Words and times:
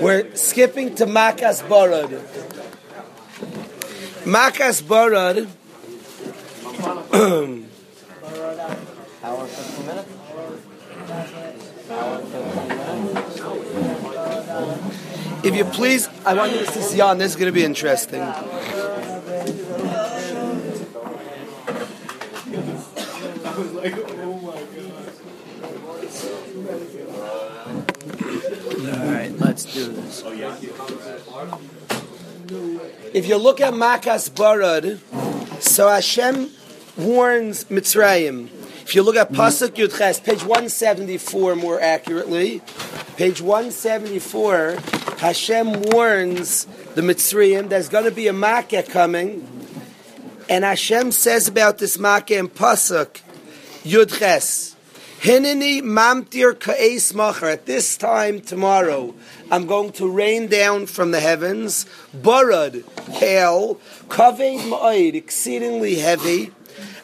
We're 0.00 0.34
skipping 0.36 0.94
to 0.96 1.06
Makas 1.06 1.62
Barad. 1.62 2.10
Makas 4.24 4.82
Barad. 4.82 5.48
Hour 9.22 9.40
and 9.40 9.50
15 9.50 9.86
minutes? 9.86 10.10
Hour 11.90 12.18
and 12.20 12.28
15 12.28 12.68
minutes? 12.68 13.38
If 15.44 15.54
you 15.56 15.64
please, 15.64 16.08
I 16.26 16.34
want 16.34 16.52
you 16.52 16.58
to 16.58 16.66
see 16.66 16.96
Jan. 16.96 17.18
This 17.18 17.32
is 17.32 17.36
going 17.36 17.46
to 17.46 17.52
be 17.52 17.64
interesting. 17.64 18.20
All 18.20 18.34
right, 29.06 29.32
let's 29.38 29.64
do 29.78 29.92
this. 29.92 30.22
Oh, 30.24 30.32
if 33.14 33.28
you 33.28 33.36
look 33.36 33.60
at 33.60 33.74
Makas 33.74 34.30
Barad, 34.30 34.98
so 35.62 35.88
Hashem 35.88 36.50
warns 36.96 37.64
Mitzrayim. 37.64 38.48
If 38.82 38.94
you 38.94 39.02
look 39.02 39.16
at 39.16 39.30
Pasuk 39.32 39.70
Yudches, 39.70 40.24
page 40.24 40.42
174 40.42 41.56
more 41.56 41.80
accurately, 41.80 42.62
page 43.16 43.42
174, 43.42 44.78
Hashem 45.18 45.82
warns 45.82 46.64
the 46.94 47.02
Mitzrayim 47.02 47.68
there's 47.68 47.88
going 47.88 48.04
to 48.04 48.10
be 48.10 48.28
a 48.28 48.32
Makkah 48.32 48.82
coming, 48.82 49.46
and 50.48 50.64
Hashem 50.64 51.12
says 51.12 51.48
about 51.48 51.78
this 51.78 51.98
Makkah 51.98 52.38
in 52.38 52.48
Pasuk 52.48 53.20
Yudches, 53.82 54.67
Hineni 55.20 55.82
mamtir 55.82 56.54
ka'es. 56.56 57.12
At 57.42 57.66
this 57.66 57.96
time 57.96 58.40
tomorrow, 58.40 59.16
I'm 59.50 59.66
going 59.66 59.90
to 59.92 60.08
rain 60.08 60.46
down 60.46 60.86
from 60.86 61.10
the 61.10 61.18
heavens, 61.18 61.86
barad, 62.16 62.84
hail, 63.14 63.80
kaved 64.08 64.62
ma'id, 64.70 65.14
exceedingly 65.14 65.96
heavy, 65.96 66.52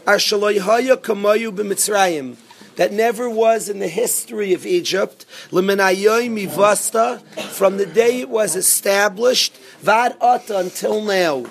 ashaloy 0.06 0.60
haya 0.60 0.96
kamayu 0.96 1.50
b'mitzrayim, 1.50 2.36
that 2.76 2.92
never 2.92 3.28
was 3.28 3.68
in 3.68 3.80
the 3.80 3.88
history 3.88 4.52
of 4.52 4.64
Egypt, 4.64 5.26
leminayoy 5.50 6.30
mivasta, 6.30 7.20
from 7.50 7.78
the 7.78 7.86
day 7.86 8.20
it 8.20 8.28
was 8.28 8.54
established, 8.54 9.56
vad 9.80 10.16
ata 10.20 10.58
until 10.58 11.02
now. 11.02 11.46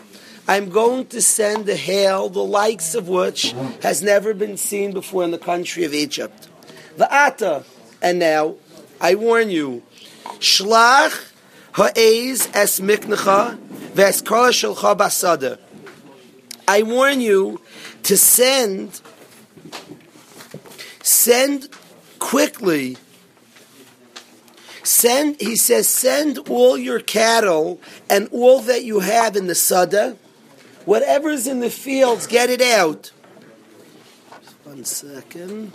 I'm 0.47 0.69
going 0.69 1.07
to 1.07 1.21
send 1.21 1.67
a 1.67 1.75
hail, 1.75 2.29
the 2.29 2.43
likes 2.43 2.95
of 2.95 3.09
which 3.09 3.53
has 3.81 4.01
never 4.01 4.33
been 4.33 4.55
seen 4.55 4.93
before 4.93 5.25
in 5.25 5.31
the 5.31 5.37
country 5.37 5.83
of 5.83 5.93
Egypt. 5.93 6.47
Va'ata, 6.97 7.63
and 8.01 8.19
now, 8.19 8.55
I 9.01 9.15
warn 9.15 9.49
you, 9.49 9.83
shlach 10.39 11.31
ha'ez 11.73 12.49
es 12.53 12.79
miknecha 12.79 13.57
v'es 13.93 14.23
kol 14.23 14.49
shelcha 14.49 14.95
basada. 14.95 15.59
I 16.67 16.83
warn 16.83 17.19
you 17.19 17.61
to 18.03 18.17
send, 18.17 19.01
send 21.01 21.69
quickly, 22.19 22.97
send, 24.83 25.41
he 25.41 25.55
says, 25.55 25.89
send 25.89 26.49
all 26.49 26.77
your 26.77 26.99
cattle 26.99 27.81
and 28.09 28.29
all 28.31 28.59
that 28.61 28.83
you 28.83 28.99
have 28.99 29.35
in 29.35 29.47
the 29.47 29.55
sada, 29.55 30.15
whatever's 30.85 31.47
in 31.47 31.59
the 31.59 31.69
fields, 31.69 32.27
get 32.27 32.49
it 32.49 32.61
out. 32.61 33.11
One 34.63 34.85
second. 34.85 35.73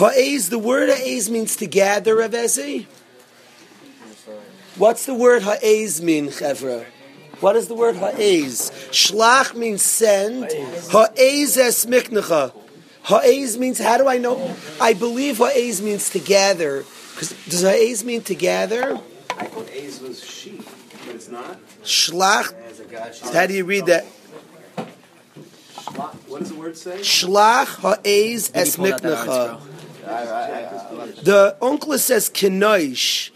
Ha'ez, 0.00 0.48
the 0.48 0.58
word 0.58 0.88
ha'ez 0.88 1.28
means 1.28 1.56
to 1.56 1.66
gather, 1.66 2.16
Ravezi. 2.16 2.86
What's 4.76 5.04
the 5.04 5.12
word 5.12 5.42
ha'ez 5.42 6.00
mean, 6.00 6.28
Chevra? 6.28 6.86
What 7.40 7.54
is 7.54 7.68
the 7.68 7.74
word 7.74 7.96
ha'ez? 7.96 8.70
Shlach 8.90 9.54
means 9.54 9.82
send. 9.82 10.44
Ha'ez 10.90 11.58
es 11.58 11.84
miknecha. 11.84 12.54
Ha'ez 13.02 13.58
means, 13.58 13.78
how 13.78 13.98
do 13.98 14.08
I 14.08 14.16
know? 14.16 14.56
I 14.80 14.94
believe 14.94 15.36
ha'ez 15.36 15.82
means 15.82 16.08
to 16.10 16.18
gather. 16.18 16.84
'Cause 17.16 17.34
Does 17.46 17.62
ha'ez 17.62 18.02
mean 18.02 18.22
to 18.22 18.34
gather? 18.34 18.98
I 19.36 19.44
thought 19.44 19.68
A's 19.70 20.00
was 20.00 20.24
sheep, 20.24 20.66
but 21.06 21.14
it's 21.14 21.28
not. 21.28 21.58
Shlach, 21.84 22.54
how 23.34 23.46
do 23.46 23.52
you 23.52 23.64
read 23.66 23.84
that? 23.86 24.06
What 26.28 26.40
does 26.40 26.48
the 26.48 26.54
word 26.54 26.78
say? 26.78 27.00
Shlach 27.00 27.66
ha'ez 27.84 28.50
es 28.54 28.76
pull 28.76 28.86
miknecha. 28.86 29.60
The 31.22 31.56
uncle 31.62 31.96
says 31.98 32.28
kenoish. 32.28 33.30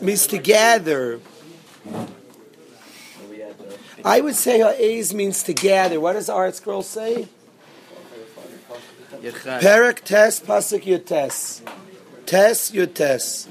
Means 0.00 0.26
to 0.28 0.38
gather. 0.38 1.20
I 4.04 4.20
would 4.20 4.36
say 4.36 4.60
ha'ez 4.60 5.14
means 5.14 5.42
to 5.44 5.52
gather. 5.54 5.98
What 6.00 6.12
does 6.14 6.28
ArtScroll 6.28 6.84
say? 6.84 7.28
Perak 9.60 10.04
tes 10.04 10.40
pasuk 10.40 10.82
yutes. 10.84 11.62
Tes 12.26 12.70
yutes. 12.70 13.48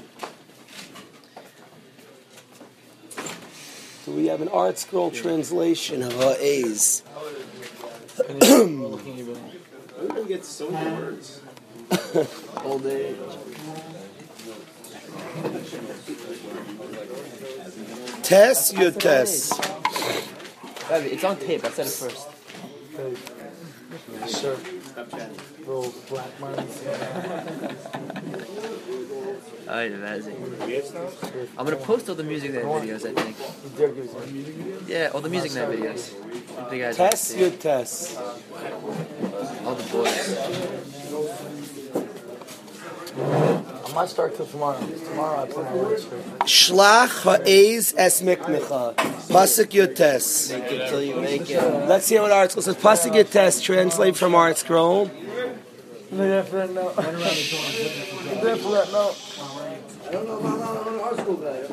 Do 4.04 4.12
we 4.12 4.26
have 4.26 4.40
an 4.42 4.48
ArtScroll 4.48 5.12
translation 5.14 6.02
of 6.02 6.12
ha'ez? 6.14 7.02
Everybody 9.98 10.28
gets 10.28 10.48
so 10.48 10.70
many 10.70 10.90
words. 10.96 11.40
Old 12.64 12.86
age. 12.98 13.16
Test 18.22 18.74
yutes. 18.74 19.50
Baby, 20.88 21.10
It's 21.10 21.24
on 21.24 21.36
tape. 21.36 21.64
I 21.64 21.70
said 21.70 21.86
it 21.86 21.90
first. 21.90 22.28
Sure. 24.40 24.56
Little 25.66 25.92
black 26.08 26.40
marks. 26.40 26.82
Alright, 29.68 29.92
amazing. 29.92 30.36
I'm 31.58 31.64
gonna 31.64 31.76
post 31.76 32.08
all 32.08 32.14
the 32.14 32.24
music 32.24 32.52
night 32.54 32.64
videos. 32.64 33.04
I 33.06 33.12
think. 33.22 33.36
Derek 33.76 33.96
gives 33.96 34.14
me 34.14 34.32
music 34.32 34.54
video. 34.54 34.80
Yeah, 34.86 35.10
all 35.12 35.20
the 35.20 35.28
music 35.28 35.54
night 35.54 35.68
videos. 35.68 36.12
The 36.70 36.78
guys. 36.78 36.96
Tes 36.96 37.34
yutes. 37.36 38.16
All 39.66 39.74
the 39.74 39.84
boys. 39.92 41.71
I 43.14 43.92
might 43.94 44.08
start 44.08 44.36
till 44.36 44.46
tomorrow. 44.46 44.78
Tomorrow 44.80 45.42
I 45.42 45.46
plan 45.46 45.66
on 45.66 45.78
work 45.78 45.98
straight. 45.98 46.24
Shlach 46.40 47.22
ha'ez 47.24 47.94
es 47.96 48.22
miknecha. 48.22 48.94
Pasuk 49.28 49.72
yutes. 49.72 50.50
Make 50.50 50.72
it 50.72 50.88
till 50.88 51.02
you 51.02 51.16
make 51.20 51.50
it. 51.50 51.88
Let's 51.88 52.06
see 52.06 52.18
what 52.18 52.30
ArtScroll 52.30 52.62
says. 52.62 52.76
Pasuk 52.76 53.12
yutes. 53.12 53.62
Translate 53.62 54.16
from 54.16 54.32
ArtScroll. 54.32 55.10
There 56.10 56.42
for 56.44 56.56
that 56.56 56.72
note. 56.72 56.96
There 56.96 58.56
for 58.56 58.72
that 58.72 58.92
note. 58.92 59.16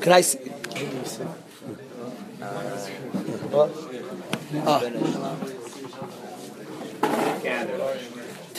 Can 0.02 0.14
I 0.14 0.22
see? 0.22 0.40
Ah. 4.66 4.82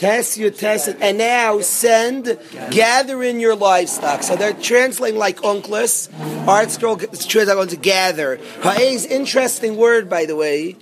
Test 0.01 0.35
you 0.35 0.49
test 0.49 0.89
and 0.99 1.19
now 1.19 1.61
send, 1.61 2.39
gather 2.71 3.21
in 3.21 3.39
your 3.39 3.55
livestock. 3.55 4.23
So 4.23 4.35
they're 4.35 4.51
translating 4.51 5.19
like 5.19 5.37
Onkelos. 5.41 6.09
Art 6.47 6.71
scroll 6.71 6.97
translating 6.97 7.67
to 7.67 7.75
gather. 7.75 8.37
Ha'ez, 8.63 9.05
interesting 9.05 9.77
word, 9.77 10.09
by 10.09 10.25
the 10.25 10.35
way. 10.35 10.75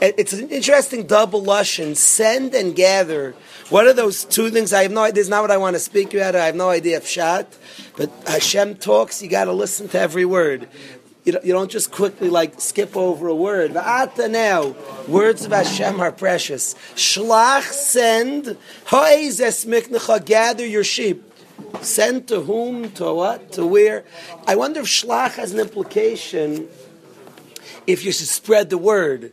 It's 0.00 0.32
an 0.32 0.48
interesting 0.50 1.08
double 1.08 1.42
lushan. 1.42 1.96
Send 1.96 2.54
and 2.54 2.76
gather. 2.76 3.34
What 3.68 3.88
are 3.88 3.92
those 3.92 4.24
two 4.24 4.48
things? 4.50 4.72
I 4.72 4.82
have 4.82 4.92
no 4.92 5.02
idea. 5.02 5.14
This 5.14 5.24
is 5.24 5.30
not 5.30 5.42
what 5.42 5.50
I 5.50 5.56
want 5.56 5.74
to 5.74 5.80
speak 5.80 6.14
about. 6.14 6.36
I 6.36 6.46
have 6.46 6.54
no 6.54 6.70
idea 6.70 6.98
of 6.98 7.04
shat. 7.04 7.52
But 7.96 8.12
Hashem 8.28 8.76
talks. 8.76 9.20
You 9.22 9.28
got 9.28 9.46
to 9.46 9.52
listen 9.52 9.88
to 9.88 9.98
every 9.98 10.24
word. 10.24 10.68
You 11.24 11.32
don't, 11.32 11.44
you 11.44 11.52
don't 11.52 11.70
just 11.70 11.92
quickly 11.92 12.28
like 12.28 12.60
skip 12.60 12.96
over 12.96 13.28
a 13.28 13.34
word. 13.34 13.72
Va'ata 13.72 14.28
now, 14.28 14.74
words 15.06 15.44
of 15.44 15.52
Hashem 15.52 16.00
are 16.00 16.10
precious. 16.10 16.74
Shlach, 16.96 17.62
send. 17.62 18.56
Ha'ez 18.86 19.40
es 19.40 19.64
miknecha, 19.64 20.24
gather 20.24 20.66
your 20.66 20.82
sheep. 20.82 21.22
Send 21.80 22.26
to 22.28 22.40
whom? 22.40 22.90
To 22.92 23.14
what? 23.14 23.52
To 23.52 23.66
where? 23.66 24.04
I 24.46 24.56
wonder 24.56 24.80
if 24.80 24.86
shlach 24.86 25.34
has 25.34 25.52
an 25.52 25.60
implication 25.60 26.68
if 27.86 28.04
you 28.04 28.10
should 28.10 28.28
spread 28.28 28.70
the 28.70 28.78
word. 28.78 29.32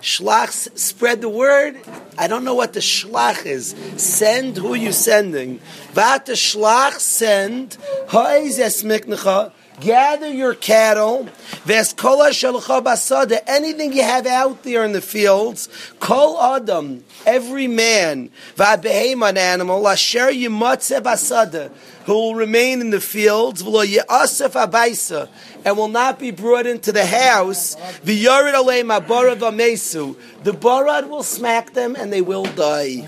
Shlach, 0.00 0.78
spread 0.78 1.20
the 1.20 1.28
word. 1.28 1.78
I 2.18 2.26
don't 2.26 2.44
know 2.44 2.54
what 2.54 2.72
the 2.72 2.80
shlach 2.80 3.46
is. 3.46 3.74
Send 3.96 4.56
who 4.56 4.74
you 4.74 4.92
sending. 4.92 5.60
Vata 5.92 6.32
shlach, 6.32 6.98
send. 6.98 7.76
Ha'ez 8.08 8.58
es 8.58 8.82
miknecha. 8.82 9.52
Gather 9.80 10.28
your 10.28 10.54
cattle, 10.54 11.28
veskola 11.64 12.30
shalcha 12.30 12.82
basada, 12.82 13.40
anything 13.46 13.92
you 13.92 14.02
have 14.02 14.26
out 14.26 14.62
there 14.62 14.84
in 14.84 14.92
the 14.92 15.00
fields, 15.00 15.68
kol 16.00 16.40
adam, 16.40 17.04
every 17.26 17.66
man, 17.66 18.30
va'behem 18.56 19.28
an 19.28 19.36
animal, 19.36 19.86
asher 19.88 20.30
yimatze 20.30 21.00
basada, 21.00 21.70
who 22.04 22.12
will 22.12 22.34
remain 22.34 22.80
in 22.80 22.90
the 22.90 23.00
fields, 23.00 23.62
v'lo 23.62 23.84
yasef 23.84 24.52
abaisa, 24.52 25.28
and 25.64 25.76
will 25.76 25.88
not 25.88 26.18
be 26.18 26.30
brought 26.30 26.66
into 26.66 26.92
the 26.92 27.06
house, 27.06 27.76
v'yarid 28.04 28.54
alei 28.54 28.82
mabara 28.82 29.36
v'mesu, 29.36 30.16
the 30.44 30.52
barad 30.52 31.08
will 31.08 31.22
smack 31.22 31.72
them 31.74 31.96
and 31.96 32.12
they 32.12 32.22
will 32.22 32.44
die. 32.44 33.06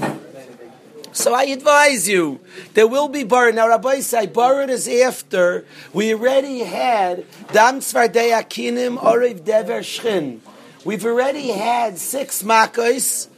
So 1.15 1.33
I 1.33 1.45
advise 1.45 2.09
you, 2.09 2.41
there 2.75 2.89
will 2.89 3.07
be 3.07 3.23
barad. 3.23 3.55
Now 3.55 3.69
Rabbi 3.69 4.01
say 4.01 4.27
barad 4.27 4.69
is 4.69 4.89
after 4.89 5.65
we 5.93 6.13
already 6.13 6.59
had 6.59 7.25
dam 7.53 7.79
tzvardei 7.79 8.33
akinim 8.33 8.99
oriv 8.99 9.45
dever 9.45 9.79
shchin. 9.79 10.41
We've 10.85 11.07
already 11.07 11.53
had 11.53 11.99
six 11.99 12.43
makos, 12.43 13.29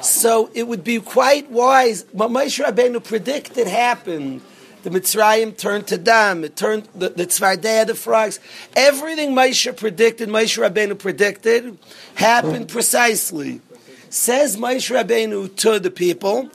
so 0.00 0.48
it 0.54 0.68
would 0.68 0.84
be 0.84 1.00
quite 1.00 1.50
wise. 1.50 2.04
What 2.12 2.30
Moshe 2.30 2.64
Rabbeinu 2.64 3.02
predicted 3.02 3.66
happened. 3.66 4.40
The 4.84 4.90
Mitzrayim 4.90 5.56
turned 5.56 5.88
to 5.88 5.98
dam. 5.98 6.44
It 6.44 6.54
turned 6.54 6.88
the, 6.94 7.08
the 7.08 7.26
tzvardei 7.26 7.84
the 7.84 7.96
frogs. 7.96 8.38
Everything 8.76 9.34
Moshe 9.34 9.76
predicted, 9.76 10.28
Moshe 10.28 10.56
Rabbeinu 10.56 10.96
predicted, 10.96 11.78
happened 12.14 12.68
precisely. 12.68 13.60
Says 14.14 14.56
Moshe 14.56 14.94
Rabbeinu 14.94 15.56
to 15.56 15.80
the 15.80 15.90
people, 15.90 16.48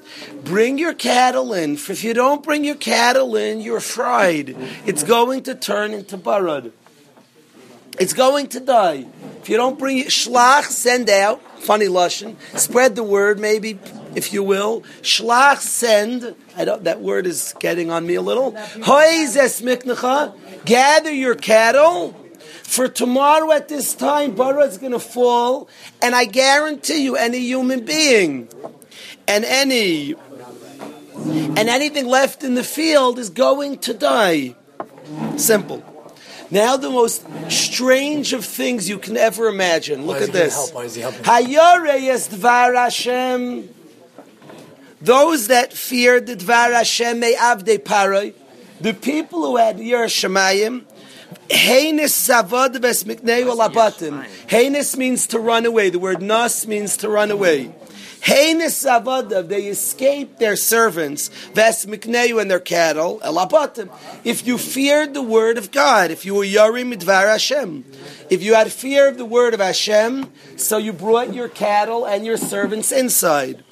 bring 0.45 0.77
your 0.77 0.93
cattle 0.93 1.53
in. 1.53 1.73
If 1.73 2.05
you 2.05 2.13
don't 2.13 2.41
bring 2.41 2.63
your 2.63 2.77
cattle 2.77 3.35
in, 3.35 3.59
you're 3.59 3.81
fried. 3.81 4.55
It's 4.85 5.03
going 5.03 5.43
to 5.43 5.55
turn 5.55 5.93
into 5.93 6.17
barad. 6.17 6.71
It's 7.99 8.13
going 8.13 8.47
to 8.47 8.61
die. 8.61 9.07
If 9.41 9.49
you 9.49 9.57
don't 9.57 9.77
bring 9.77 9.97
it, 9.97 10.07
shlach, 10.07 10.67
send 10.67 11.09
out. 11.09 11.41
Funny 11.59 11.87
lashon. 11.87 12.37
Spread 12.57 12.95
the 12.95 13.03
word, 13.03 13.39
maybe, 13.39 13.77
if 14.15 14.31
you 14.31 14.41
will. 14.41 14.83
Shlach, 15.01 15.57
send. 15.57 16.33
I 16.55 16.63
don't, 16.63 16.85
that 16.85 17.01
word 17.01 17.27
is 17.27 17.53
getting 17.59 17.91
on 17.91 18.07
me 18.07 18.15
a 18.15 18.21
little. 18.21 18.51
Gather 20.63 21.11
your 21.11 21.35
cattle. 21.35 22.15
For 22.69 22.87
tomorrow 22.87 23.51
at 23.51 23.67
this 23.67 23.95
time, 23.95 24.35
Bara 24.35 24.65
is 24.65 24.77
going 24.77 24.91
to 24.91 24.99
fall, 24.99 25.67
and 26.03 26.13
I 26.13 26.25
guarantee 26.25 27.03
you, 27.03 27.15
any 27.15 27.39
human 27.39 27.83
being 27.83 28.47
and 29.27 29.43
any 29.43 30.13
and 31.23 31.67
anything 31.67 32.05
left 32.05 32.43
in 32.43 32.53
the 32.53 32.63
field 32.63 33.17
is 33.17 33.31
going 33.31 33.79
to 33.79 33.95
die. 33.95 34.55
Simple. 35.35 35.83
Now 36.51 36.77
the 36.77 36.91
most 36.91 37.25
strange 37.51 38.33
of 38.33 38.45
things 38.45 38.87
you 38.87 38.99
can 38.99 39.17
ever 39.17 39.47
imagine. 39.47 40.05
Look 40.05 40.21
at 40.21 40.31
this. 40.31 40.53
help? 40.53 40.75
Why 40.75 40.83
is 40.83 40.93
he 40.93 41.01
helping? 41.01 41.23
Dvar 42.29 42.75
Hashem. 42.75 43.67
Those 45.01 45.47
that 45.47 45.73
feared 45.73 46.27
the 46.27 46.35
Dvar 46.35 46.71
Hashem 46.71 47.19
may 47.19 47.33
avde 47.33 47.79
paroi. 47.79 48.35
The 48.79 48.93
people 48.93 49.41
who 49.41 49.57
had 49.57 49.79
Yer 49.79 50.05
Shemayim. 50.05 50.85
Heinous 51.49 52.13
savad 52.13 52.79
ves 52.79 53.03
mikneu 53.03 53.55
alabatim. 53.55 54.23
Heinous 54.47 54.97
means 54.97 55.27
to 55.27 55.39
run 55.39 55.65
away. 55.65 55.89
The 55.89 55.99
word 55.99 56.21
nas 56.21 56.67
means 56.67 56.97
to 56.97 57.09
run 57.09 57.31
away. 57.31 57.73
Heinous 58.21 58.83
savadav, 58.83 59.47
they 59.47 59.67
escaped 59.67 60.39
their 60.39 60.57
servants, 60.57 61.29
ves 61.53 61.85
mikneu 61.85 62.41
and 62.41 62.51
their 62.51 62.59
cattle, 62.59 63.19
elabatim. 63.23 63.89
If 64.25 64.45
you 64.45 64.57
feared 64.57 65.13
the 65.13 65.21
word 65.21 65.57
of 65.57 65.71
God, 65.71 66.11
if 66.11 66.25
you 66.25 66.35
were 66.35 66.43
yarim 66.43 66.93
midvar 66.93 67.27
Hashem, 67.27 67.85
if 68.29 68.43
you 68.43 68.55
had 68.55 68.71
fear 68.71 69.07
of 69.07 69.17
the 69.17 69.25
word 69.25 69.53
of 69.53 69.61
Hashem, 69.61 70.31
so 70.57 70.77
you 70.77 70.91
brought 70.91 71.33
your 71.33 71.47
cattle 71.47 72.05
and 72.05 72.25
your 72.25 72.37
servants 72.37 72.91
inside. 72.91 73.63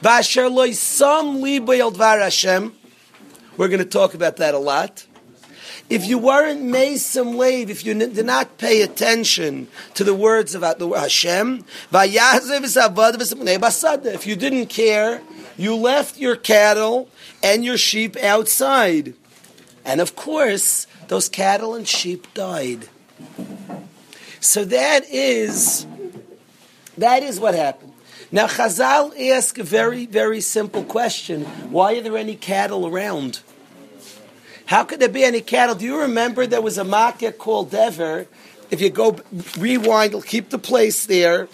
Vasher 0.00 0.50
loy 0.50 0.72
sam 0.72 1.42
libay 1.42 1.80
dvar 1.92 2.20
Hashem. 2.20 2.74
We're 3.56 3.68
going 3.68 3.78
to 3.78 3.84
talk 3.84 4.14
about 4.14 4.38
that 4.38 4.54
a 4.54 4.58
lot. 4.58 5.06
If 5.90 6.06
you 6.06 6.16
weren't 6.18 6.62
Mesim 6.62 7.36
Lev, 7.36 7.68
if 7.68 7.84
you 7.84 7.94
did 7.94 8.24
not 8.24 8.56
pay 8.56 8.80
attention 8.80 9.68
to 9.94 10.02
the 10.02 10.14
words 10.14 10.54
of 10.54 10.62
the 10.62 10.88
Hashem, 10.88 11.64
if 14.06 14.26
you 14.26 14.36
didn't 14.36 14.66
care, 14.66 15.20
you 15.56 15.76
left 15.76 16.18
your 16.18 16.36
cattle 16.36 17.08
and 17.42 17.64
your 17.64 17.76
sheep 17.76 18.16
outside. 18.16 19.14
And 19.84 20.00
of 20.00 20.16
course, 20.16 20.86
those 21.08 21.28
cattle 21.28 21.74
and 21.74 21.86
sheep 21.86 22.32
died. 22.32 22.88
So 24.40 24.64
that 24.64 25.04
is 25.10 25.86
that 26.96 27.22
is 27.22 27.40
what 27.40 27.54
happened. 27.54 27.92
Now 28.32 28.46
Chazal 28.46 29.12
ask 29.30 29.58
a 29.58 29.62
very, 29.62 30.06
very 30.06 30.40
simple 30.40 30.84
question. 30.84 31.44
Why 31.70 31.98
are 31.98 32.00
there 32.00 32.16
any 32.16 32.36
cattle 32.36 32.86
around? 32.86 33.40
How 34.66 34.84
could 34.84 35.00
there 35.00 35.08
be 35.08 35.24
any 35.24 35.40
cattle? 35.40 35.74
Do 35.74 35.84
you 35.84 36.00
remember 36.00 36.46
there 36.46 36.62
was 36.62 36.78
a 36.78 36.84
Makkah 36.84 37.32
called 37.32 37.70
Dever? 37.70 38.26
If 38.70 38.80
you 38.80 38.90
go 38.90 39.18
rewind, 39.58 40.14
keep 40.26 40.50
the 40.50 40.58
place 40.58 41.06
there. 41.06 41.48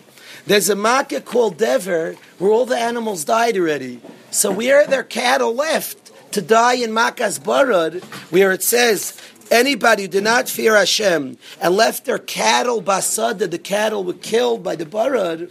There's 0.46 0.70
a 0.70 0.76
Makkah 0.76 1.20
called 1.20 1.58
Dever 1.58 2.14
where 2.38 2.50
all 2.50 2.66
the 2.66 2.78
animals 2.78 3.24
died 3.24 3.56
already. 3.56 4.00
So 4.30 4.52
where 4.52 4.82
are 4.82 4.86
there 4.86 5.02
cattle 5.02 5.54
left 5.54 6.12
to 6.32 6.40
die 6.40 6.74
in 6.74 6.90
Makas 6.90 7.40
Barad, 7.40 8.02
where 8.30 8.52
it 8.52 8.62
says 8.62 9.20
anybody 9.50 10.02
who 10.02 10.08
did 10.08 10.24
not 10.24 10.48
fear 10.48 10.76
Hashem 10.76 11.36
and 11.60 11.74
left 11.74 12.04
their 12.04 12.18
cattle 12.18 12.80
basada, 12.80 13.50
the 13.50 13.58
cattle 13.58 14.04
were 14.04 14.14
killed 14.14 14.62
by 14.62 14.76
the 14.76 14.86
Barad, 14.86 15.50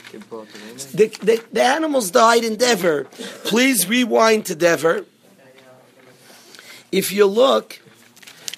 the, 0.93 1.07
the, 1.21 1.43
the 1.51 1.63
animals 1.63 2.11
died 2.11 2.43
in 2.43 2.55
Dever. 2.55 3.03
Please 3.43 3.87
rewind 3.87 4.45
to 4.45 4.55
Dever. 4.55 5.05
If 6.91 7.11
you 7.11 7.27
look, 7.27 7.79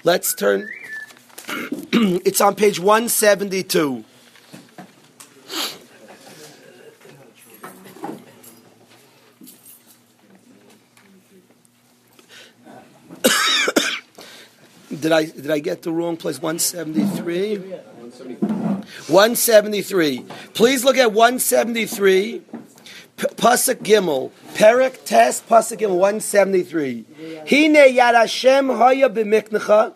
let's 0.05 0.33
turn. 0.33 0.69
it's 1.49 2.39
on 2.39 2.55
page 2.55 2.79
172. 2.79 4.05
did 15.01 15.11
I 15.11 15.25
did 15.25 15.51
I 15.51 15.59
get 15.59 15.81
the 15.81 15.91
wrong 15.91 16.15
place? 16.15 16.41
173? 16.41 17.57
173. 17.57 20.25
Please 20.53 20.85
look 20.85 20.97
at 20.97 21.11
173. 21.11 22.43
Pasuk 23.21 23.83
Gimel, 23.83 24.31
Perek 24.55 25.05
Tes 25.05 25.41
Pasuk 25.41 25.77
Gimel 25.77 25.97
173. 25.97 27.05
Hine 27.47 27.95
Yad 27.95 28.15
Hashem 28.15 28.69
Haya 28.69 29.09
b'miknecha. 29.09 29.93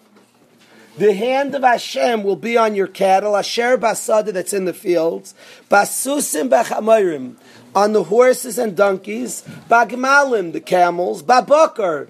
The 0.97 1.13
hand 1.13 1.53
of 1.55 1.63
Hashem 1.63 2.23
will 2.23 2.37
be 2.37 2.55
on 2.55 2.73
your 2.73 2.87
cattle, 2.87 3.35
Asher 3.35 3.77
Basada 3.77 4.31
that's 4.31 4.53
in 4.53 4.63
the 4.63 4.73
fields, 4.73 5.35
Basusim 5.69 6.49
B'chamayrim, 6.49 7.35
on 7.75 7.91
the 7.91 8.03
horses 8.03 8.57
and 8.57 8.77
donkeys, 8.77 9.43
Bagmalim, 9.69 10.53
the 10.53 10.61
camels, 10.61 11.21
Babakar, 11.21 12.07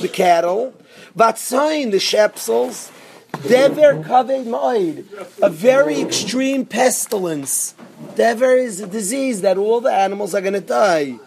the 0.00 0.08
cattle, 0.08 0.72
Vatzain, 1.14 1.90
the 1.90 1.98
shepsels, 1.98 2.90
Dever 3.46 4.02
Kaved 4.02 4.46
Ma'id, 4.46 5.04
a 5.42 5.48
very 5.48 6.00
extreme 6.00 6.66
pestilence. 6.66 7.74
Dever 8.14 8.54
is 8.56 8.80
a 8.80 8.86
disease 8.86 9.40
that 9.40 9.56
all 9.56 9.80
the 9.80 9.92
animals 9.92 10.34
are 10.34 10.40
going 10.40 10.54
to 10.54 10.60
die. 10.60 11.18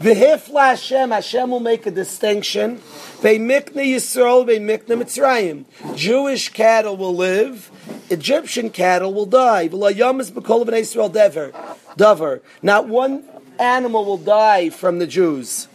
V'hifla 0.00 0.70
Hashem, 0.70 1.10
Hashem 1.10 1.50
will 1.50 1.60
make 1.60 1.86
a 1.86 1.90
distinction. 1.90 2.78
Ve'mikna 3.20 3.84
Yisrael, 3.84 4.44
ve'mikna 4.44 5.00
Mitzrayim. 5.00 5.64
Jewish 5.96 6.48
cattle 6.48 6.96
will 6.96 7.14
live, 7.14 7.70
Egyptian 8.10 8.70
cattle 8.70 9.14
will 9.14 9.26
die. 9.26 9.68
V'layamas 9.68 10.32
b'kol 10.32 10.66
b'nei 10.66 10.80
Yisrael 10.80 11.12
dever. 11.12 11.52
Dover. 11.96 12.42
Not 12.62 12.88
one 12.88 13.24
animal 13.58 14.04
will 14.04 14.18
die 14.18 14.70
from 14.70 14.98
the 14.98 15.06
Jews. 15.06 15.68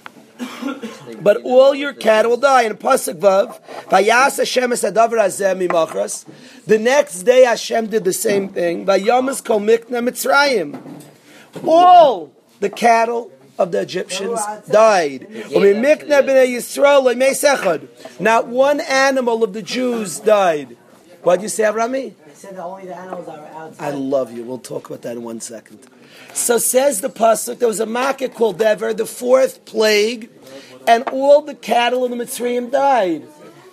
But 1.22 1.41
all 1.43 1.75
your 1.75 1.93
cattle 1.93 2.31
will 2.31 2.38
die. 2.38 2.63
In 2.63 2.77
Pasuk 2.77 3.19
Vav, 3.19 3.60
Vayas 3.86 4.38
Hashem 4.38 4.72
es 4.72 4.84
hazeh 4.84 5.67
mimachras. 5.67 6.25
The 6.65 6.79
next 6.79 7.24
day 7.24 7.43
Hashem 7.43 7.88
did 7.88 8.03
the 8.03 8.13
same 8.13 8.50
thing. 8.50 8.86
Vayamas 8.86 9.43
kol 9.43 9.60
mikna 9.60 10.08
Mitzrayim. 10.08 10.79
All 11.65 12.31
the 12.60 12.69
cattle 12.69 13.31
of 13.58 13.72
the 13.72 13.81
Egyptians 13.81 14.39
died. 14.69 15.27
Umimikna 15.29 16.24
b'nei 16.24 16.55
Yisrael 16.55 17.03
le'mei 17.03 17.31
sechad. 17.31 17.88
Not 18.19 18.48
one 18.48 18.79
animal 18.79 19.43
of 19.43 19.53
the 19.53 19.62
Jews 19.62 20.19
died. 20.19 20.77
What 21.24 21.38
did 21.38 21.43
you 21.43 21.50
say, 21.50 21.63
Avrami? 21.63 22.13
I 22.13 22.34
said 22.34 22.55
that 22.55 22.63
only 22.63 22.86
the 22.86 22.96
animals 22.96 23.27
are 23.27 23.46
outside. 23.48 23.86
I 23.86 23.91
love 23.91 24.31
you. 24.31 24.43
We'll 24.43 24.58
talk 24.58 24.89
about 24.89 25.01
that 25.01 25.17
in 25.17 25.24
one 25.24 25.41
second. 25.41 25.79
So 26.33 26.57
says 26.57 27.01
the 27.01 27.09
pasuk. 27.09 27.59
There 27.59 27.67
was 27.67 27.79
a 27.79 27.86
Makkah 27.86 28.29
called 28.29 28.59
Dever, 28.59 28.93
the 28.93 29.05
fourth 29.05 29.65
plague, 29.65 30.29
and 30.88 31.03
all 31.09 31.41
the 31.41 31.55
cattle 31.55 32.05
in 32.05 32.17
the 32.17 32.24
Mitzrayim 32.24 32.71
died. 32.71 33.27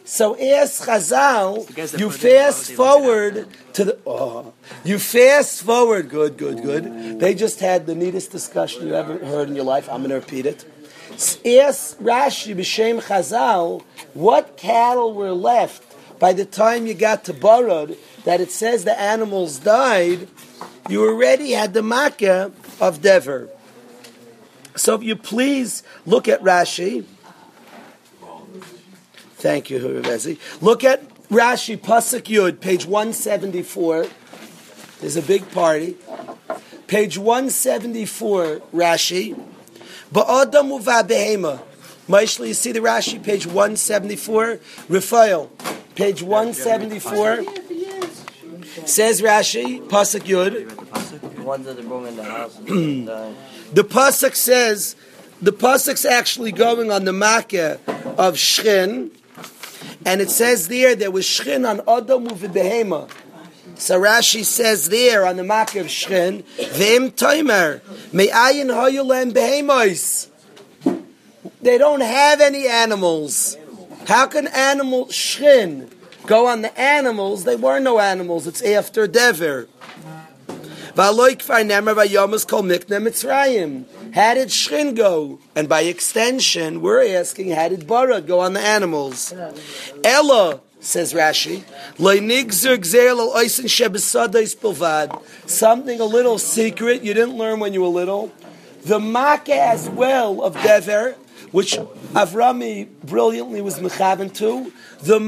So 0.04 0.38
ask 0.40 0.84
Chazal, 0.84 1.68
you 1.68 1.75
put 1.75 1.94
it 1.94 2.00
in, 2.00 2.06
why 2.06 2.12
fast 2.12 2.18
would 2.18 2.20
they 2.20 2.38
leave 2.38 2.70
it 2.70 2.76
forward 2.76 3.48
to 3.72 3.84
the, 3.84 3.98
oh, 4.06 4.52
you 4.84 5.00
fast 5.00 5.64
forward, 5.64 6.08
good, 6.08 6.36
good, 6.36 6.62
good. 6.62 7.18
They 7.18 7.34
just 7.34 7.58
had 7.58 7.86
the 7.86 7.96
neatest 7.96 8.30
discussion 8.30 8.86
you 8.86 8.94
ever 8.94 9.18
heard 9.18 9.48
in 9.48 9.56
your 9.56 9.64
life. 9.64 9.88
I'm 9.90 10.02
going 10.02 10.10
to 10.10 10.16
repeat 10.16 10.46
it. 10.46 10.64
Ask 11.10 11.98
Rashi 11.98 12.54
b'shem 12.54 13.02
Chazal, 13.02 13.82
what 14.14 14.56
cattle 14.56 15.12
were 15.12 15.32
left 15.32 15.82
by 16.20 16.32
the 16.32 16.44
time 16.44 16.86
you 16.86 16.94
got 16.94 17.25
to 17.25 17.34
Barad 17.34 17.96
that 18.25 18.40
it 18.40 18.52
says 18.52 18.84
the 18.84 18.98
animals 18.98 19.58
died, 19.58 20.28
you 20.88 21.04
already 21.06 21.52
had 21.52 21.75
the 21.75 21.82
makkah 21.82 22.52
of 22.80 23.02
Dever. 23.02 23.48
So 24.76 24.94
if 24.94 25.02
you 25.02 25.16
please 25.16 25.82
look 26.04 26.28
at 26.28 26.42
Rashi. 26.42 27.04
Thank 29.38 29.70
you, 29.70 29.80
Huruvezi. 29.80 30.38
Look 30.60 30.84
at 30.84 31.02
Rashi, 31.28 31.78
Pasuk 31.78 32.22
Yud, 32.22 32.60
page 32.60 32.86
174. 32.86 34.06
There's 35.00 35.16
a 35.16 35.22
big 35.22 35.50
party. 35.50 35.96
Page 36.86 37.18
174, 37.18 38.60
Rashi. 38.72 39.38
Ba'adam 40.12 40.70
uva 40.70 41.02
behema. 41.06 41.60
Maishli, 42.08 42.48
you 42.48 42.54
see 42.54 42.72
the 42.72 42.80
Rashi, 42.80 43.22
page 43.22 43.46
174? 43.46 44.60
Raphael, 44.88 45.50
page 45.96 46.22
174. 46.22 47.65
Says 48.85 49.23
Rashi, 49.23 49.80
Pasuk 49.88 50.23
Yud. 50.23 50.68
The 53.73 53.85
pasuk 53.85 54.35
says 54.35 54.97
the 55.40 55.52
pasuk's 55.52 56.04
actually 56.04 56.52
going 56.52 56.90
on 56.90 57.04
the 57.04 57.12
makkah 57.12 57.78
of 58.18 58.35
Shchin, 58.35 59.11
and 60.04 60.21
it 60.21 60.30
says 60.30 60.68
there 60.68 60.95
there 60.95 61.11
was 61.11 61.25
Shchin 61.25 61.68
on 61.68 61.80
Adam 61.80 62.26
u'v'behema. 62.28 63.09
So 63.76 64.00
Rashi 64.00 64.45
says 64.45 64.88
there 64.88 65.26
on 65.26 65.37
the 65.37 65.45
makkah 65.45 65.80
of 65.80 65.87
Shchin, 65.87 66.42
V'im 66.42 67.11
toimer 67.12 67.80
me'ayin 68.12 68.68
hayulem 68.68 69.33
behemos. 69.33 70.28
They 71.62 71.78
don't 71.78 72.02
have 72.02 72.40
any 72.40 72.66
animals. 72.66 73.56
How 74.06 74.26
can 74.26 74.47
animal 74.49 75.06
Shchin 75.06 75.90
go 76.26 76.47
on 76.47 76.62
the 76.62 76.78
animals? 76.78 77.45
They 77.45 77.56
were 77.56 77.80
no 77.80 77.99
animals. 77.99 78.47
It's 78.47 78.62
after 78.62 79.06
Dever. 79.06 79.68
How 80.97 81.12
did 84.35 84.49
Shchin 84.49 84.97
go? 84.97 85.38
And 85.54 85.68
by 85.68 85.83
extension, 85.83 86.80
we're 86.80 87.06
asking, 87.18 87.50
how 87.50 87.68
did 87.68 87.87
Barad 87.87 88.26
go 88.26 88.40
on 88.40 88.54
the 88.54 88.61
animals? 88.61 89.35
Ella, 90.02 90.62
says 90.80 91.12
Rashi. 91.12 91.64
Something 95.47 96.00
a 96.00 96.04
little 96.04 96.38
secret 96.38 97.02
you 97.02 97.12
didn't 97.12 97.37
learn 97.37 97.61
when 97.61 97.75
you 97.75 97.83
were 97.83 97.88
little. 97.88 98.33
The 98.85 99.00
makkah 99.00 99.61
as 99.61 99.90
well 99.90 100.42
of 100.42 100.54
Dever, 100.62 101.16
which 101.56 101.72
Avrami 102.12 102.86
brilliantly 103.02 103.62
was 103.62 103.78
mechavan 103.78 104.30
to, 104.30 104.70
the 105.00 105.18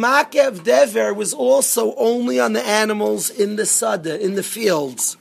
of 0.47 0.63
Dever 0.63 1.15
was 1.15 1.33
also 1.33 1.95
only 1.95 2.39
on 2.39 2.53
the 2.53 2.61
animals 2.61 3.31
in 3.31 3.57
the 3.57 3.65
sada, 3.65 4.23
in 4.23 4.35
the 4.35 4.43
fields. 4.43 5.17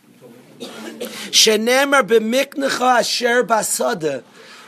Shenemar 0.60 2.04
b'miknecha 2.04 3.00
asher 3.00 3.42
basada. 3.46 4.26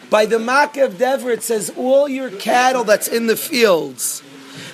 By 0.10 0.26
the 0.26 0.40
of 0.78 0.98
Dever, 0.98 1.32
it 1.32 1.44
says 1.44 1.74
all 1.76 2.08
your 2.08 2.32
cattle 2.32 2.86
that's 2.86 3.10
in 3.10 3.28
the 3.28 3.36
fields. 3.36 4.24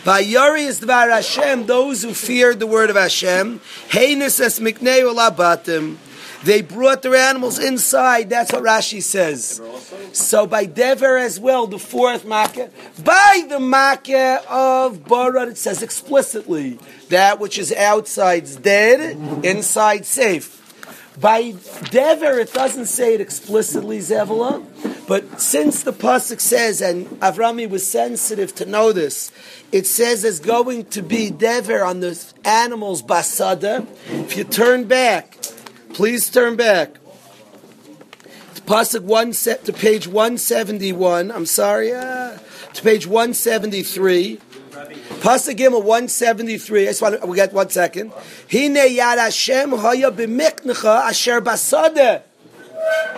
Vayari 0.04 0.68
is 0.68 0.82
dvar 0.82 1.10
Hashem, 1.10 1.66
those 1.66 2.04
who 2.04 2.14
feared 2.14 2.60
the 2.60 2.68
word 2.68 2.92
of 2.92 2.96
Hashem. 2.96 3.60
Heinus 3.90 4.40
es 4.40 4.60
miknei 4.60 5.02
olabatim. 5.02 5.98
They 6.46 6.62
brought 6.62 7.02
their 7.02 7.16
animals 7.16 7.58
inside. 7.58 8.30
That's 8.30 8.54
what 8.54 8.62
Rashi 8.62 9.02
says. 9.02 9.60
So 10.14 10.46
by 10.46 10.66
Dever 10.66 11.18
as 11.18 11.40
well, 11.40 11.66
the 11.66 11.80
fourth 11.80 12.24
makkah. 12.24 12.70
By 13.04 13.48
the 13.50 13.60
makkah 13.60 14.44
of 14.48 15.00
Barad, 15.00 15.50
it 15.50 15.58
says 15.58 15.82
explicitly 15.82 16.78
that 17.10 17.40
which 17.40 17.58
is 17.58 17.74
outside 17.74 18.44
is 18.44 18.58
dead, 18.58 19.18
inside 19.44 20.06
safe. 20.06 20.62
By 21.20 21.56
Dever, 21.90 22.38
it 22.38 22.54
doesn't 22.54 22.86
say 22.86 23.16
it 23.16 23.22
explicitly, 23.22 23.98
Zevela, 23.98 24.64
but 25.08 25.42
since 25.42 25.82
the 25.82 25.94
pasuk 25.94 26.40
says, 26.40 26.80
and 26.80 27.08
Avrami 27.22 27.68
was 27.68 27.88
sensitive 27.88 28.54
to 28.56 28.66
know 28.66 28.92
this, 28.92 29.32
it 29.72 29.88
says 29.88 30.22
there's 30.22 30.40
going 30.40 30.86
to 30.86 31.02
be 31.02 31.32
Dever 31.32 31.84
on 31.84 32.02
the 32.02 32.24
animals 32.44 33.02
basada. 33.02 33.88
If 34.10 34.38
you 34.38 34.44
turn 34.44 34.84
back, 34.84 35.35
please 35.96 36.30
turn 36.30 36.58
back. 36.58 36.96
To 38.56 38.62
pasuk 38.64 39.04
one 39.04 39.32
set 39.32 39.64
to 39.64 39.72
page 39.72 40.10
one 40.10 40.38
seventy 40.38 40.92
one. 40.92 41.32
I'm 41.32 41.46
sorry, 41.46 41.94
uh, 41.94 42.38
to 42.74 42.82
page 42.82 43.08
one 43.08 43.34
seventy 43.34 43.82
three. 43.82 44.42
Pasuk 45.24 45.56
Gimel 45.56 45.82
173. 45.82 46.84
I 46.84 46.86
just 46.88 47.02
want 47.02 47.22
to, 47.22 47.26
we 47.26 47.38
got 47.38 47.54
one 47.54 47.70
second. 47.70 48.12
Hine 48.52 48.76
yad 48.76 49.18
Hashem 49.18 49.72
haya 49.72 50.12
b'miknecha 50.12 51.08
asher 51.08 51.40
basada. 51.42 52.24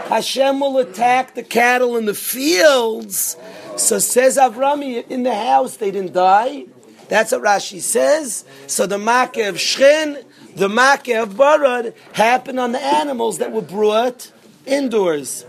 Hashem 0.05 0.59
will 0.59 0.77
attack 0.77 1.33
the 1.33 1.43
cattle 1.43 1.97
in 1.97 2.05
the 2.05 2.13
fields. 2.13 3.35
So 3.75 3.97
says 3.97 4.37
Avrami, 4.37 5.05
in 5.09 5.23
the 5.23 5.33
house 5.33 5.77
they 5.77 5.89
didn't 5.89 6.13
die. 6.13 6.65
That's 7.09 7.31
what 7.31 7.41
Rashi 7.41 7.81
says. 7.81 8.45
So 8.67 8.85
the 8.85 8.97
makkah 8.97 9.49
of 9.49 9.55
Shchin, 9.55 10.23
the 10.57 10.67
makkah 10.67 11.21
of 11.21 11.35
Barad 11.35 11.93
happened 12.13 12.59
on 12.59 12.71
the 12.71 12.83
animals 12.83 13.37
that 13.37 13.51
were 13.51 13.61
brought 13.61 14.31
indoors. 14.65 15.45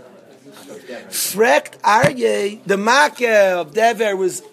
Frekt 1.09 1.79
Aryeh, 1.81 2.63
the 2.65 2.77
makkah 2.77 3.59
of 3.59 3.73
Dever 3.73 4.15
was 4.15 4.43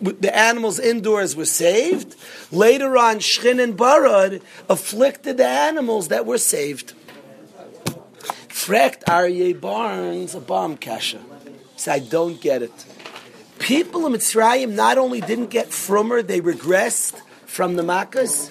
the 0.00 0.34
animals 0.34 0.78
indoors 0.78 1.36
were 1.36 1.44
saved. 1.44 2.16
Later 2.50 2.96
on, 2.96 3.16
Shchin 3.16 3.62
and 3.62 3.76
Barad 3.76 4.42
afflicted 4.68 5.36
the 5.36 5.46
animals 5.46 6.08
that 6.08 6.24
were 6.24 6.38
saved. 6.38 6.94
Frekt 8.48 9.04
Aryeh 9.04 9.60
Barnes, 9.60 10.34
a 10.34 10.40
bomb 10.40 10.76
kasha. 10.76 11.20
So 11.76 11.92
I 11.92 11.98
don't 11.98 12.40
get 12.40 12.62
it. 12.62 12.86
People 13.58 14.06
in 14.06 14.12
Mitzrayim 14.12 14.72
not 14.72 14.96
only 14.98 15.20
didn't 15.20 15.48
get 15.48 15.68
frummer, 15.68 16.22
they 16.22 16.40
regressed 16.40 17.20
from 17.44 17.76
the 17.76 17.82
Makkahs. 17.82 18.50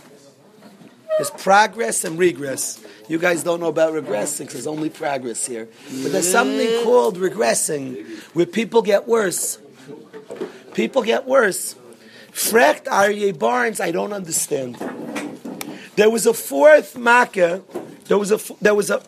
There's 1.17 1.31
progress 1.31 2.03
and 2.03 2.17
regress. 2.17 2.79
You 3.07 3.17
guys 3.17 3.43
don't 3.43 3.59
know 3.59 3.67
about 3.67 3.93
regressing, 3.93 4.45
'cause 4.45 4.53
there's 4.53 4.67
only 4.67 4.89
progress 4.89 5.45
here. 5.45 5.67
But 6.03 6.11
there's 6.11 6.31
something 6.31 6.83
called 6.83 7.17
regressing, 7.17 8.05
where 8.33 8.45
people 8.45 8.81
get 8.81 9.07
worse. 9.07 9.57
People 10.73 11.01
get 11.01 11.25
worse. 11.25 11.75
Frecht 12.33 12.83
Aryeh 12.85 13.37
Barnes, 13.37 13.81
I 13.81 13.91
don't 13.91 14.13
understand. 14.13 14.77
There 15.95 16.09
was 16.09 16.25
a 16.25 16.33
fourth 16.33 16.95
Makkah. 16.97 17.63
There 18.07 18.17
was 18.17 18.31
a 18.31 18.39
there 18.61 18.75
was 18.75 18.89
a 18.89 19.01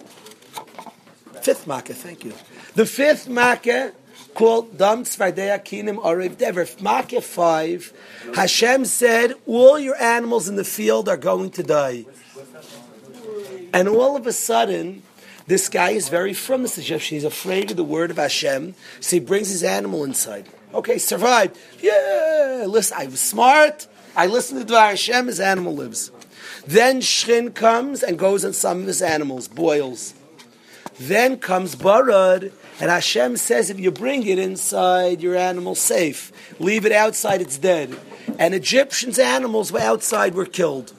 fifth 1.41 1.65
Makkah. 1.65 1.93
Thank 1.93 2.25
you. 2.25 2.33
The 2.75 2.85
fifth 2.85 3.29
Makkah 3.29 3.93
called 4.33 4.77
Dam 4.77 5.03
Tzvardei 5.03 5.63
Kinim 5.63 6.01
Arev 6.03 6.37
Dever. 6.37 6.67
Makkah 6.81 7.21
five. 7.21 7.93
Hashem 8.35 8.85
said, 8.85 9.35
"All 9.45 9.79
your 9.79 10.01
animals 10.01 10.47
in 10.47 10.55
the 10.55 10.63
field 10.63 11.09
are 11.09 11.17
going 11.17 11.51
to 11.51 11.63
die." 11.63 12.05
And 13.73 13.87
all 13.87 14.15
of 14.15 14.27
a 14.27 14.33
sudden, 14.33 15.03
this 15.47 15.69
guy 15.69 15.91
is 15.91 16.09
very 16.09 16.33
from 16.33 16.63
this 16.63 16.75
He's 16.75 17.23
afraid 17.23 17.71
of 17.71 17.77
the 17.77 17.83
word 17.83 18.11
of 18.11 18.17
Hashem, 18.17 18.75
so 18.99 19.15
he 19.15 19.19
brings 19.19 19.49
his 19.49 19.63
animal 19.63 20.03
inside. 20.03 20.47
Okay, 20.73 20.97
survived. 20.97 21.57
Yeah, 21.81 22.65
listen, 22.67 22.97
I 22.97 23.07
was 23.07 23.19
smart. 23.19 23.87
I 24.15 24.27
listened 24.27 24.65
to 24.65 24.73
Dvar 24.73 24.89
Hashem, 24.89 25.27
his 25.27 25.39
animal 25.39 25.75
lives. 25.75 26.11
Then 26.65 27.01
Shchin 27.01 27.53
comes 27.53 28.03
and 28.03 28.19
goes 28.19 28.45
on 28.45 28.53
some 28.53 28.81
of 28.81 28.87
his 28.87 29.01
animals, 29.01 29.47
boils. 29.47 30.13
Then 30.99 31.37
comes 31.37 31.75
Barad, 31.75 32.51
and 32.79 32.89
Hashem 32.89 33.37
says, 33.37 33.69
if 33.69 33.79
you 33.79 33.91
bring 33.91 34.25
it 34.25 34.39
inside, 34.39 35.21
your 35.21 35.35
animal's 35.35 35.79
safe. 35.79 36.31
Leave 36.59 36.85
it 36.85 36.91
outside, 36.91 37.41
it's 37.41 37.57
dead. 37.57 37.95
And 38.39 38.53
Egyptians' 38.53 39.19
animals 39.19 39.71
were 39.71 39.79
outside, 39.81 40.33
were 40.33 40.45
killed. 40.45 40.93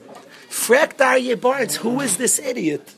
Frekt 0.49 0.99
Aryeh 0.99 1.41
Barnes, 1.41 1.77
who 1.77 2.01
is 2.01 2.19
this 2.19 2.39
idiot? 2.39 2.95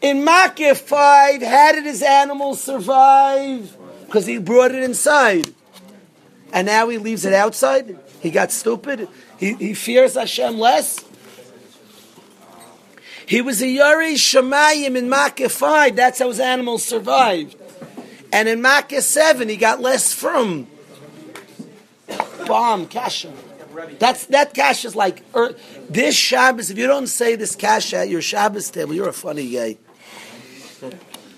In 0.00 0.24
Makkah 0.24 0.74
5, 0.74 1.42
how 1.42 1.72
did 1.72 1.84
his 1.84 2.02
animals 2.02 2.62
survive? 2.62 3.76
Because 4.04 4.26
he 4.26 4.38
brought 4.38 4.72
it 4.72 4.82
inside. 4.82 5.52
And 6.52 6.66
now 6.66 6.88
he 6.88 6.98
leaves 6.98 7.24
it 7.24 7.32
outside? 7.32 7.98
He 8.20 8.30
got 8.30 8.52
stupid? 8.52 9.08
He, 9.38 9.54
he 9.54 9.74
fears 9.74 10.14
Hashem 10.14 10.58
less? 10.58 11.04
He 13.26 13.40
was 13.40 13.60
a 13.60 13.66
Yari 13.66 14.14
Shemayim 14.14 14.96
in 14.96 15.08
Makkah 15.08 15.48
5. 15.48 15.96
That's 15.96 16.20
how 16.20 16.28
his 16.28 16.38
animals 16.38 16.84
survived. 16.84 17.56
And 18.36 18.50
in 18.50 18.60
Makkah 18.60 19.00
7, 19.00 19.48
he 19.48 19.56
got 19.56 19.80
less 19.80 20.12
from. 20.12 20.66
Bomb, 22.46 22.86
Kasha. 22.86 23.32
That's 23.98 24.26
that 24.26 24.52
cash 24.52 24.84
is 24.84 24.94
like 24.94 25.22
er, 25.34 25.54
this 25.88 26.14
Shabbos. 26.14 26.70
If 26.70 26.76
you 26.76 26.86
don't 26.86 27.06
say 27.06 27.36
this 27.36 27.56
cash 27.56 27.94
at 27.94 28.10
your 28.10 28.20
Shabbos 28.20 28.70
table, 28.70 28.92
you're 28.92 29.08
a 29.08 29.14
funny 29.14 29.50
guy. 29.50 29.78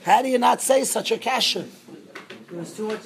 How 0.02 0.22
do 0.22 0.28
you 0.28 0.38
not 0.38 0.60
say 0.60 0.82
such 0.82 1.12
a 1.12 1.18
kasha? 1.18 1.66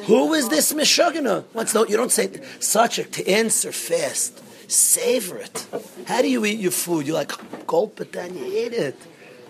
Who 0.07 0.33
is 0.33 0.49
this 0.49 0.73
Meshugana? 0.73 1.45
What's 1.53 1.75
no? 1.75 1.85
You 1.87 1.99
don't 1.99 2.13
say 2.13 2.41
such 2.61 2.99
a 2.99 3.05
to 3.05 3.29
answer 3.29 3.73
fast. 3.73 4.43
Savor 4.71 5.37
it. 5.37 5.67
How 6.07 6.23
do 6.23 6.31
you 6.31 6.47
eat 6.47 6.61
your 6.61 6.73
food? 6.73 7.07
You're 7.07 7.17
like 7.17 7.33
gulp 7.67 8.01
it, 8.01 8.13
then 8.13 8.39
you 8.39 8.47
eat 8.47 8.73
it. 8.73 8.97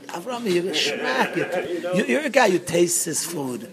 Avram, 0.09 0.45
you 0.51 0.63
schmack 0.63 1.37
it. 1.37 1.97
You, 1.97 2.05
you're 2.05 2.27
a 2.27 2.31
guy 2.31 2.51
who 2.51 2.59
tastes 2.59 3.05
his 3.05 3.25
food. 3.25 3.71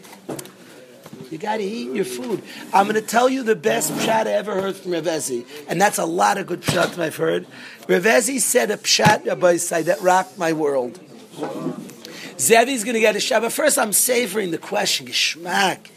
You 1.32 1.38
got 1.38 1.58
to 1.58 1.64
eat 1.64 1.96
your 1.96 2.06
food. 2.06 2.42
I'm 2.74 2.88
going 2.88 2.96
to 3.00 3.08
tell 3.08 3.30
you 3.30 3.44
the 3.44 3.56
best 3.56 3.92
pshat 3.92 4.28
I 4.28 4.32
ever 4.32 4.56
heard 4.62 4.76
from 4.76 4.92
Revezi, 4.92 5.46
and 5.68 5.80
that's 5.80 5.98
a 5.98 6.06
lot 6.06 6.38
of 6.38 6.48
good 6.48 6.62
pshat 6.62 6.98
I've 6.98 7.18
heard. 7.18 7.46
Revezi 7.88 8.40
said 8.40 8.72
a 8.72 8.78
pshat 8.78 9.26
Rabbi 9.26 9.58
that 9.58 10.02
rocked 10.02 10.38
my 10.38 10.54
world. 10.54 11.00
Zevi's 12.38 12.84
going 12.84 12.96
to 12.96 13.00
get 13.00 13.16
a 13.16 13.20
shot, 13.20 13.42
but 13.42 13.52
first 13.52 13.78
I'm 13.78 13.94
savoring 13.94 14.52
the 14.52 14.58
question. 14.58 15.08
Geschmack. 15.08 15.90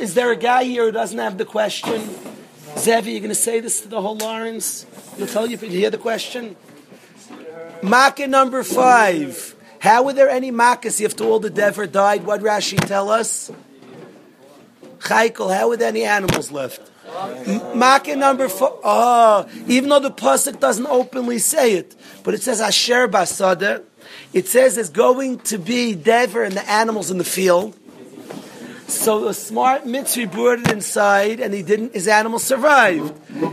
Is 0.00 0.14
there 0.14 0.30
a 0.30 0.36
guy 0.36 0.64
here 0.64 0.84
who 0.84 0.92
doesn't 0.92 1.18
have 1.18 1.36
the 1.36 1.44
question? 1.44 2.08
Zevi, 2.76 3.12
you're 3.12 3.20
going 3.20 3.28
to 3.28 3.34
say 3.34 3.60
this 3.60 3.80
to 3.82 3.88
the 3.88 4.00
whole 4.00 4.16
Lawrence? 4.16 4.86
He'll 5.16 5.26
tell 5.26 5.46
you 5.46 5.54
if 5.54 5.62
you 5.62 5.68
hear 5.68 5.90
the 5.90 5.98
question. 5.98 6.56
Makkah 7.82 8.26
number 8.28 8.62
five. 8.62 9.54
How 9.78 10.02
were 10.02 10.12
there 10.12 10.30
any 10.30 10.50
Makkahs 10.50 11.00
if 11.00 11.20
all 11.20 11.40
the 11.40 11.50
Dever 11.50 11.86
died? 11.86 12.24
What 12.24 12.40
Rashi 12.40 12.78
tell 12.86 13.10
us? 13.10 13.50
Chaykel, 15.04 15.54
how 15.54 15.76
there 15.76 15.88
any 15.88 16.04
animals 16.04 16.50
left? 16.50 16.90
Makkah 17.74 18.16
number 18.16 18.48
four. 18.48 18.80
Oh, 18.82 19.46
even 19.68 19.90
though 19.90 20.00
the 20.00 20.10
pasuk 20.10 20.58
doesn't 20.58 20.86
openly 20.86 21.38
say 21.38 21.74
it, 21.74 21.94
but 22.22 22.32
it 22.32 22.42
says 22.42 22.60
Asher 22.60 23.06
Basada. 23.06 23.82
It 24.32 24.48
says 24.48 24.76
there's 24.76 24.90
going 24.90 25.40
to 25.40 25.58
be 25.58 25.94
Dever 25.94 26.42
and 26.42 26.56
the 26.56 26.68
animals 26.68 27.10
in 27.10 27.18
the 27.18 27.24
field. 27.24 27.76
So 28.86 29.24
the 29.24 29.34
smart 29.34 29.84
Mitzri 29.84 30.30
brought 30.30 30.60
it 30.60 30.70
inside, 30.70 31.40
and 31.40 31.54
he 31.54 31.62
didn't. 31.62 31.94
His 31.94 32.08
animal 32.08 32.38
survived. 32.38 33.12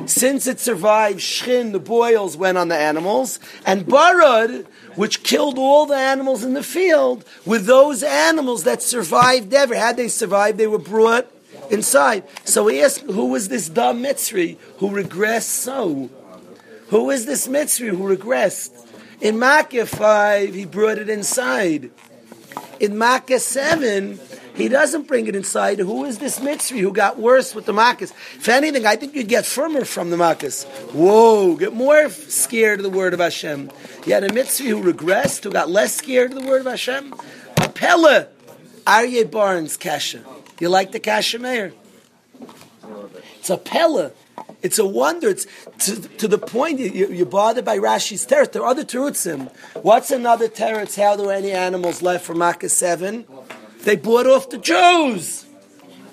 Since 0.09 0.47
it 0.47 0.59
survived, 0.59 1.19
Shchin, 1.19 1.71
the 1.71 1.79
boils, 1.79 2.35
went 2.35 2.57
on 2.57 2.67
the 2.67 2.77
animals, 2.77 3.39
and 3.65 3.85
Barad, 3.85 4.65
which 4.95 5.23
killed 5.23 5.57
all 5.57 5.85
the 5.85 5.95
animals 5.95 6.43
in 6.43 6.53
the 6.53 6.63
field, 6.63 7.25
with 7.45 7.65
those 7.65 8.03
animals 8.03 8.63
that 8.63 8.81
survived 8.81 9.53
ever. 9.53 9.75
Had 9.75 9.97
they 9.97 10.09
survived, 10.09 10.57
they 10.57 10.67
were 10.67 10.77
brought 10.77 11.31
inside. 11.71 12.23
So 12.43 12.67
he 12.67 12.81
asked, 12.81 13.01
who 13.01 13.27
was 13.27 13.47
this 13.47 13.69
dumb 13.69 14.03
Mitzri 14.03 14.57
who 14.77 14.89
regressed 14.89 15.43
so? 15.43 16.09
Who 16.89 17.09
is 17.09 17.25
this 17.25 17.47
Mitzri 17.47 17.89
who 17.89 18.15
regressed? 18.15 18.87
In 19.21 19.39
Makkah 19.39 19.85
5, 19.85 20.53
he 20.53 20.65
brought 20.65 20.97
it 20.97 21.09
inside. 21.09 21.91
In 22.79 22.97
Makkah 22.97 23.39
7, 23.39 24.19
he 24.55 24.67
doesn't 24.67 25.07
bring 25.07 25.27
it 25.27 25.35
inside. 25.35 25.79
Who 25.79 26.03
is 26.05 26.17
this 26.17 26.39
Mitzri 26.39 26.79
who 26.79 26.91
got 26.91 27.17
worse 27.17 27.55
with 27.55 27.65
the 27.65 27.71
Makkahs? 27.71 28.11
If 28.11 28.49
anything, 28.49 28.85
I 28.85 28.95
think 28.95 29.15
you'd 29.15 29.27
get 29.29 29.45
firmer 29.45 29.85
from 29.85 30.09
the 30.09 30.17
Makkahs. 30.17 30.65
Whoa, 30.91 31.55
get 31.55 31.73
more 31.73 32.09
scared 32.09 32.79
of 32.79 32.83
the 32.83 32.89
word 32.89 33.13
of 33.13 33.19
Hashem. 33.19 33.71
You 34.05 34.13
had 34.13 34.23
a 34.23 34.29
Mitzri 34.29 34.67
who 34.67 34.81
regressed, 34.81 35.43
who 35.43 35.51
got 35.51 35.69
less 35.69 35.95
scared 35.95 36.33
of 36.33 36.41
the 36.41 36.47
word 36.47 36.61
of 36.61 36.67
Hashem. 36.67 37.13
Pella, 37.75 38.27
Aryeh 38.85 39.29
Barnes 39.29 39.77
Kasha. 40.61 40.63
You 40.63 40.69
like 40.69 40.91
the 40.91 41.39
Mayor? 41.39 41.73
It's 43.39 43.49
a 43.49 43.57
Pella. 43.57 44.11
It's 44.61 44.77
a 44.77 44.85
wonder. 44.85 45.29
It's 45.29 45.47
to, 45.79 46.01
to 46.17 46.27
the 46.27 46.37
point 46.37 46.79
you, 46.79 47.07
you're 47.07 47.25
bothered 47.25 47.65
by 47.65 47.77
Rashi's 47.77 48.25
teretz. 48.25 48.51
There 48.51 48.61
are 48.61 48.67
other 48.67 48.83
terutzim. 48.83 49.51
What's 49.81 50.11
another 50.11 50.47
teretz? 50.47 51.01
How 51.01 51.15
do 51.15 51.29
any 51.29 51.51
animals 51.51 52.01
left 52.01 52.25
from 52.25 52.37
Makkah 52.37 52.69
7? 52.69 53.25
They 53.83 53.95
bought 53.95 54.27
off 54.27 54.49
the 54.49 54.59
Jews. 54.59 55.45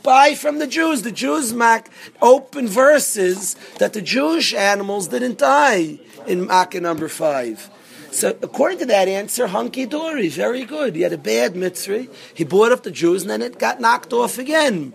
Buy 0.03 0.35
from 0.35 0.59
the 0.59 0.67
Jews. 0.67 1.03
The 1.03 1.13
Jews 1.13 1.53
make 1.53 1.89
open 2.23 2.69
verses 2.69 3.55
that 3.79 3.93
the 3.93 4.01
Jewish 4.01 4.55
animals 4.55 5.09
didn't 5.09 5.39
die 5.39 5.99
in 6.27 6.47
Makkah 6.47 6.81
number 6.81 7.09
5. 7.09 7.71
So 8.11 8.37
according 8.43 8.79
to 8.79 8.87
that 8.87 9.09
answer, 9.09 9.47
hunky 9.47 9.87
dory, 9.87 10.29
very 10.29 10.65
good. 10.65 10.97
He 10.97 11.03
had 11.03 11.13
a 11.13 11.19
bad 11.19 11.55
mitzvah. 11.55 12.07
He 12.35 12.45
bought 12.45 12.73
off 12.73 12.83
the 12.83 12.91
Jews, 12.91 13.23
and 13.23 13.31
then 13.31 13.43
it 13.43 13.59
got 13.59 13.81
knocked 13.81 14.13
off 14.13 14.39
again. 14.39 14.93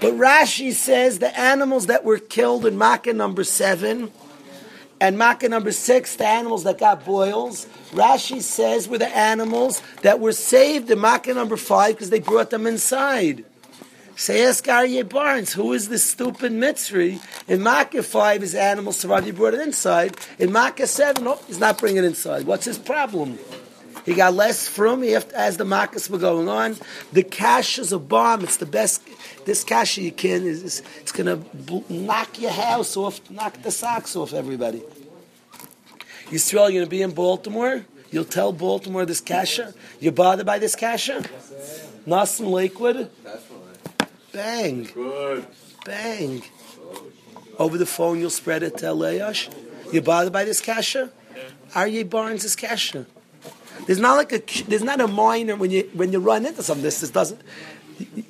But 0.00 0.14
Rashi 0.14 0.72
says 0.72 1.18
the 1.18 1.38
animals 1.38 1.86
that 1.86 2.04
were 2.04 2.18
killed 2.18 2.64
in 2.64 2.78
Makkah 2.78 3.12
number 3.12 3.44
seven 3.44 4.12
and 5.00 5.16
Makkah 5.16 5.48
number 5.48 5.70
six, 5.70 6.16
the 6.16 6.26
animals 6.26 6.64
that 6.64 6.78
got 6.78 7.04
boils, 7.04 7.66
Rashi 7.90 8.40
says 8.40 8.88
were 8.88 8.98
the 8.98 9.16
animals 9.16 9.80
that 10.02 10.18
were 10.18 10.32
saved 10.32 10.90
in 10.90 11.00
Makkah 11.00 11.34
number 11.34 11.56
five 11.56 11.94
because 11.94 12.10
they 12.10 12.18
brought 12.18 12.50
them 12.50 12.66
inside. 12.66 13.44
Say, 14.18 14.44
ask 14.44 14.64
Aryeh 14.64 15.08
Barnes, 15.08 15.52
who 15.52 15.72
is 15.72 15.88
this 15.88 16.02
stupid 16.02 16.50
Mitzri? 16.50 17.20
In 17.46 17.62
Makkah 17.62 18.02
5, 18.02 18.40
his 18.40 18.52
animal 18.56 18.92
survived, 18.92 19.26
he 19.26 19.30
brought 19.30 19.54
it 19.54 19.60
inside. 19.60 20.16
In 20.40 20.50
Makkah 20.50 20.88
7, 20.88 21.24
oh, 21.24 21.40
he's 21.46 21.60
not 21.60 21.78
bringing 21.78 22.02
it 22.02 22.06
inside. 22.06 22.44
What's 22.44 22.64
his 22.64 22.78
problem? 22.78 23.38
He 24.04 24.14
got 24.14 24.34
less 24.34 24.66
from 24.66 25.04
as 25.04 25.56
the 25.56 25.62
Makkahs 25.62 26.10
were 26.10 26.18
going 26.18 26.48
on. 26.48 26.74
The 27.12 27.22
cash 27.22 27.78
is 27.78 27.92
a 27.92 27.98
bomb. 28.00 28.42
It's 28.42 28.56
the 28.56 28.66
best. 28.66 29.02
This 29.44 29.62
cash 29.62 29.96
you 29.98 30.10
can 30.10 30.42
is 30.42 30.82
it's 31.00 31.12
going 31.12 31.44
to 31.44 31.84
knock 31.88 32.40
your 32.40 32.50
house 32.50 32.96
off, 32.96 33.20
knock 33.30 33.62
the 33.62 33.70
socks 33.70 34.16
off 34.16 34.32
everybody. 34.32 34.82
Yisrael, 36.26 36.72
you're 36.72 36.80
going 36.80 36.84
to 36.86 36.90
be 36.90 37.02
in 37.02 37.12
Baltimore. 37.12 37.86
You'll 38.10 38.24
tell 38.24 38.52
Baltimore 38.52 39.06
this 39.06 39.20
kasha. 39.20 39.74
You're 40.00 40.10
bothered 40.10 40.44
by 40.44 40.58
this 40.58 40.74
kasha? 40.74 41.22
Nasim 42.04 42.50
Lakewood? 42.50 43.10
Bang. 44.38 44.84
Good. 44.94 45.46
Bang. 45.84 46.42
Over 47.58 47.76
the 47.76 47.86
phone, 47.86 48.20
you'll 48.20 48.30
spread 48.30 48.62
it 48.62 48.78
to 48.78 48.86
Elayash. 48.86 49.52
You're 49.92 50.04
bothered 50.04 50.32
by 50.32 50.44
this 50.44 50.60
kasha? 50.60 51.10
Aryeh 51.72 52.08
Barnes 52.08 52.44
is 52.44 52.54
kasha. 52.54 53.06
There's 53.86 53.98
not 53.98 54.16
like 54.16 54.32
a 54.32 54.40
there's 54.68 54.84
not 54.84 55.00
a 55.00 55.08
minor 55.08 55.56
when 55.56 55.72
you 55.72 55.90
when 55.92 56.12
you 56.12 56.20
run 56.20 56.46
into 56.46 56.62
something. 56.62 56.84
This 56.84 57.00
this 57.00 57.10
doesn't. 57.10 57.40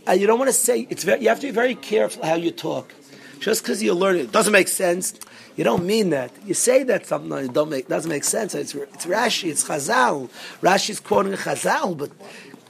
Uh, 0.09 0.13
you 0.13 0.27
don't 0.27 0.39
want 0.39 0.49
to 0.49 0.55
say 0.55 0.87
it's 0.89 1.05
very. 1.05 1.21
You 1.21 1.29
have 1.29 1.41
to 1.41 1.49
be 1.49 1.51
very 1.51 1.75
careful 1.75 2.25
how 2.25 2.37
you 2.37 2.53
talk. 2.53 2.95
Just 3.39 3.63
because 3.63 3.83
you 3.83 3.93
learn 3.93 4.17
it, 4.17 4.21
it 4.21 4.33
doesn't 4.33 4.53
make 4.53 4.69
sense. 4.69 5.13
You 5.57 5.65
don't 5.65 5.85
mean 5.85 6.11
that. 6.11 6.31
You 6.47 6.55
say 6.55 6.85
that 6.85 7.07
something 7.07 7.31
that 7.31 7.53
don't 7.53 7.69
make 7.69 7.89
doesn't 7.89 8.09
make 8.09 8.25
sense. 8.25 8.55
It's, 8.55 8.75
it's 8.75 9.07
Rashi. 9.07 9.51
It's 9.51 9.65
Chazal. 9.65 10.31
Rashi's 10.63 11.01
quoting 11.01 11.33
Chazal, 11.33 11.99
but 11.99 12.11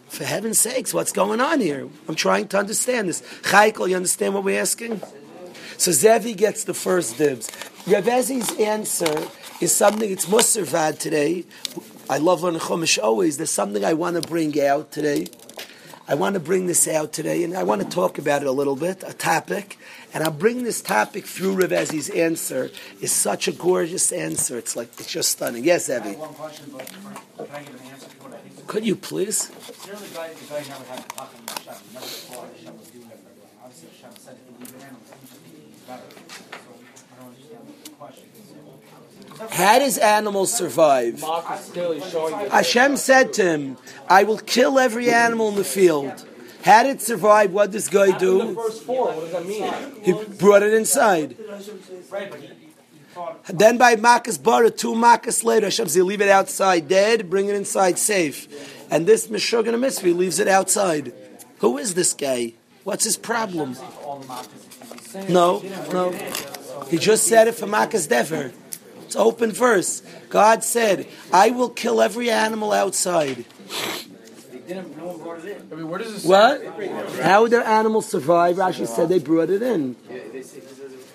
for 0.08 0.24
heaven's 0.24 0.60
sakes, 0.60 0.92
what's 0.94 1.12
going 1.12 1.40
on 1.40 1.60
here? 1.60 1.88
I'm 2.08 2.14
trying 2.14 2.48
to 2.48 2.58
understand 2.58 3.08
this. 3.08 3.22
Chaykel, 3.42 3.88
you 3.88 3.96
understand 3.96 4.34
what 4.34 4.44
we're 4.44 4.60
asking? 4.60 5.00
So 5.76 5.92
Zevi 5.92 6.34
gets 6.34 6.64
the 6.64 6.74
first 6.74 7.18
dibs. 7.18 7.50
Revezi's 7.86 8.58
answer 8.58 9.28
is 9.60 9.74
something. 9.74 10.10
It's 10.10 10.26
Musarvad 10.26 10.98
today. 10.98 11.44
I 12.10 12.18
love 12.18 12.42
learning 12.42 12.60
Chumash 12.60 12.98
always. 13.02 13.36
There's 13.36 13.50
something 13.50 13.84
I 13.84 13.94
want 13.94 14.20
to 14.20 14.28
bring 14.28 14.60
out 14.60 14.90
today. 14.90 15.26
I 16.08 16.14
want 16.14 16.34
to 16.34 16.40
bring 16.40 16.66
this 16.66 16.88
out 16.88 17.12
today, 17.12 17.44
and 17.44 17.54
I 17.54 17.64
want 17.64 17.82
to 17.82 17.88
talk 17.88 18.18
about 18.18 18.40
it 18.40 18.48
a 18.48 18.52
little 18.52 18.76
bit, 18.76 19.04
a 19.06 19.12
topic. 19.12 19.78
And 20.14 20.24
I'll 20.24 20.30
bring 20.30 20.64
this 20.64 20.80
topic 20.80 21.26
through 21.26 21.54
Revezi's 21.54 22.08
answer. 22.10 22.70
It's 23.00 23.12
such 23.12 23.46
a 23.46 23.52
gorgeous 23.52 24.10
answer. 24.10 24.56
It's 24.56 24.74
like 24.74 24.88
it's 24.98 25.10
just 25.10 25.32
stunning. 25.32 25.64
Yes, 25.64 25.88
Evie. 25.90 26.16
One 26.16 26.34
question, 26.34 26.70
but 26.72 26.86
can 26.86 26.96
I 27.52 27.62
give 27.62 27.74
an 27.74 27.86
answer 27.86 28.08
to 28.08 28.16
what 28.22 28.32
I 28.34 28.38
think? 28.38 28.66
Could 28.66 28.86
you 28.86 28.96
please? 28.96 29.50
Clearly, 29.80 30.06
the 30.08 30.14
guy, 30.14 30.28
the 30.32 30.44
guy 30.46 30.60
never 30.68 30.84
had 30.84 30.98
to 30.98 31.08
talk 31.14 31.32
on 31.34 31.40
Hashem. 31.46 31.74
He 31.88 31.94
never 31.94 32.06
thought 32.06 32.48
Hashem 32.56 32.78
was 32.78 32.88
doing 32.88 33.10
it. 33.10 33.20
Obviously, 33.62 33.88
Hashem 34.00 34.16
said 34.16 34.36
if 34.36 34.44
you 34.48 34.54
leave 34.58 34.74
an 34.74 34.80
animal, 34.80 35.02
it's 35.72 35.82
better. 35.82 36.08
So 36.08 36.74
I 37.12 37.16
don't 37.20 37.28
understand 37.28 37.62
the 37.84 37.90
question. 37.90 38.24
How 39.50 39.78
does 39.78 39.98
animals 39.98 40.52
survive? 40.52 41.22
Hashem 42.50 42.96
said 42.96 43.32
to 43.34 43.44
him, 43.44 43.76
I 44.08 44.24
will 44.24 44.38
kill 44.38 44.78
every 44.78 45.10
animal 45.10 45.50
in 45.50 45.54
the 45.54 45.64
field. 45.64 46.26
How 46.64 46.82
did 46.82 46.96
it 46.96 47.02
survive? 47.02 47.52
What 47.52 47.70
does 47.70 47.84
this 47.84 47.92
guy 47.92 48.12
The 48.12 48.18
do? 48.18 48.54
first 48.54 48.82
four, 48.84 49.06
what 49.06 49.20
does 49.20 49.32
that 49.32 49.46
mean? 49.46 49.72
He 50.02 50.12
brought 50.36 50.62
it 50.62 50.74
inside. 50.74 51.36
Right, 52.10 52.30
but 52.30 52.40
he, 52.40 52.46
he 52.46 52.52
thought 53.14 53.44
Then 53.46 53.78
by 53.78 53.96
Makas 53.96 54.42
Bara, 54.42 54.70
two 54.70 54.92
Makas 54.92 55.44
later, 55.44 55.66
Hashem 55.66 55.88
says, 55.88 56.02
leave 56.02 56.20
it 56.20 56.28
outside 56.28 56.88
dead, 56.88 57.30
bring 57.30 57.48
it 57.48 57.54
inside 57.54 57.98
safe. 57.98 58.48
And 58.90 59.06
this 59.06 59.28
Meshuggah 59.28 59.68
and 59.68 59.80
Mitzvah 59.80 60.08
leaves 60.08 60.38
it 60.38 60.48
outside. 60.48 61.12
Who 61.58 61.78
is 61.78 61.94
this 61.94 62.12
guy? 62.12 62.54
What's 62.84 63.04
his 63.04 63.16
problem? 63.16 63.76
all 64.04 64.18
the 64.18 64.26
mockers. 64.26 65.28
No, 65.28 65.62
no. 65.92 66.12
He 66.88 66.98
just 66.98 67.26
said 67.26 67.48
it 67.48 67.54
for 67.54 67.66
Makas 67.66 68.08
Dever. 68.08 68.52
It's 69.02 69.16
open 69.16 69.52
verse. 69.52 70.02
God 70.28 70.62
said, 70.62 71.06
I 71.32 71.50
will 71.50 71.70
kill 71.70 72.02
every 72.02 72.30
animal 72.30 72.72
outside. 72.72 73.46
Didn't, 74.68 74.98
no 74.98 75.06
one 75.06 75.18
brought 75.18 75.44
it 75.44 75.62
in. 75.72 75.88
What? 76.28 77.20
How 77.22 77.42
would 77.42 77.50
their 77.50 77.64
animals 77.64 78.06
survive? 78.06 78.56
Rashi 78.56 78.86
said 78.86 79.08
they 79.08 79.18
brought 79.18 79.48
it 79.48 79.62
in. 79.62 79.96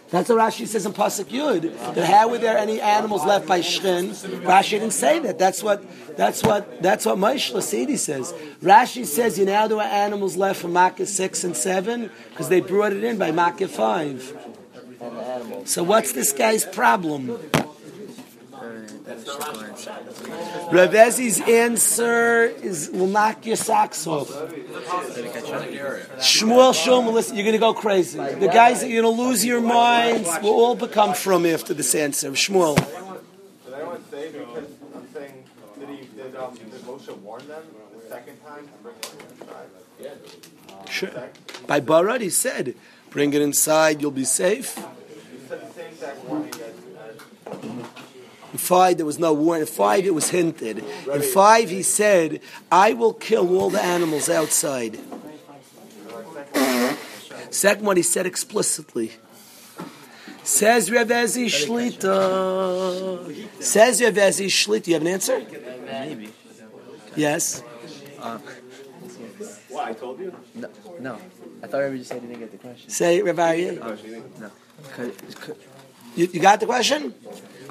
That's 0.10 0.30
what 0.30 0.39
Rashi 0.39 0.66
says 0.68 0.86
in 0.86 0.94
Pasuk 0.94 1.26
Yud. 1.26 1.96
That 1.96 2.06
how 2.06 2.30
were 2.30 2.39
there 2.39 2.58
any 2.58 2.82
animals 2.82 3.24
left 3.26 3.48
by 3.48 3.62
Shchin? 3.62 4.10
Rashi 4.42 4.72
didn't 4.72 4.92
say 4.92 5.20
that. 5.20 5.38
That's 5.38 5.62
what 5.62 5.84
that's 6.18 6.42
what 6.44 6.82
that's 6.82 7.06
what 7.06 7.18
Moshe 7.18 7.52
Lasidi 7.54 7.98
says. 7.98 8.34
Rashi 8.62 9.06
says 9.06 9.38
you 9.38 9.46
now 9.46 9.68
there 9.68 9.78
are 9.78 9.82
animals 9.84 10.36
left 10.36 10.60
from 10.62 10.74
Makkah 10.74 11.06
six 11.06 11.44
and 11.44 11.56
seven 11.56 12.10
because 12.30 12.50
they 12.50 12.60
brought 12.60 12.94
it 12.94 13.04
in 13.04 13.18
by 13.18 13.32
Makkah 13.32 13.68
five. 13.68 14.36
And 15.00 15.18
the 15.18 15.22
animals. 15.22 15.70
So 15.70 15.84
what's 15.84 16.12
this 16.12 16.32
guy's 16.32 16.66
problem? 16.66 17.32
Uh, 17.32 17.38
that's 17.38 17.78
just 18.08 18.39
the 18.52 18.58
words. 18.58 18.93
Rav 19.06 20.94
Ezi's 20.94 21.42
answer 21.42 22.44
is 22.44 22.89
will 22.94 23.08
knock 23.08 23.46
your 23.46 23.58
socks 23.58 24.08
off. 24.08 24.30
Shmuel 26.20 26.74
Shulman, 26.74 27.13
listen, 27.13 27.36
you're 27.36 27.44
going 27.44 27.54
to 27.54 27.60
go 27.60 27.74
crazy. 27.74 28.18
The 28.18 28.48
guys 28.48 28.80
that 28.80 28.89
you're 28.89 29.02
going 29.02 29.18
to 29.18 29.22
lose 29.24 29.44
your 29.44 29.60
minds 29.60 30.30
will 30.42 30.52
all 30.52 30.76
become 30.76 31.13
from 31.13 31.46
after 31.46 31.74
this 31.74 31.94
answer. 31.96 32.32
Shmuel. 32.32 32.76
Did 32.76 33.74
anyone 33.74 34.04
say 34.10 34.32
because 34.32 34.70
I'm 34.96 35.08
saying 35.13 35.44
did 35.80 35.89
he 35.89 36.06
did 36.16 36.36
um 36.38 36.54
did 36.56 36.72
Moshe 36.72 37.18
warn 37.18 37.46
them 37.48 37.63
the 37.96 38.08
second 38.08 38.42
time 38.46 38.66
to 38.68 38.74
bring 38.84 38.96
it 38.96 39.16
inside? 39.32 39.68
Sure. 40.89 41.30
By 41.68 41.82
Barad, 41.82 42.22
he 42.22 42.30
said, 42.30 42.76
bring 43.10 43.34
it 43.34 43.42
inside, 43.42 44.02
you'll 44.02 44.12
be 44.12 44.26
safe. 44.26 44.76
He 44.76 44.82
said 45.48 45.62
the 45.62 45.74
same 45.74 45.88
exact 45.88 46.24
warning 46.26 46.54
In 48.54 48.60
five, 48.60 48.98
there 48.98 49.06
was 49.06 49.20
no 49.20 49.34
warning. 49.34 49.62
In 49.62 49.68
five, 49.68 50.06
it 50.06 50.13
was 50.13 50.30
hinted. 50.30 50.84
In 51.12 51.22
five, 51.22 51.70
he 51.70 51.82
said, 51.84 52.39
I 52.72 52.94
will 52.94 53.13
kill 53.13 53.58
all 53.58 53.70
the 53.72 53.82
animals 53.82 54.30
outside. 54.30 55.00
Second 57.50 57.86
one, 57.86 57.98
he 57.98 58.04
said 58.04 58.26
explicitly. 58.26 59.12
Says 60.44 60.92
Rav 60.92 61.08
Ezi 61.08 61.46
Shlita. 61.46 63.62
Says 63.62 64.02
Rav 64.02 64.13
Ezi 64.13 64.48
Shlita. 64.48 64.88
You 64.88 64.94
have 64.94 65.02
an 65.02 65.08
answer? 65.08 65.39
Maybe. 65.86 66.30
Yes. 67.16 67.63
Uh, 68.20 68.38
What, 69.70 69.88
I 69.88 69.94
told 69.94 70.20
you? 70.20 70.34
no, 70.56 70.70
no. 71.00 71.18
I 71.63 71.68
thought 71.68 71.82
everybody 71.82 72.00
just 72.00 72.10
said 72.10 72.22
he 72.22 72.28
didn't 72.28 72.39
get 72.42 72.52
the 72.52 72.58
question. 72.58 72.89
Say 72.89 73.18
it, 73.18 73.26
Rav 73.26 73.36
Aryeh. 73.38 73.80
Oh, 73.82 74.39
no. 74.39 74.52
Could, 74.94 75.36
could, 75.42 75.56
You, 76.16 76.28
you 76.32 76.39
got 76.39 76.60
the 76.60 76.66
question? 76.66 77.13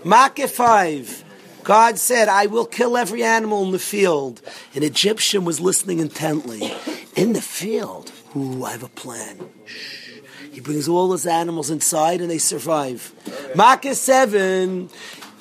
Makkah 0.04 0.48
5. 0.48 1.24
God 1.64 1.96
said, 1.98 2.28
I 2.28 2.46
will 2.46 2.66
kill 2.66 2.96
every 2.96 3.22
animal 3.22 3.64
in 3.64 3.70
the 3.70 3.78
field. 3.78 4.42
An 4.74 4.82
Egyptian 4.82 5.44
was 5.44 5.60
listening 5.60 6.00
intently. 6.00 6.72
In 7.14 7.34
the 7.34 7.40
field. 7.40 8.10
Ooh, 8.34 8.64
I 8.64 8.72
have 8.72 8.82
a 8.82 8.88
plan. 8.88 9.38
Shh. 9.64 10.02
He 10.52 10.60
brings 10.60 10.88
all 10.88 11.12
his 11.12 11.24
animals 11.24 11.70
inside 11.70 12.20
and 12.20 12.30
they 12.30 12.38
survive. 12.38 13.12
Makkah 13.54 13.94
7. 13.94 14.90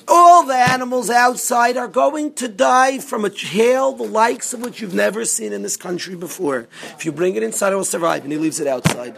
All 0.08 0.46
the 0.46 0.56
animals 0.56 1.10
outside 1.10 1.76
are 1.76 1.88
going 1.88 2.34
to 2.36 2.48
die 2.48 3.00
from 3.00 3.26
a 3.26 3.30
hail 3.30 3.94
the 3.94 4.04
likes 4.04 4.54
of 4.54 4.62
which 4.62 4.82
you've 4.82 4.94
never 4.94 5.26
seen 5.26 5.54
in 5.54 5.64
this 5.64 5.78
country 5.78 6.16
before. 6.16 6.68
If 6.96 7.06
you 7.06 7.12
bring 7.12 7.36
it 7.36 7.44
inside, 7.44 7.74
it 7.74 7.78
will 7.78 7.84
survive. 7.84 8.24
And 8.24 8.32
he 8.32 8.38
leaves 8.38 8.60
it 8.60 8.68
outside. 8.68 9.18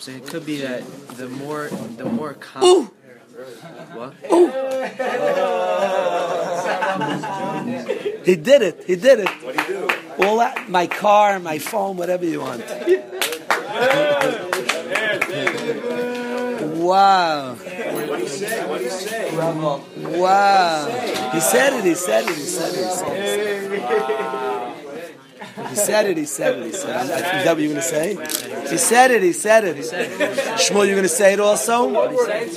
So 0.00 0.12
it 0.12 0.26
could 0.26 0.46
be 0.46 0.62
that 0.62 0.82
the 1.18 1.28
more, 1.28 1.68
the 1.68 2.06
more 2.06 2.32
com- 2.32 2.64
Ooh! 2.64 2.90
What? 3.92 4.14
He 8.24 8.36
did 8.36 8.62
it. 8.62 8.84
He 8.86 8.96
did 8.96 9.20
it. 9.20 9.28
What 9.28 9.56
do 9.56 9.62
you 9.62 9.68
do? 9.68 10.24
All 10.24 10.38
that, 10.38 10.70
my 10.70 10.86
car, 10.86 11.38
my 11.38 11.58
phone, 11.58 11.96
whatever 11.98 12.24
you 12.24 12.40
want. 12.40 12.60
wow. 16.80 17.54
What 17.54 18.16
do 18.16 18.22
you 18.22 18.28
say? 18.28 18.68
What 18.68 18.78
do 18.78 18.84
you 18.84 18.90
say? 18.90 19.36
Wow. 20.18 20.88
He 21.32 21.40
said 21.40 21.78
it, 21.78 21.84
he 21.84 21.94
said 21.94 22.24
it, 22.24 22.36
he 22.36 22.42
said 22.42 22.72
it, 22.72 22.76
he 22.76 22.90
said 22.90 23.16
it. 23.16 23.72
He 23.72 23.78
said 23.78 24.10
it, 24.10 24.39
he 25.68 25.76
said 25.76 26.06
it, 26.06 26.16
he 26.16 26.24
said 26.24 26.58
it. 26.58 26.64
He 26.64 26.70
it. 26.70 26.74
Is 26.74 26.82
that 26.84 27.52
what 27.54 27.58
you're 27.58 27.72
going 27.72 27.76
to 27.76 27.82
say? 27.82 28.16
He 28.70 28.78
said 28.78 29.10
it, 29.10 29.22
he 29.22 29.32
said 29.32 29.64
it. 29.64 29.76
Shmuel, 29.76 30.86
you're 30.86 30.96
going 30.96 31.02
to 31.02 31.08
say 31.08 31.32
it 31.32 31.40
also? 31.40 31.88
What 31.88 32.10
do 32.10 32.16
you 32.16 32.24
say? 32.26 32.48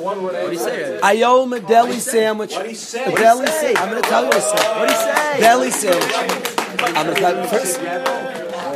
What 0.00 0.16
do 0.32 0.52
you 0.52 0.58
say? 0.58 1.00
I 1.00 1.22
owe 1.22 1.42
him 1.44 1.52
a 1.52 1.60
deli 1.60 1.98
sandwich. 2.00 2.54
What 2.54 2.64
do 2.64 2.68
you 2.70 2.74
say? 2.74 3.04
A 3.04 3.10
deli 3.14 3.46
sandwich. 3.46 3.78
I'm 3.78 3.90
going 3.90 4.02
to 4.02 4.08
tell 4.08 4.22
you 4.22 4.28
what 4.28 4.36
he 4.36 4.42
said. 4.42 4.78
What 4.78 4.88
do 4.88 4.92
you 4.94 4.98
say? 5.00 5.40
Deli 5.40 5.70
sandwich. 5.70 6.14
I'm 6.78 7.06
going 7.06 7.14
to 7.14 7.20
tell 7.20 7.36
you 7.42 7.48
first. 7.48 7.80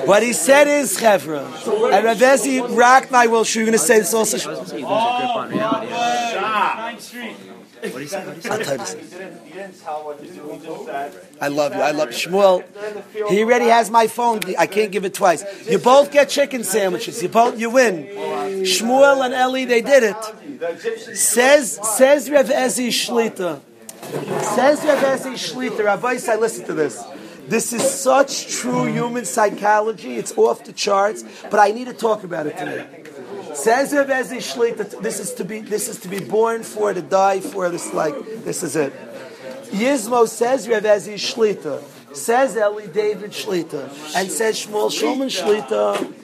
What 0.07 0.23
he 0.23 0.33
said 0.33 0.69
is, 0.69 0.97
Chevra. 0.97 1.45
And 1.93 2.07
Ravezi 2.07 2.62
rocked 2.77 3.11
my 3.11 3.27
will. 3.27 3.45
You're 3.45 3.64
going 3.64 3.73
to 3.73 3.79
say 3.79 3.99
this 3.99 4.14
also? 4.14 4.37
I 4.38 4.51
was 4.51 4.59
going 4.59 4.64
to 4.64 4.71
say 4.71 4.79
you 4.81 4.87
lose 4.87 5.03
your 5.03 5.19
grip 5.19 5.37
on 5.37 5.51
reality. 5.51 7.35
What 7.81 7.93
do 7.93 8.01
you 8.01 8.07
say? 8.07 8.25
What 8.25 8.31
do 8.31 8.37
you 8.37 8.43
say? 8.43 8.51
I'll 8.51 8.59
tell 8.59 8.73
you 8.73 8.79
this. 8.79 8.95
didn't 9.11 9.47
you 9.47 9.53
didn't 9.55 9.81
tell 9.81 10.05
what 10.05 10.19
to 10.19 10.27
do. 10.27 10.51
He 10.53 10.59
just 10.59 10.85
said 10.87 11.27
I 11.41 11.49
love 11.49 11.75
you. 11.75 11.81
I 11.81 11.91
love 11.93 12.09
Shmuel. 12.09 12.64
He 13.31 13.43
already 13.43 13.67
has 13.67 13.91
my 13.91 14.07
phone. 14.07 14.41
I 14.59 14.67
can't 14.67 14.91
give 14.91 15.05
it 15.05 15.14
twice. 15.14 15.45
You 15.69 15.79
both 15.79 16.11
get 16.11 16.29
chicken 16.29 16.64
sandwiches. 16.64 17.23
You 17.23 17.29
both 17.29 17.59
you 17.59 17.71
win. 17.71 18.07
Shmuel 18.64 19.25
and 19.25 19.35
Eli, 19.35 19.64
they 19.64 19.83
did 19.83 20.03
it. 20.03 20.17
the 20.59 21.14
Says 21.14 21.79
says 21.97 22.31
Rav 22.31 22.47
Ezi 22.47 22.88
Shlita. 22.88 23.61
Says 24.57 24.85
Rav 24.85 24.99
Ezi 24.99 25.35
Shlita. 25.35 25.85
Rabbi 25.85 26.19
I 26.29 26.37
listen 26.37 26.67
to 26.67 26.75
this. 26.75 27.03
This 27.49 27.73
is 27.73 27.83
such 27.83 28.49
true 28.49 28.85
human 28.85 29.25
psychology. 29.25 30.17
It's 30.17 30.37
off 30.37 30.64
the 30.64 30.73
charts, 30.73 31.25
but 31.51 31.59
I 31.59 31.71
need 31.71 31.87
to 31.87 31.95
talk 31.95 32.23
about 32.23 32.47
it 32.47 32.59
today. 32.59 33.08
Says. 33.55 33.91
This 33.91 35.21
is 35.21 35.35
to 35.35 35.45
be 35.45 35.61
this 35.61 35.89
is 35.89 36.01
to 36.01 36.09
be 36.09 36.21
born 36.21 36.63
for, 36.63 36.93
to 36.93 37.03
die 37.03 37.41
for. 37.41 37.69
This 37.71 37.93
like 37.93 38.15
this 38.45 38.63
is 38.63 38.77
it. 38.77 38.93
Yizmo 39.71 40.27
says 40.27 40.69
Rav 40.69 40.83
Ezi 40.83 41.15
Shlita. 41.15 41.83
Says 42.15 42.57
Eli 42.57 42.87
David 42.87 43.33
Shlita. 43.33 43.89
And 44.17 44.31
says 44.31 44.67
Shmuel 44.67 44.91
Shulman 44.91 45.29
Shlita. 45.29 46.15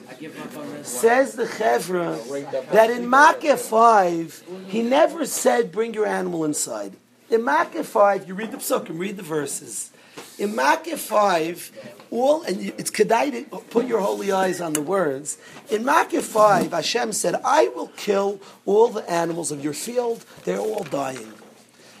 Says 0.85 1.33
the 1.33 1.45
Chevra 1.45 2.71
that 2.71 2.89
in 2.89 3.09
Makkah 3.09 3.57
5, 3.57 4.43
he 4.67 4.81
never 4.81 5.25
said, 5.25 5.71
bring 5.71 5.93
your 5.93 6.05
animal 6.05 6.45
inside. 6.45 6.95
In 7.29 7.43
Makkah 7.43 7.83
5, 7.83 8.27
you 8.27 8.33
read 8.33 8.51
the 8.51 8.57
psukim, 8.57 8.97
read 8.99 9.17
the 9.17 9.23
verses. 9.23 9.91
In 10.37 10.55
Makkah 10.55 10.97
5, 10.97 11.94
all, 12.11 12.43
and 12.43 12.61
it's 12.77 12.91
kedai 12.91 13.49
to 13.49 13.57
put 13.69 13.85
your 13.87 13.99
holy 13.99 14.31
eyes 14.31 14.61
on 14.61 14.73
the 14.73 14.81
words. 14.81 15.37
In 15.69 15.85
Makkah 15.85 16.21
5, 16.21 16.71
Hashem 16.71 17.13
said, 17.13 17.35
I 17.43 17.67
will 17.69 17.91
kill 17.97 18.39
all 18.65 18.89
the 18.89 19.09
animals 19.09 19.51
of 19.51 19.63
your 19.63 19.73
field. 19.73 20.25
They're 20.43 20.59
all 20.59 20.83
dying. 20.83 21.33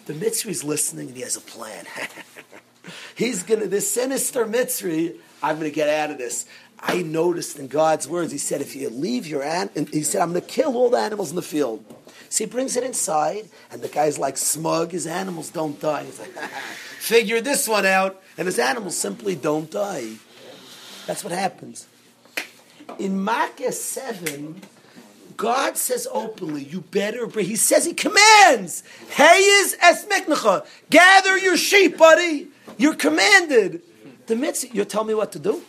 The 0.05 0.13
Mitzri 0.13 0.49
is 0.49 0.63
listening 0.63 1.07
and 1.07 1.17
he 1.17 1.23
has 1.23 1.35
a 1.35 1.41
plan. 1.41 1.85
He's 3.15 3.43
gonna 3.43 3.67
this 3.67 3.91
sinister 3.91 4.45
Mitzri. 4.45 5.15
I'm 5.41 5.57
gonna 5.57 5.69
get 5.71 5.89
out 5.89 6.11
of 6.11 6.17
this. 6.17 6.45
I 6.87 7.01
noticed 7.01 7.57
in 7.57 7.67
God's 7.67 8.07
words, 8.07 8.31
He 8.31 8.37
said, 8.37 8.61
if 8.61 8.75
you 8.75 8.89
leave 8.89 9.25
your 9.25 9.43
an, 9.43 9.69
He 9.91 10.03
said, 10.03 10.21
I'm 10.21 10.29
gonna 10.29 10.41
kill 10.41 10.77
all 10.77 10.89
the 10.89 10.97
animals 10.97 11.31
in 11.31 11.35
the 11.35 11.41
field. 11.41 11.83
So 12.29 12.43
He 12.43 12.49
brings 12.49 12.77
it 12.77 12.83
inside, 12.83 13.49
and 13.71 13.81
the 13.81 13.87
guy's 13.87 14.19
like 14.19 14.37
smug. 14.37 14.91
His 14.91 15.07
animals 15.07 15.49
don't 15.49 15.79
die. 15.81 16.03
He's 16.03 16.19
like, 16.19 16.37
figure 16.99 17.41
this 17.41 17.67
one 17.67 17.85
out, 17.85 18.21
and 18.37 18.45
his 18.45 18.59
animals 18.59 18.95
simply 18.95 19.35
don't 19.35 19.69
die. 19.69 20.13
That's 21.07 21.23
what 21.23 21.33
happens. 21.33 21.87
In 22.99 23.23
Makkah 23.23 23.71
seven, 23.71 24.61
God 25.37 25.77
says 25.77 26.07
openly, 26.11 26.63
you 26.63 26.81
better 26.81 27.27
bring, 27.27 27.45
he 27.45 27.55
says, 27.55 27.85
he 27.85 27.93
commands, 27.93 28.83
Hayes 29.11 29.75
es 29.81 30.05
miknecha, 30.05 30.65
gather 30.89 31.37
your 31.37 31.57
sheep, 31.57 31.97
buddy. 31.97 32.47
You're 32.77 32.95
commanded. 32.95 33.81
The 34.27 34.35
mitzvah, 34.35 34.75
you 34.75 34.85
tell 34.85 35.03
me 35.03 35.13
what 35.13 35.31
to 35.33 35.39
do? 35.39 35.61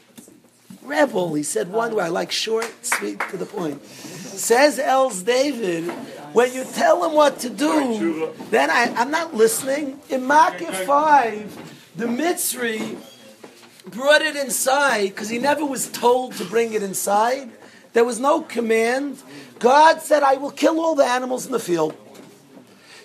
Rebel, 0.87 1.35
he 1.35 1.42
said 1.42 1.70
one 1.72 1.94
way, 1.94 2.05
I 2.05 2.09
like 2.09 2.33
short, 2.33 2.72
sweet, 2.85 3.20
to 3.31 3.37
the 3.37 3.46
point. 3.46 3.85
Says 3.85 4.79
Eli 4.79 5.12
David, 5.25 5.90
when 6.33 6.53
you 6.53 6.64
tell 6.64 7.05
him 7.05 7.14
what 7.14 7.38
to 7.40 7.51
do, 7.51 8.33
then 8.51 8.70
I, 8.70 8.92
I'm 8.96 9.11
not 9.11 9.35
listening. 9.35 10.01
In 10.09 10.27
Makkah 10.27 10.72
5, 10.72 11.92
the 11.96 12.07
Mitzri 12.07 12.99
brought 13.87 14.22
it 14.22 14.37
inside 14.37 15.09
because 15.09 15.29
he 15.29 15.38
never 15.38 15.64
was 15.64 15.90
told 15.90 16.35
to 16.35 16.44
bring 16.44 16.72
it 16.75 16.83
inside. 16.83 17.51
There 17.92 18.05
was 18.05 18.20
no 18.20 18.42
command. 18.42 19.22
God 19.59 20.03
said, 20.03 20.22
I 20.22 20.35
will 20.35 20.51
kill 20.51 20.81
all 20.81 20.94
the 20.94 21.07
animals 21.07 21.46
in 21.46 21.53
the 21.53 21.59
field. 21.59 21.96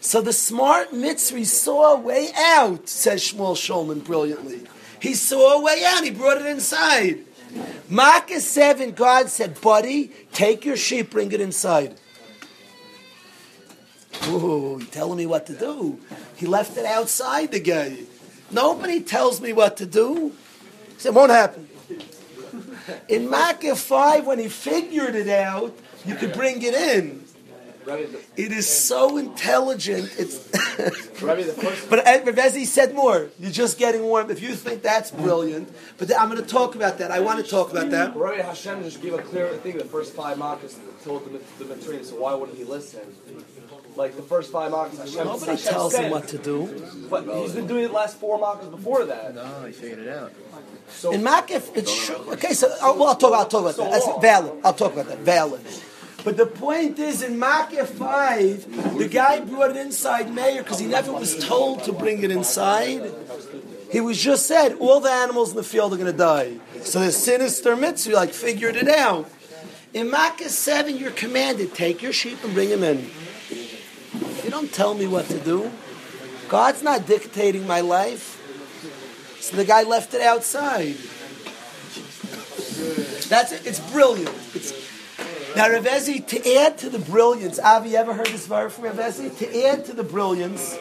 So 0.01 0.19
the 0.19 0.33
smart 0.33 0.91
Mitzri 0.91 1.45
saw 1.45 1.93
a 1.93 1.99
way 1.99 2.29
out, 2.35 2.89
says 2.89 3.21
Shmuel 3.21 3.55
Shulman 3.55 4.03
brilliantly. 4.03 4.61
He 4.99 5.13
saw 5.13 5.59
a 5.59 5.61
way 5.61 5.83
out, 5.85 6.03
he 6.03 6.11
brought 6.11 6.37
it 6.37 6.47
inside. 6.47 7.25
Makkah 7.89 8.39
7, 8.39 8.91
God 8.91 9.29
said, 9.29 9.59
Buddy, 9.61 10.11
take 10.31 10.65
your 10.65 10.77
sheep, 10.77 11.11
bring 11.11 11.31
it 11.31 11.41
inside. 11.41 11.97
Ooh, 14.27 14.77
you 14.79 14.85
telling 14.91 15.17
me 15.17 15.25
what 15.25 15.45
to 15.47 15.53
do. 15.53 15.99
He 16.35 16.45
left 16.45 16.77
it 16.77 16.85
outside 16.85 17.51
the 17.51 17.59
guy. 17.59 17.97
Nobody 18.51 19.01
tells 19.01 19.41
me 19.41 19.53
what 19.53 19.77
to 19.77 19.85
do. 19.85 20.33
He 20.93 20.99
said, 20.99 21.15
won't 21.15 21.31
happen. 21.31 21.67
In 23.07 23.29
Makkah 23.29 23.75
5, 23.75 24.27
when 24.27 24.39
he 24.39 24.49
figured 24.49 25.15
it 25.15 25.29
out, 25.29 25.77
you 26.05 26.15
could 26.15 26.33
bring 26.33 26.61
it 26.61 26.73
in. 26.73 27.20
It 27.99 28.51
is 28.51 28.67
so 28.67 29.17
intelligent. 29.17 30.11
It's 30.17 30.37
but 31.21 31.99
uh, 32.07 32.21
Ravezi 32.21 32.65
said 32.65 32.95
more. 32.95 33.29
You're 33.39 33.51
just 33.51 33.77
getting 33.77 34.03
warm. 34.03 34.31
If 34.31 34.41
you 34.41 34.55
think 34.55 34.81
that's 34.81 35.11
brilliant, 35.11 35.69
but 35.97 36.11
I'm 36.17 36.29
going 36.29 36.41
to 36.41 36.47
talk 36.47 36.75
about 36.75 36.97
that. 36.99 37.11
I 37.11 37.19
want 37.19 37.43
to 37.43 37.49
talk 37.49 37.71
about 37.71 37.89
that. 37.91 38.15
Right, 38.15 38.43
Hashem 38.43 38.83
just 38.83 39.01
gave 39.01 39.13
a 39.13 39.21
clear 39.21 39.49
thing. 39.57 39.77
The 39.77 39.85
first 39.85 40.13
five 40.13 40.37
Makkahs 40.37 40.77
told 41.03 41.25
the, 41.25 41.63
the 41.63 41.73
Mitzrayim, 41.73 42.03
so 42.05 42.15
why 42.21 42.33
wouldn't 42.33 42.57
he 42.57 42.63
listen? 42.63 43.01
Like 43.95 44.15
the 44.15 44.21
first 44.21 44.51
five 44.51 44.71
Makkahs, 44.71 44.97
Hashem, 44.97 45.25
Nobody 45.25 45.51
Hashem 45.51 45.73
tells 45.73 45.93
said, 45.93 46.05
him 46.05 46.11
what 46.11 46.27
to 46.29 46.37
do. 46.37 47.07
But 47.09 47.25
he's 47.25 47.53
been 47.53 47.67
doing 47.67 47.83
it 47.83 47.87
the 47.89 47.93
last 47.93 48.17
four 48.17 48.39
Makkahs 48.39 48.71
before 48.71 49.05
that. 49.05 49.35
No, 49.35 49.65
he 49.65 49.73
figured 49.73 49.99
it 49.99 50.09
out. 50.09 50.31
So 50.89 51.11
In 51.11 51.23
Makkah, 51.23 51.61
it's 51.75 51.91
sure. 51.91 52.17
Okay, 52.33 52.53
so 52.53 52.73
oh, 52.81 52.97
well, 52.97 53.09
I'll 53.09 53.15
talk. 53.15 53.33
I'll 53.33 53.47
talk 53.47 53.61
about 53.61 53.75
that. 53.77 53.91
That's 53.91 54.21
valid. 54.21 54.53
I'll 54.63 54.73
talk 54.73 54.93
about 54.93 55.07
that. 55.07 55.19
Valid. 55.19 55.61
But 56.23 56.37
the 56.37 56.45
point 56.45 56.99
is, 56.99 57.23
in 57.23 57.39
Makkah 57.39 57.85
five, 57.85 58.65
the 58.97 59.07
guy 59.07 59.39
brought 59.39 59.71
it 59.71 59.77
inside 59.77 60.33
Mayor 60.33 60.61
because 60.63 60.79
he 60.79 60.85
never 60.85 61.11
was 61.11 61.37
told 61.43 61.83
to 61.85 61.91
bring 61.91 62.23
it 62.23 62.31
inside. 62.31 63.11
He 63.91 63.99
was 63.99 64.21
just 64.21 64.45
said 64.45 64.77
all 64.79 64.99
the 64.99 65.09
animals 65.09 65.51
in 65.51 65.57
the 65.57 65.63
field 65.63 65.93
are 65.93 65.97
going 65.97 66.11
to 66.11 66.17
die. 66.17 66.57
So 66.83 66.99
the 66.99 67.11
sinister 67.11 67.75
Mitzri 67.75 68.13
like 68.13 68.33
figured 68.33 68.75
it 68.75 68.87
out. 68.87 69.29
In 69.93 70.09
Makkah 70.09 70.49
seven, 70.49 70.97
you're 70.97 71.11
commanded 71.11 71.73
take 71.73 72.01
your 72.01 72.13
sheep 72.13 72.43
and 72.43 72.53
bring 72.53 72.69
them 72.69 72.83
in. 72.83 73.09
You 74.43 74.49
don't 74.49 74.71
tell 74.71 74.93
me 74.93 75.07
what 75.07 75.25
to 75.27 75.39
do. 75.39 75.71
God's 76.47 76.83
not 76.83 77.07
dictating 77.07 77.65
my 77.65 77.81
life. 77.81 78.37
So 79.39 79.57
the 79.57 79.65
guy 79.65 79.83
left 79.83 80.13
it 80.13 80.21
outside. 80.21 80.95
That's 83.27 83.51
it. 83.51 83.65
It's 83.65 83.79
brilliant. 83.91 84.35
It's, 84.53 84.90
now, 85.55 85.67
Ravezi, 85.67 86.25
to 86.27 86.55
add 86.55 86.77
to 86.79 86.89
the 86.89 86.99
brilliance, 86.99 87.59
Avi, 87.59 87.89
you 87.91 87.97
ever 87.97 88.13
heard 88.13 88.27
this 88.27 88.47
verse 88.47 88.73
from 88.73 88.85
Ravezi? 88.85 89.37
To 89.37 89.65
add 89.65 89.85
to 89.85 89.93
the 89.93 90.03
brilliance, 90.03 90.77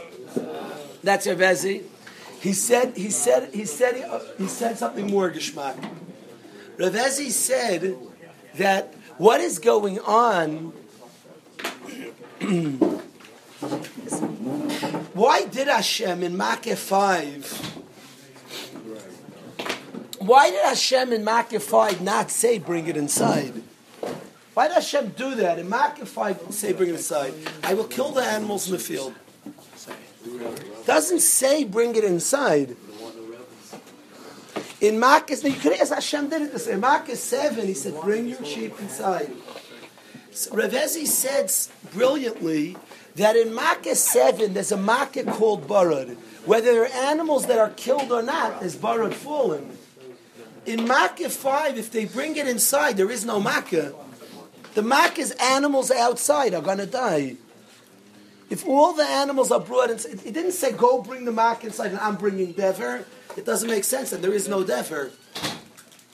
that's 1.02 1.26
Ravezi. 1.26 1.84
He 2.40 2.52
said, 2.52 2.96
he 2.96 3.10
said, 3.10 3.52
he 3.52 3.64
said, 3.64 3.96
he, 3.96 4.02
uh, 4.02 4.20
he 4.38 4.46
said 4.46 4.78
something 4.78 5.10
more 5.10 5.30
Gishmak. 5.30 5.76
Ravezi 6.76 7.30
said 7.30 7.96
that 8.56 8.94
what 9.18 9.40
is 9.40 9.58
going 9.58 9.98
on. 10.00 10.72
why 15.12 15.44
did 15.44 15.68
Hashem 15.68 16.22
in 16.22 16.36
Makkah 16.36 16.76
5 16.76 17.70
why 20.20 20.50
did 20.50 20.64
Hashem 20.64 21.12
in 21.12 21.24
Makkah 21.24 21.60
5 21.60 22.00
not 22.02 22.30
say 22.30 22.58
bring 22.58 22.86
it 22.86 22.96
inside? 22.96 23.62
Why 24.54 24.68
did 24.68 24.74
Hashem 24.74 25.10
do 25.10 25.34
that? 25.36 25.58
In 25.58 25.70
5 25.70 26.40
say 26.50 26.72
bring 26.72 26.90
it 26.90 26.96
inside. 26.96 27.34
I 27.62 27.74
will 27.74 27.84
kill 27.84 28.10
the 28.12 28.22
animals 28.22 28.66
in 28.66 28.72
the 28.72 28.78
field. 28.78 29.14
Doesn't 30.86 31.20
say 31.20 31.64
bring 31.64 31.94
it 31.94 32.04
inside. 32.04 32.76
In 34.80 34.98
Makkah, 34.98 35.36
you 35.36 35.52
could 35.52 35.74
ask 35.74 35.92
Hashem 35.92 36.30
did 36.30 36.42
it. 36.54 36.66
In 36.66 36.80
Makkah 36.80 37.14
7, 37.14 37.66
he 37.66 37.74
said, 37.74 38.00
bring 38.00 38.26
your 38.26 38.42
sheep 38.44 38.78
inside. 38.80 39.30
So 40.32 40.52
Ravezi 40.52 41.06
said 41.06 41.52
brilliantly 41.92 42.76
that 43.16 43.36
in 43.36 43.54
Makkah 43.54 43.94
7, 43.94 44.54
there's 44.54 44.72
a 44.72 44.78
Makkah 44.78 45.24
called 45.24 45.68
Barad. 45.68 46.16
Whether 46.46 46.72
there 46.72 46.84
are 46.84 47.10
animals 47.10 47.46
that 47.46 47.58
are 47.58 47.70
killed 47.70 48.10
or 48.10 48.22
not, 48.22 48.60
there's 48.60 48.76
Barad 48.76 49.12
fallen. 49.12 49.76
In 50.64 50.86
Makkah 50.88 51.28
5, 51.28 51.76
if 51.76 51.90
they 51.90 52.06
bring 52.06 52.36
it 52.36 52.48
inside, 52.48 52.96
there 52.96 53.10
is 53.10 53.24
no 53.24 53.38
Makkah. 53.38 53.92
The 54.74 54.82
Makkah's 54.82 55.32
animals 55.32 55.90
outside 55.90 56.54
are 56.54 56.62
going 56.62 56.78
to 56.78 56.86
die. 56.86 57.36
If 58.48 58.66
all 58.66 58.92
the 58.92 59.04
animals 59.04 59.50
are 59.50 59.60
brought 59.60 59.90
inside, 59.90 60.26
it 60.26 60.34
didn't 60.34 60.52
say 60.52 60.72
go 60.72 61.02
bring 61.02 61.24
the 61.24 61.32
Makkah 61.32 61.66
inside 61.66 61.92
and 61.92 62.00
I'm 62.00 62.16
bringing 62.16 62.52
Dever. 62.52 63.04
It 63.36 63.46
doesn't 63.46 63.68
make 63.68 63.84
sense 63.84 64.12
and 64.12 64.22
there 64.22 64.32
is 64.32 64.48
no 64.48 64.64
Dever. 64.64 65.12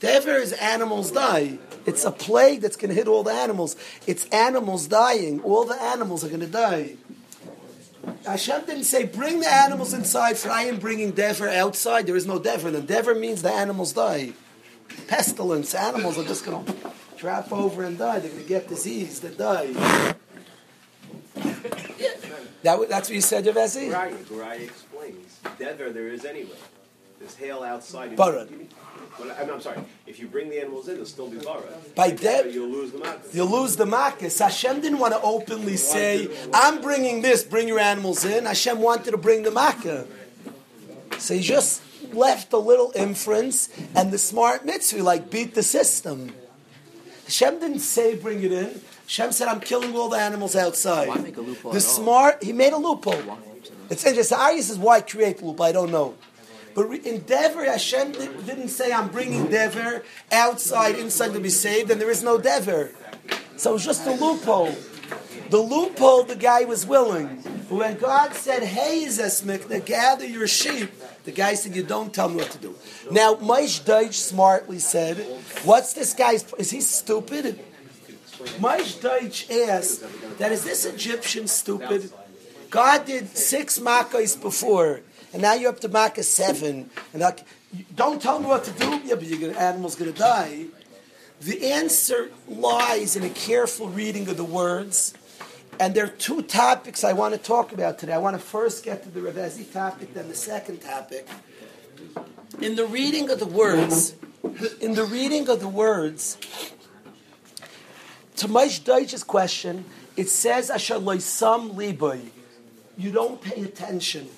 Dever 0.00 0.36
is 0.36 0.52
animals 0.52 1.10
die. 1.10 1.58
It's 1.86 2.04
a 2.04 2.10
plague 2.10 2.60
that's 2.60 2.76
going 2.76 2.90
to 2.90 2.94
hit 2.94 3.08
all 3.08 3.22
the 3.22 3.32
animals. 3.32 3.76
It's 4.06 4.26
animals 4.26 4.86
dying. 4.86 5.40
All 5.40 5.64
the 5.64 5.80
animals 5.80 6.24
are 6.24 6.28
going 6.28 6.40
to 6.40 6.46
die. 6.46 6.96
Hashem 8.26 8.66
didn't 8.66 8.84
say, 8.84 9.04
bring 9.04 9.40
the 9.40 9.52
animals 9.52 9.94
inside, 9.94 10.36
for 10.36 10.50
I 10.50 10.64
am 10.64 10.78
bringing 10.78 11.12
Dever 11.12 11.48
outside. 11.48 12.06
There 12.06 12.16
is 12.16 12.26
no 12.26 12.38
Dever. 12.38 12.68
And 12.68 12.86
Dever 12.86 13.14
means 13.14 13.42
the 13.42 13.52
animals 13.52 13.92
die. 13.92 14.32
Pestilence. 15.06 15.74
Animals 15.74 16.18
are 16.18 16.24
just 16.24 16.44
going 16.44 16.64
to 16.64 16.72
drop 17.16 17.52
over 17.52 17.84
and 17.84 17.98
die. 17.98 18.18
They're 18.20 18.30
going 18.30 18.42
to 18.42 18.48
get 18.48 18.68
disease. 18.68 19.20
They 19.20 19.34
die. 19.34 20.14
That, 22.62 22.88
that's 22.88 23.08
what 23.08 23.14
you 23.14 23.20
said, 23.20 23.44
Javesi? 23.44 23.92
Right, 23.92 24.12
Garai 24.24 24.62
explains. 24.62 25.38
Dever 25.58 25.90
there 25.90 26.08
is 26.08 26.24
anyway. 26.24 26.56
There's 27.20 27.36
hail 27.36 27.62
outside. 27.62 28.16
Barad. 28.16 28.48
Well, 29.18 29.34
I'm, 29.40 29.50
I'm 29.50 29.60
sorry. 29.60 29.78
If 30.06 30.18
you 30.18 30.26
bring 30.26 30.50
the 30.50 30.60
animals 30.60 30.88
in, 30.88 30.96
they'll 30.96 31.06
still 31.06 31.30
be 31.30 31.38
barad. 31.38 31.94
By 31.94 32.10
Dev, 32.10 32.52
you'll 32.52 32.68
lose 32.68 32.92
the 32.92 32.98
market. 32.98 33.34
you 33.34 33.44
lose 33.44 33.76
the 33.76 33.86
Makkah. 33.86 34.28
Hashem 34.28 34.80
didn't 34.80 34.98
want 34.98 35.14
to 35.14 35.20
openly 35.22 35.76
say, 35.76 36.28
I'm 36.52 36.82
bringing 36.82 37.22
this, 37.22 37.42
bring 37.42 37.68
your 37.68 37.78
animals 37.78 38.24
in. 38.24 38.44
Hashem 38.44 38.80
wanted 38.80 39.12
to 39.12 39.16
bring 39.16 39.42
the 39.44 39.50
Makkah. 39.50 40.06
So 41.18 41.34
he 41.34 41.40
just 41.40 41.82
left 42.12 42.52
a 42.52 42.58
little 42.58 42.92
inference, 42.94 43.68
and 43.94 44.10
the 44.10 44.18
smart 44.18 44.66
Mitzri, 44.66 45.02
like, 45.02 45.30
beat 45.30 45.54
the 45.54 45.62
system. 45.62 46.32
Hashem 47.26 47.60
didn't 47.60 47.80
say, 47.80 48.14
bring 48.14 48.42
it 48.42 48.52
in. 48.52 48.80
Hashem 49.04 49.32
said, 49.32 49.48
I'm 49.48 49.60
killing 49.60 49.94
all 49.94 50.08
the 50.08 50.18
animals 50.18 50.56
outside. 50.56 51.08
Why 51.08 51.16
make 51.16 51.36
a 51.36 51.40
loophole 51.40 51.72
The 51.72 51.80
smart, 51.80 52.42
he 52.42 52.52
made 52.52 52.72
a 52.72 52.76
loophole. 52.76 53.38
It's 53.90 54.04
interesting. 54.06 54.38
Arya 54.38 54.62
says, 54.62 54.78
why 54.78 55.00
create 55.00 55.42
loophole? 55.42 55.66
I 55.66 55.72
don't 55.72 55.90
know. 55.90 56.14
But 56.74 56.90
in 56.90 57.20
Dever, 57.22 57.64
Hashem 57.64 58.12
didn't 58.12 58.68
say, 58.68 58.92
I'm 58.92 59.08
bringing 59.08 59.46
Dever 59.46 60.04
outside, 60.30 60.96
inside 60.96 61.32
to 61.32 61.40
be 61.40 61.48
saved, 61.48 61.90
and 61.90 62.00
there 62.00 62.10
is 62.10 62.22
no 62.22 62.38
Dever. 62.38 62.92
So 63.56 63.70
it 63.70 63.72
was 63.74 63.84
just 63.84 64.06
a 64.06 64.12
loophole. 64.12 64.74
The 65.50 65.58
loophole, 65.58 66.24
the 66.24 66.36
guy 66.36 66.64
was 66.64 66.86
willing. 66.86 67.42
But 67.68 67.76
when 67.76 67.96
God 67.98 68.34
said, 68.34 68.62
Hey, 68.62 69.04
Zesmik, 69.06 69.86
gather 69.86 70.26
your 70.26 70.46
sheep, 70.46 70.90
the 71.24 71.32
guy 71.32 71.54
said, 71.54 71.74
You 71.76 71.82
don't 71.82 72.12
tell 72.12 72.28
me 72.28 72.36
what 72.36 72.50
to 72.52 72.58
do. 72.58 72.74
Now, 73.10 73.34
Maish 73.34 73.84
Deutsch 73.84 74.16
smartly 74.16 74.78
said, 74.78 75.18
What's 75.64 75.92
this 75.92 76.14
guy's. 76.14 76.52
Is 76.54 76.70
he 76.70 76.80
stupid? 76.80 77.60
Maish 78.58 79.00
Deutsch 79.00 79.50
asked, 79.50 80.04
That 80.38 80.52
is 80.52 80.64
this 80.64 80.84
Egyptian 80.84 81.46
stupid? 81.48 82.12
God 82.70 83.04
did 83.06 83.36
six 83.36 83.78
Makkahs 83.78 84.40
before, 84.40 85.00
and 85.32 85.42
now 85.42 85.54
you're 85.54 85.70
up 85.70 85.80
to 85.80 85.88
Makkah 85.88 86.22
seven. 86.22 86.90
And 87.12 87.22
like, 87.22 87.44
don't 87.94 88.20
tell 88.20 88.38
me 88.38 88.46
what 88.46 88.64
to 88.64 88.72
do. 88.72 89.00
Yeah, 89.04 89.14
but 89.14 89.28
gonna, 89.30 89.52
animal's 89.52 89.94
going 89.94 90.12
to 90.12 90.18
die. 90.18 90.66
The 91.40 91.70
answer 91.70 92.30
lies 92.48 93.16
in 93.16 93.22
a 93.22 93.30
careful 93.30 93.88
reading 93.88 94.28
of 94.28 94.36
the 94.36 94.44
words. 94.44 95.14
And 95.78 95.94
there 95.94 96.04
are 96.04 96.08
two 96.08 96.42
topics 96.42 97.04
I 97.04 97.12
want 97.12 97.34
to 97.34 97.40
talk 97.40 97.72
about 97.72 97.98
today. 97.98 98.14
I 98.14 98.18
want 98.18 98.34
to 98.36 98.42
first 98.42 98.84
get 98.84 99.02
to 99.02 99.10
the 99.10 99.20
Ravezi 99.20 99.70
topic, 99.70 100.14
then 100.14 100.28
the 100.28 100.34
second 100.34 100.80
topic. 100.80 101.28
In 102.60 102.76
the 102.76 102.86
reading 102.86 103.30
of 103.30 103.38
the 103.38 103.46
words, 103.46 104.14
in 104.80 104.94
the 104.94 105.04
reading 105.04 105.48
of 105.48 105.60
the 105.60 105.68
words, 105.68 106.38
to 108.36 108.48
Maish 108.48 108.82
Deutsch's 108.82 109.24
question, 109.24 109.84
it 110.16 110.28
says, 110.28 110.70
Asher 110.70 110.94
loisam 110.94 111.74
liboy. 111.74 112.30
You 112.96 113.12
don't 113.12 113.42
pay 113.42 113.62
attention. 113.62 114.28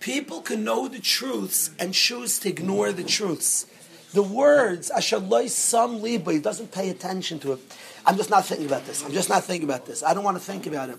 People 0.00 0.42
can 0.42 0.64
know 0.64 0.88
the 0.88 0.98
truths 0.98 1.70
and 1.78 1.94
choose 1.94 2.38
to 2.40 2.50
ignore 2.50 2.92
the 2.92 3.04
truths. 3.04 3.66
The 4.12 4.22
words, 4.22 4.90
Asher 4.90 5.18
loisam 5.18 6.32
he 6.32 6.38
doesn't 6.38 6.72
pay 6.72 6.90
attention 6.90 7.38
to 7.40 7.52
it. 7.52 7.60
I'm 8.04 8.16
just 8.16 8.30
not 8.30 8.44
thinking 8.44 8.66
about 8.66 8.84
this. 8.84 9.04
I'm 9.04 9.12
just 9.12 9.28
not 9.28 9.44
thinking 9.44 9.68
about 9.68 9.86
this. 9.86 10.02
I 10.02 10.12
don't 10.12 10.24
want 10.24 10.36
to 10.36 10.42
think 10.42 10.66
about 10.66 10.90
it. 10.90 10.98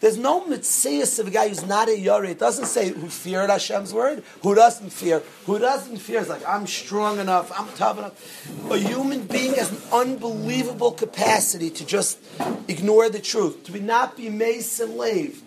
There's 0.00 0.18
no 0.18 0.44
mitzvah 0.44 1.22
of 1.22 1.28
a 1.28 1.30
guy 1.30 1.48
who's 1.48 1.64
not 1.64 1.88
a 1.88 1.96
yori. 1.96 2.32
It 2.32 2.38
doesn't 2.40 2.66
say 2.66 2.88
who 2.88 3.08
feared 3.08 3.50
Hashem's 3.50 3.94
word, 3.94 4.24
who 4.42 4.54
doesn't 4.54 4.90
fear. 4.90 5.22
Who 5.46 5.60
doesn't 5.60 5.98
fear 5.98 6.20
is 6.20 6.28
like, 6.28 6.46
I'm 6.46 6.66
strong 6.66 7.20
enough, 7.20 7.52
I'm 7.56 7.68
tough 7.76 7.98
enough. 7.98 8.70
A 8.70 8.78
human 8.78 9.26
being 9.26 9.54
has 9.54 9.70
an 9.70 9.78
unbelievable 9.92 10.90
capacity 10.90 11.70
to 11.70 11.86
just 11.86 12.18
ignore 12.66 13.10
the 13.10 13.20
truth, 13.20 13.62
to 13.64 13.80
not 13.80 14.16
be 14.16 14.28
mason 14.28 14.96
lave, 14.96 15.40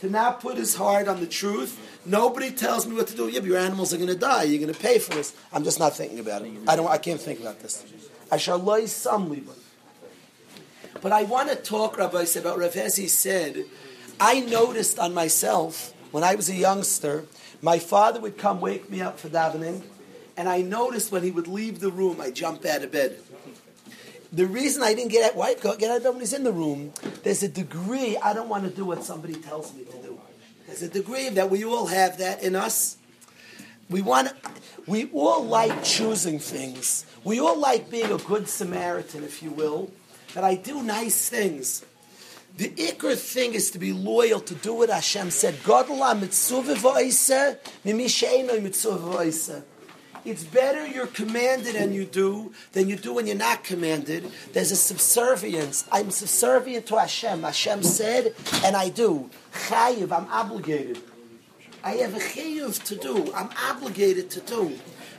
to 0.00 0.10
not 0.10 0.40
put 0.40 0.56
his 0.56 0.74
heart 0.74 1.06
on 1.06 1.20
the 1.20 1.26
truth. 1.28 1.78
Nobody 2.04 2.50
tells 2.50 2.86
me 2.86 2.96
what 2.96 3.08
to 3.08 3.16
do. 3.16 3.28
Yeah, 3.28 3.40
but 3.40 3.48
your 3.48 3.58
animals 3.58 3.92
are 3.92 3.98
going 3.98 4.08
to 4.08 4.16
die. 4.16 4.44
You're 4.44 4.60
going 4.60 4.72
to 4.72 4.80
pay 4.80 4.98
for 4.98 5.14
this. 5.14 5.34
I'm 5.52 5.64
just 5.64 5.78
not 5.78 5.94
thinking 5.96 6.18
about 6.18 6.42
it. 6.42 6.52
I 6.66 6.76
don't. 6.76 6.88
I 6.88 6.98
can't 6.98 7.20
think 7.20 7.40
about 7.40 7.60
this. 7.60 7.84
I 8.32 8.36
shall 8.36 8.58
lay 8.58 8.86
some 8.86 9.28
liba. 9.28 9.52
But 11.02 11.12
I 11.12 11.22
want 11.24 11.50
to 11.50 11.56
talk, 11.56 11.98
Rabbi, 11.98 12.24
about 12.36 12.58
Rav 12.58 12.74
Hezi 12.74 13.08
said, 13.08 13.64
I 14.18 14.40
noticed 14.40 14.98
on 14.98 15.14
myself 15.14 15.94
when 16.10 16.24
I 16.24 16.34
was 16.34 16.50
a 16.50 16.54
youngster, 16.54 17.24
my 17.62 17.78
father 17.78 18.20
would 18.20 18.36
come 18.36 18.60
wake 18.60 18.90
me 18.90 19.00
up 19.00 19.18
for 19.18 19.28
davening, 19.28 19.82
and 20.36 20.48
I 20.48 20.62
noticed 20.62 21.12
when 21.12 21.22
he 21.22 21.30
would 21.30 21.48
leave 21.48 21.80
the 21.80 21.90
room, 21.90 22.20
I 22.20 22.30
jump 22.30 22.64
out 22.64 22.82
of 22.82 22.92
bed. 22.92 23.18
the 24.32 24.46
reason 24.46 24.82
I 24.82 24.94
didn't 24.94 25.12
get 25.12 25.24
out, 25.24 25.36
why 25.36 25.54
get 25.54 25.66
out 25.90 25.96
of 25.98 26.02
bed 26.02 26.10
when 26.10 26.20
he's 26.20 26.32
in 26.32 26.44
the 26.44 26.52
room? 26.52 26.92
There's 27.22 27.42
a 27.42 27.48
degree 27.48 28.16
I 28.16 28.32
don't 28.32 28.48
want 28.48 28.64
to 28.64 28.70
do 28.70 28.84
what 28.84 29.04
somebody 29.04 29.34
tells 29.34 29.74
me 29.74 29.84
to 29.84 29.96
do. 30.02 30.09
There's 30.70 30.82
a 30.82 30.88
degree 30.88 31.28
that 31.30 31.50
we 31.50 31.64
all 31.64 31.86
have 31.86 32.18
that 32.18 32.44
in 32.44 32.54
us. 32.54 32.96
We 33.88 34.02
want, 34.02 34.30
we 34.86 35.10
all 35.10 35.42
like 35.42 35.82
choosing 35.82 36.38
things. 36.38 37.04
We 37.24 37.40
all 37.40 37.58
like 37.58 37.90
being 37.90 38.12
a 38.12 38.18
good 38.18 38.48
Samaritan, 38.48 39.24
if 39.24 39.42
you 39.42 39.50
will. 39.50 39.90
That 40.34 40.44
I 40.44 40.54
do 40.54 40.80
nice 40.84 41.28
things. 41.28 41.84
The 42.56 42.68
ikr 42.68 43.16
thing 43.16 43.54
is 43.54 43.72
to 43.72 43.80
be 43.80 43.92
loyal 43.92 44.38
to 44.38 44.54
do 44.54 44.74
what 44.74 44.90
Hashem 44.90 45.32
said. 45.32 45.56
It's 50.24 50.44
better 50.44 50.86
you're 50.86 51.06
commanded 51.06 51.76
and 51.76 51.94
you 51.94 52.04
do 52.04 52.52
than 52.72 52.88
you 52.88 52.96
do 52.96 53.14
when 53.14 53.26
you're 53.26 53.36
not 53.36 53.64
commanded. 53.64 54.30
There's 54.52 54.70
a 54.70 54.76
subservience. 54.76 55.88
I'm 55.90 56.10
subservient 56.10 56.86
to 56.86 56.98
Hashem. 56.98 57.42
Hashem 57.42 57.82
said, 57.82 58.34
and 58.64 58.76
I 58.76 58.90
do. 58.90 59.30
Chayiv, 59.70 60.10
I'm 60.10 60.26
obligated. 60.32 60.98
I 61.84 61.92
have 61.92 62.16
a 62.16 62.18
chayiv 62.18 62.82
to 62.86 62.96
do. 62.96 63.32
I'm 63.32 63.50
obligated 63.70 64.28
to 64.30 64.40
do. 64.40 64.76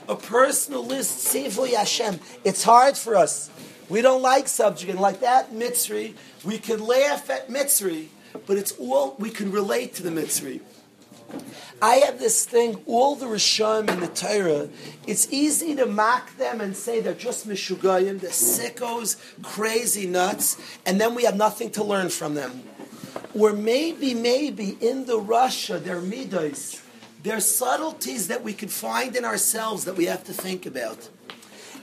A 0.09 0.15
personal 0.15 0.85
list, 0.85 1.33
Sivoy 1.33 1.73
Hashem. 1.73 2.19
It's 2.43 2.63
hard 2.63 2.97
for 2.97 3.15
us. 3.15 3.49
We 3.87 4.01
don't 4.01 4.21
like 4.21 4.49
subject, 4.49 4.91
and 4.91 4.99
like 4.99 5.21
that 5.21 5.53
Mitzri, 5.53 6.15
we 6.43 6.57
can 6.57 6.85
laugh 6.85 7.29
at 7.29 7.47
Mitzri, 7.47 8.07
but 8.45 8.57
it's 8.57 8.73
all 8.73 9.15
we 9.17 9.29
can 9.29 9.53
relate 9.53 9.95
to 9.95 10.03
the 10.03 10.09
Mitzri. 10.09 10.59
I 11.81 11.95
have 11.95 12.19
this 12.19 12.43
thing, 12.43 12.81
all 12.85 13.15
the 13.15 13.27
Rishon 13.27 13.89
in 13.89 14.01
the 14.01 14.07
Torah, 14.07 14.67
it's 15.07 15.31
easy 15.31 15.75
to 15.77 15.85
mock 15.85 16.35
them 16.35 16.59
and 16.59 16.75
say 16.75 16.99
they're 16.99 17.13
just 17.13 17.47
Mishugayim, 17.47 18.19
they're 18.19 18.31
sickos, 18.31 19.15
crazy 19.43 20.07
nuts, 20.07 20.57
and 20.85 20.99
then 20.99 21.15
we 21.15 21.23
have 21.23 21.37
nothing 21.37 21.71
to 21.71 21.83
learn 21.85 22.09
from 22.09 22.33
them. 22.33 22.63
Or 23.33 23.53
maybe, 23.53 24.13
maybe 24.13 24.77
in 24.81 25.05
the 25.05 25.19
Russia, 25.19 25.79
they're 25.79 26.01
midas, 26.01 26.81
they're 27.23 27.39
subtleties 27.39 28.27
that 28.27 28.43
we 28.43 28.53
could 28.53 28.71
find 28.71 29.15
in 29.15 29.25
ourselves 29.25 29.85
that 29.85 29.95
we 29.95 30.05
have 30.05 30.23
to 30.25 30.33
think 30.33 30.65
about. 30.65 31.09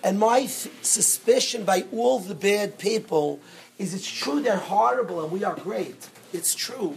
And 0.03 0.19
my 0.19 0.41
f- 0.41 0.69
suspicion 0.83 1.65
by 1.65 1.85
all 1.93 2.19
the 2.19 2.35
bad 2.35 2.79
people 2.79 3.41
is 3.79 3.95
it's 3.95 4.11
true 4.11 4.41
they're 4.41 4.57
horrible 4.57 5.23
and 5.23 5.33
we 5.33 5.45
are 5.45 5.55
great. 5.55 6.09
It's 6.33 6.55
true 6.55 6.97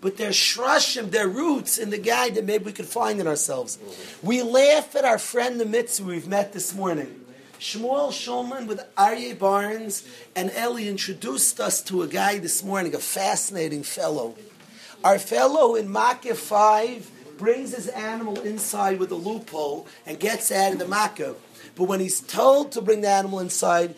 but 0.00 0.16
their 0.16 0.30
shrushim, 0.30 1.10
their 1.10 1.28
roots 1.28 1.78
in 1.78 1.90
the 1.90 1.98
guy 1.98 2.30
that 2.30 2.44
maybe 2.44 2.64
we 2.64 2.72
could 2.72 2.86
find 2.86 3.20
in 3.20 3.26
ourselves. 3.26 3.78
We 4.22 4.42
laugh 4.42 4.94
at 4.94 5.04
our 5.04 5.18
friend 5.18 5.60
the 5.60 5.64
Mitzri 5.64 6.04
we've 6.04 6.28
met 6.28 6.52
this 6.52 6.74
morning. 6.74 7.24
Shmuel 7.58 8.10
Shulman 8.10 8.68
with 8.68 8.80
Aryeh 8.96 9.36
Barnes 9.36 10.06
and 10.36 10.52
Eli 10.56 10.84
introduced 10.84 11.58
us 11.58 11.82
to 11.82 12.02
a 12.02 12.06
guy 12.06 12.38
this 12.38 12.62
morning, 12.62 12.94
a 12.94 12.98
fascinating 12.98 13.82
fellow. 13.82 14.36
Our 15.02 15.18
fellow 15.18 15.74
in 15.74 15.90
Makkah 15.90 16.36
5 16.36 17.36
brings 17.36 17.74
his 17.74 17.88
animal 17.88 18.38
inside 18.40 19.00
with 19.00 19.10
a 19.10 19.16
loophole 19.16 19.88
and 20.06 20.20
gets 20.20 20.52
out 20.52 20.72
of 20.72 20.78
the 20.78 20.86
Makkah. 20.86 21.34
But 21.74 21.84
when 21.84 21.98
he's 21.98 22.20
told 22.20 22.70
to 22.72 22.80
bring 22.80 23.00
the 23.00 23.08
animal 23.08 23.40
inside, 23.40 23.96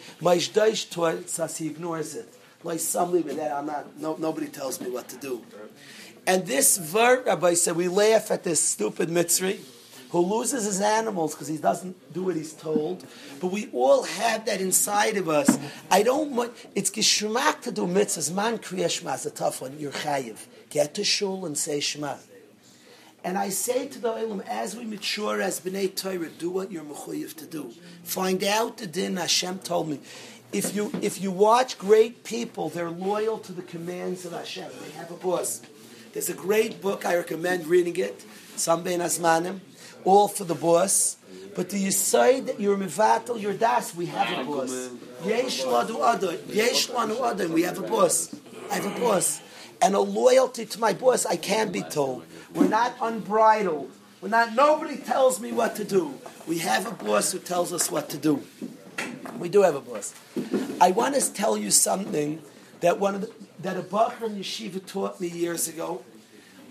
he 1.59 1.67
ignores 1.67 2.15
it. 2.15 2.29
Like 2.65 2.81
some 2.81 3.13
it 3.13 3.37
there, 3.37 3.55
I'm 3.55 3.67
not, 3.67 3.99
no, 3.99 4.17
nobody 4.17 4.49
tells 4.49 4.81
me 4.81 4.91
what 4.91 5.09
to 5.11 5.17
do. 5.17 5.43
And 6.27 6.47
this 6.47 6.79
ver, 6.79 7.23
Rabbi 7.23 7.55
said, 7.55 7.77
we 7.77 7.89
laugh 7.89 8.31
at 8.31 8.43
this 8.45 8.61
stupid 8.63 9.11
Mitzri 9.11 9.61
who 10.11 10.21
loses 10.21 10.65
his 10.65 10.81
animals 10.81 11.35
because 11.35 11.49
he 11.49 11.57
doesn't 11.57 12.13
do 12.13 12.25
what 12.25 12.37
he's 12.37 12.53
told. 12.53 13.05
But 13.41 13.49
we 13.49 13.69
all 13.73 14.03
have 14.03 14.45
that 14.47 14.61
inside 14.61 15.17
of 15.17 15.29
us. 15.29 15.59
I 15.91 16.03
don't 16.03 16.35
want, 16.35 16.53
it's 16.75 16.91
gishmak 16.91 17.63
to 17.63 17.73
do 17.73 17.87
mitzvahs. 17.87 18.35
Man 18.35 18.59
kriya 18.59 18.91
shema 18.91 19.15
is 19.15 19.27
a 19.27 19.31
tough 19.31 19.63
one. 19.63 19.79
You're 19.79 19.93
chayiv. 19.93 20.47
Get 20.69 20.95
to 20.95 21.05
shul 21.05 21.47
and 21.47 21.57
say 21.57 21.81
shema. 21.81 22.17
And 23.23 23.37
I 23.37 23.51
say 23.51 23.87
to 23.87 23.99
the 23.99 24.09
Olam, 24.09 24.47
as 24.49 24.75
we 24.75 24.85
mature 24.85 25.43
as 25.43 25.61
B'nai 25.61 25.95
Torah, 25.95 26.31
do 26.31 26.51
what 26.51 26.73
you're 26.73 26.83
mechuyev 26.83 27.37
to 27.37 27.47
do. 27.47 27.73
Find 28.03 28.43
out 28.43 28.79
the 28.79 28.87
din 28.87 29.17
Hashem 29.17 29.59
told 29.59 29.89
me. 29.89 30.01
If 30.53 30.75
you, 30.75 30.91
if 31.01 31.21
you 31.23 31.31
watch 31.31 31.79
great 31.79 32.25
people, 32.25 32.71
they're 32.71 32.91
loyal 32.91 33.39
to 33.39 33.53
the 33.53 33.63
commands 33.63 34.25
of 34.25 34.33
Hashem. 34.33 34.71
They 34.83 34.91
have 34.93 35.11
a 35.11 35.15
boss. 35.15 35.61
There's 36.13 36.29
a 36.29 36.35
great 36.35 36.81
book, 36.83 37.07
I 37.07 37.15
recommend 37.17 37.69
reading 37.69 37.97
it, 37.97 38.25
Sam 38.57 38.83
Ben 38.83 38.99
Asmanim, 38.99 39.61
all 40.05 40.29
for 40.29 40.45
the 40.45 40.55
boss. 40.55 41.17
But 41.55 41.69
do 41.69 41.79
you 41.79 41.91
say 41.91 42.41
that 42.41 42.61
you're 42.61 42.77
mivatal 42.77 43.41
your 43.41 43.55
das? 43.55 43.95
We 43.95 44.07
have 44.07 44.39
a 44.39 44.45
boss. 44.45 44.91
Yesh 45.25 45.63
ladu 45.65 46.01
adon. 46.01 46.39
Yesh 46.49 46.89
lanu 46.89 47.21
adon. 47.21 47.53
We 47.53 47.63
have 47.63 47.79
a 47.79 47.83
boss. 47.83 48.35
I 48.71 48.77
have 48.77 48.87
a 48.87 49.01
boss. 49.01 49.41
And 49.83 49.95
a 49.95 50.01
loyalty 50.01 50.67
to 50.67 50.81
my 50.81 50.93
boss, 50.93 51.27
I 51.27 51.37
can 51.37 51.73
be 51.73 51.83
told. 51.83 52.25
We're 52.55 52.69
not 52.69 52.95
unbridled. 53.01 53.91
We're 54.21 54.29
not, 54.29 54.55
nobody 54.55 54.99
tells 54.99 55.41
me 55.41 55.51
what 55.51 55.77
to 55.77 55.85
do. 55.85 56.15
We 56.47 56.59
have 56.59 56.87
a 56.87 56.93
boss 56.93 57.33
who 57.33 57.39
tells 57.39 57.73
us 57.73 57.91
what 57.91 58.11
to 58.11 58.19
do. 58.19 58.43
We 59.39 59.49
do 59.49 59.63
have 59.63 59.75
a 59.75 59.81
boss. 59.81 60.15
I 60.81 60.91
want 60.91 61.15
to 61.15 61.33
tell 61.33 61.57
you 61.57 61.71
something 61.71 62.43
that 62.81 63.01
one 63.01 63.15
of 63.15 63.23
the, 63.23 63.31
that 63.61 63.77
a 63.79 63.83
Bachar 63.83 64.25
in 64.25 64.37
Yeshiva 64.37 64.85
taught 64.87 65.21
me 65.21 65.29
years 65.29 65.69
ago 65.69 66.03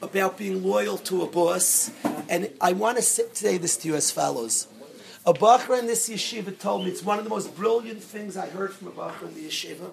about 0.01 0.37
being 0.37 0.63
loyal 0.63 0.97
to 0.97 1.23
a 1.23 1.27
boss, 1.27 1.91
and 2.29 2.49
I 2.61 2.73
want 2.73 2.97
to 2.97 3.03
say 3.03 3.57
this 3.57 3.77
to 3.77 3.87
you 3.89 3.95
as 3.95 4.11
follows. 4.11 4.67
A 5.25 5.33
Bachar 5.33 5.77
in 5.77 5.85
this 5.85 6.09
yeshiva 6.09 6.57
told 6.57 6.85
me 6.85 6.91
it's 6.91 7.03
one 7.03 7.17
of 7.17 7.23
the 7.23 7.29
most 7.29 7.55
brilliant 7.55 8.01
things 8.01 8.37
I 8.37 8.47
heard 8.47 8.73
from 8.73 8.87
a 8.87 8.91
Bachar 8.91 9.27
in 9.27 9.35
the 9.35 9.47
yeshiva. 9.47 9.91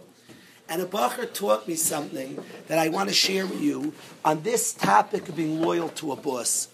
And 0.68 0.82
a 0.82 0.86
Bachar 0.86 1.32
taught 1.32 1.68
me 1.68 1.74
something 1.74 2.42
that 2.68 2.78
I 2.78 2.88
want 2.88 3.08
to 3.08 3.14
share 3.14 3.46
with 3.46 3.60
you 3.60 3.92
on 4.24 4.42
this 4.42 4.72
topic 4.72 5.28
of 5.28 5.36
being 5.36 5.60
loyal 5.60 5.88
to 5.90 6.12
a 6.12 6.16
boss. 6.16 6.68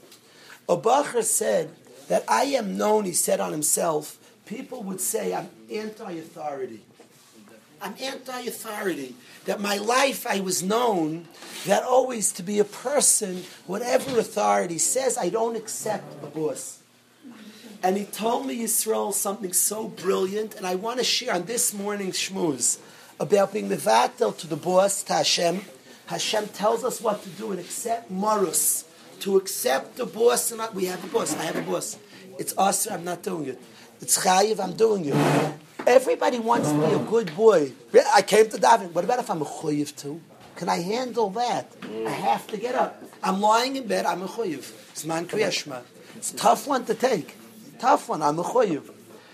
A 0.69 0.77
Bachar 0.77 1.23
said 1.23 1.71
that 2.09 2.25
I 2.29 2.45
am 2.45 2.77
known, 2.77 3.05
he 3.05 3.13
said 3.13 3.41
on 3.41 3.53
himself, 3.53 4.19
people 4.47 4.83
would 4.83 5.01
say 5.01 5.35
I'm 5.35 5.49
anti 5.71 6.13
authority. 6.13 6.83
I'm 7.83 7.95
anti 8.01 8.43
authority. 8.43 9.17
That 9.45 9.61
my 9.61 9.77
life 9.77 10.25
I 10.27 10.41
was 10.41 10.63
known 10.63 11.27
that 11.67 11.83
always 11.83 12.31
to 12.33 12.43
be 12.43 12.61
a 12.61 12.65
person, 12.65 13.43
whatever 13.67 14.19
authority 14.19 14.79
says, 14.79 15.19
I 15.19 15.29
don't 15.29 15.57
accept 15.57 16.23
a 16.23 16.27
boss. 16.27 16.79
And 17.83 17.97
he 17.97 18.05
told 18.05 18.47
me, 18.47 18.63
Yisrael, 18.63 19.13
something 19.13 19.53
so 19.53 19.89
brilliant, 19.89 20.55
and 20.55 20.65
I 20.65 20.77
want 20.77 20.99
to 20.99 21.05
share 21.05 21.35
on 21.35 21.47
this 21.47 21.75
morning's 21.75 22.17
shmooze 22.17 22.79
about 23.19 23.53
being 23.53 23.69
the 23.69 23.77
mevatel 23.77 24.37
to 24.39 24.47
the 24.47 24.57
boss, 24.57 25.03
to 25.05 25.15
Hashem. 25.15 25.63
Hashem 26.07 26.49
tells 26.49 26.85
us 26.85 27.01
what 27.01 27.25
to 27.25 27.29
do 27.31 27.51
and 27.51 27.59
accept 27.59 28.11
marus. 28.11 28.85
To 29.21 29.37
accept 29.37 29.97
the 29.97 30.07
boss, 30.07 30.53
and 30.53 30.59
not, 30.59 30.75
we 30.75 30.85
have 30.87 31.03
a 31.03 31.09
boss. 31.09 31.37
I 31.37 31.43
have 31.43 31.57
a 31.57 31.63
boss. 31.63 31.99
It's 32.39 32.57
us. 32.57 32.89
I'm 32.89 33.05
not 33.05 33.23
doing 33.23 33.47
it. 33.47 33.61
It's 34.01 34.25
chayiv. 34.25 34.61
I'm 34.61 34.75
doing 34.75 35.07
it. 35.07 35.55
Everybody 35.87 36.39
wants 36.39 36.71
to 36.71 36.79
be 36.79 36.95
a 36.95 36.99
good 36.99 37.35
boy. 37.35 37.73
I 38.15 38.23
came 38.23 38.49
to 38.51 38.57
daven. 38.57 38.93
What 38.93 39.05
about 39.05 39.19
if 39.19 39.31
I'm 39.31 39.43
a 39.43 39.45
chuyiv 39.45 39.97
too? 39.97 40.21
Can 40.57 40.69
I 40.69 40.77
handle 40.77 41.31
that? 41.31 41.73
I 41.83 41.87
mm. 41.87 42.07
have 42.07 42.47
to 42.49 42.57
get 42.57 42.75
up. 42.75 43.03
I'm 43.23 43.41
lying 43.41 43.77
in 43.77 43.87
bed. 43.87 44.07
I'm 44.07 44.23
a 44.23 44.29
chuyiv. 44.29 44.73
It's 44.91 45.05
man 45.05 45.27
kriyashma. 45.27 45.83
It's 46.17 46.33
a 46.33 46.37
tough 46.37 46.69
one 46.69 46.85
to 46.85 46.95
take. 46.95 47.37
Tough 47.79 48.09
one. 48.09 48.23
I'm 48.23 48.39
a 48.39 48.45
chuyiv. 48.45 48.91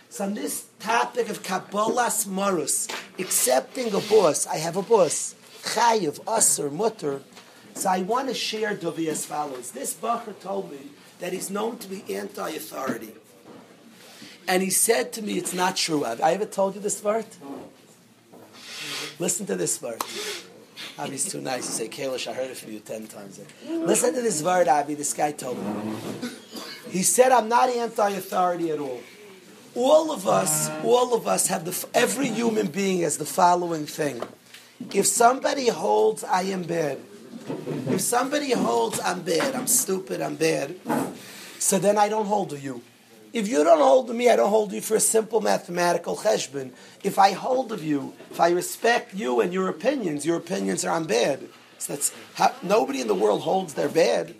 So 0.08 0.24
on 0.24 0.34
this 0.34 0.66
topic 0.80 1.28
of 1.28 1.42
kabbalas 1.42 2.26
marus, 2.26 2.88
accepting 3.18 3.88
a 3.92 4.00
boss, 4.00 4.46
I 4.46 4.56
have 4.56 4.76
a 4.76 4.82
boss. 4.82 5.34
Chayiv, 5.62 6.20
usr, 6.24 6.72
mutter. 6.72 7.20
So 7.74 7.90
I 7.90 8.02
want 8.02 8.28
to 8.28 8.34
share 8.34 8.74
Dovi 8.74 9.08
as 9.08 9.26
follows. 9.26 9.72
This 9.72 9.92
Bacher 9.92 10.38
told 10.40 10.72
me 10.72 10.78
that 11.18 11.32
he's 11.32 11.50
known 11.50 11.76
to 11.78 11.88
be 11.88 12.02
anti-authority. 12.14 13.14
And 14.48 14.62
he 14.62 14.70
said 14.70 15.12
to 15.12 15.22
me, 15.22 15.36
it's 15.38 15.52
not 15.52 15.76
true. 15.76 16.02
Have 16.04 16.20
I 16.22 16.32
ever 16.32 16.46
told 16.46 16.74
you 16.74 16.80
this 16.80 17.04
word? 17.04 17.26
Listen 19.18 19.46
to 19.46 19.56
this 19.56 19.80
word. 19.82 20.02
Avi's 20.98 21.30
too 21.30 21.40
nice 21.40 21.66
to 21.66 21.72
say, 21.72 21.88
Kalish, 21.88 22.26
I 22.26 22.32
heard 22.32 22.50
it 22.50 22.56
from 22.56 22.72
you 22.72 22.80
ten 22.80 23.06
times. 23.06 23.38
Listen 23.68 24.14
to 24.14 24.22
this 24.22 24.42
word, 24.42 24.66
Avi. 24.66 24.94
This 24.94 25.12
guy 25.12 25.32
told 25.32 25.58
me. 25.58 25.98
He 26.90 27.02
said, 27.02 27.30
I'm 27.30 27.48
not 27.48 27.68
anti-authority 27.68 28.70
at 28.70 28.78
all. 28.78 29.00
All 29.74 30.10
of 30.10 30.26
us, 30.26 30.70
all 30.82 31.14
of 31.14 31.28
us 31.28 31.48
have 31.48 31.64
the, 31.64 31.86
every 31.94 32.28
human 32.28 32.68
being 32.68 33.02
has 33.02 33.18
the 33.18 33.26
following 33.26 33.86
thing. 33.86 34.22
If 34.94 35.06
somebody 35.06 35.68
holds, 35.68 36.24
I 36.24 36.42
am 36.42 36.62
bad. 36.62 36.98
If 37.88 38.00
somebody 38.00 38.52
holds, 38.52 38.98
I'm 39.00 39.22
bad, 39.22 39.54
I'm 39.54 39.66
stupid, 39.66 40.20
I'm 40.20 40.36
bad, 40.36 40.76
so 41.58 41.78
then 41.78 41.98
I 41.98 42.08
don't 42.08 42.26
hold 42.26 42.50
to 42.50 42.58
you. 42.58 42.82
If 43.32 43.48
you 43.48 43.62
don't 43.62 43.80
hold 43.80 44.08
me, 44.10 44.30
I 44.30 44.36
don't 44.36 44.48
hold 44.48 44.72
you 44.72 44.80
for 44.80 44.96
a 44.96 45.00
simple 45.00 45.40
mathematical 45.40 46.16
cheshbon. 46.16 46.72
If 47.04 47.18
I 47.18 47.32
hold 47.32 47.72
of 47.72 47.84
you, 47.84 48.14
if 48.30 48.40
I 48.40 48.50
respect 48.50 49.14
you 49.14 49.40
and 49.40 49.52
your 49.52 49.68
opinions, 49.68 50.24
your 50.24 50.36
opinions 50.36 50.84
are 50.84 50.94
on 50.94 51.04
bad. 51.04 51.48
So 51.78 51.92
that's 51.92 52.12
how, 52.34 52.54
nobody 52.62 53.00
in 53.00 53.06
the 53.06 53.14
world 53.14 53.42
holds 53.42 53.74
their 53.74 53.88
bad. 53.88 54.34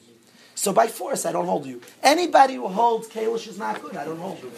So 0.55 0.73
by 0.73 0.89
force, 0.89 1.25
I 1.25 1.33
don't 1.33 1.47
hold 1.47 1.67
you. 1.67 1.81
Anybody 2.03 2.55
who 2.55 2.67
holds 2.67 3.09
Kalish 3.09 3.47
is 3.47 3.59
not 3.59 3.81
good, 3.81 3.97
I 3.97 4.05
don't 4.05 4.19
hold 4.19 4.43
you. 4.43 4.51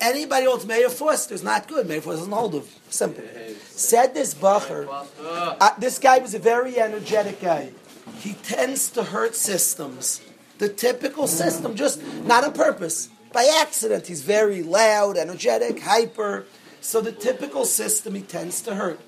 Anybody 0.00 0.46
holds 0.46 0.66
Meir 0.66 0.88
Foster 0.88 1.34
is 1.34 1.42
not 1.42 1.66
good. 1.66 1.88
Meir 1.88 2.00
Foster 2.00 2.18
doesn't 2.18 2.32
hold 2.32 2.54
him. 2.54 2.62
Simple. 2.90 3.24
Said 3.60 4.14
this 4.14 4.34
Bacher. 4.34 4.86
Uh, 5.20 5.70
this 5.78 5.98
guy 5.98 6.18
was 6.18 6.34
a 6.34 6.38
very 6.38 6.78
energetic 6.78 7.40
guy. 7.40 7.72
He 8.18 8.34
tends 8.34 8.90
to 8.92 9.02
hurt 9.02 9.34
systems. 9.34 10.20
The 10.58 10.68
typical 10.68 11.26
system, 11.26 11.74
just 11.74 12.00
not 12.24 12.44
on 12.44 12.52
purpose. 12.52 13.08
By 13.34 13.50
accident, 13.60 14.06
he's 14.06 14.22
very 14.22 14.62
loud, 14.62 15.16
energetic, 15.16 15.80
hyper. 15.80 16.46
So 16.80 17.00
the 17.00 17.10
typical 17.10 17.64
system 17.64 18.14
he 18.14 18.22
tends 18.22 18.60
to 18.62 18.76
hurt. 18.76 19.00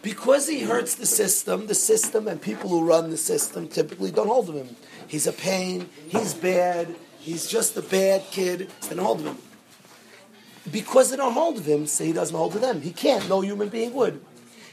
Because 0.00 0.48
he 0.48 0.60
hurts 0.60 0.94
the 0.94 1.04
system, 1.04 1.66
the 1.66 1.74
system 1.74 2.26
and 2.26 2.40
people 2.40 2.70
who 2.70 2.86
run 2.86 3.10
the 3.10 3.18
system 3.18 3.68
typically 3.68 4.10
don't 4.10 4.28
hold 4.28 4.48
of 4.48 4.54
him. 4.54 4.74
He's 5.06 5.26
a 5.26 5.32
pain, 5.32 5.90
he's 6.08 6.32
bad, 6.32 6.96
he's 7.18 7.46
just 7.46 7.76
a 7.76 7.82
bad 7.82 8.22
kid, 8.30 8.70
don't 8.88 8.98
hold 8.98 9.20
of 9.20 9.26
him. 9.26 9.38
Because 10.72 11.10
they 11.10 11.16
don't 11.16 11.34
hold 11.34 11.58
of 11.58 11.66
him, 11.66 11.86
so 11.86 12.04
he 12.04 12.14
doesn't 12.14 12.36
hold 12.36 12.54
of 12.54 12.62
them. 12.62 12.80
He 12.80 12.92
can't, 12.92 13.28
no 13.28 13.42
human 13.42 13.68
being 13.68 13.92
would. 13.92 14.24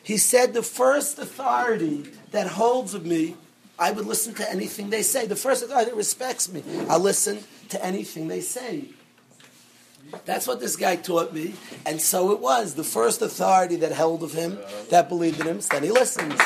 He 0.02 0.16
said 0.16 0.54
the 0.54 0.64
first 0.64 1.20
authority 1.20 2.06
that 2.32 2.48
holds 2.48 2.94
of 2.94 3.06
me, 3.06 3.36
I 3.78 3.92
would 3.92 4.06
listen 4.06 4.34
to 4.36 4.50
anything 4.50 4.92
they 4.92 5.02
say. 5.02 5.26
The 5.26 5.36
first 5.36 5.62
authority 5.62 5.90
that 5.90 5.98
respects 5.98 6.48
me, 6.50 6.64
I 6.88 6.96
listen 6.98 7.44
to 7.70 7.84
anything 7.84 8.28
they 8.28 8.42
say. 8.42 8.86
That's 10.26 10.48
what 10.48 10.60
this 10.60 10.76
guy 10.76 10.98
taught 10.98 11.34
me, 11.34 11.56
and 11.86 12.00
so 12.00 12.32
it 12.32 12.40
was. 12.40 12.76
The 12.76 12.84
first 12.84 13.22
authority 13.22 13.76
that 13.78 13.92
held 13.92 14.24
of 14.24 14.34
him, 14.34 14.60
that 14.90 15.10
believed 15.10 15.40
in 15.42 15.48
him, 15.48 15.60
then 15.72 15.84
he 15.84 15.92
listens. 15.92 16.40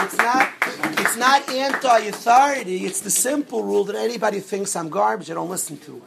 It's 0.00 0.16
not, 0.16 0.52
it's 0.98 1.16
not 1.16 1.48
anti-authority. 1.48 2.84
It's 2.84 3.00
the 3.00 3.10
simple 3.10 3.62
rule 3.62 3.84
that 3.84 3.96
anybody 3.96 4.40
thinks 4.40 4.74
I'm 4.74 4.88
garbage, 4.88 5.30
I 5.30 5.34
don't 5.34 5.48
listen 5.48 5.78
to. 5.78 6.02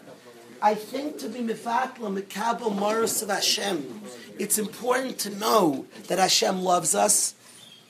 I 0.62 0.76
think 0.76 1.18
to 1.20 1.30
be 1.30 1.40
mifatla 1.40 2.22
mekabel 2.22 2.78
maris 2.78 3.22
of 3.22 3.30
Hashem, 3.30 4.02
it's 4.38 4.58
important 4.58 5.18
to 5.20 5.30
know 5.30 5.86
that 6.08 6.20
Hashem 6.20 6.62
loves 6.62 6.94
us, 6.94 7.36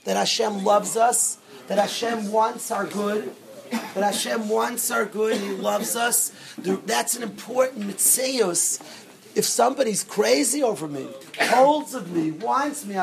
that 0.03 0.15
Hashem 0.15 0.63
loves 0.63 0.95
us, 0.95 1.37
that 1.67 1.79
Hashem 1.79 2.31
wants 2.31 2.71
our 2.71 2.85
good, 2.85 3.33
that 3.71 4.13
Hashem 4.13 4.49
wants 4.49 4.91
our 4.91 5.05
good, 5.05 5.37
He 5.37 5.49
loves 5.49 5.95
us. 5.95 6.31
That's 6.57 7.15
an 7.15 7.23
important 7.23 7.87
mitzvah. 7.87 8.83
If 9.35 9.43
somebody's 9.43 10.03
crazy 10.05 10.63
over 10.63 10.87
me, 10.87 11.09
holds 11.37 11.93
of 11.93 12.09
me, 12.13 12.31
wants 12.31 12.85
me, 12.85 12.95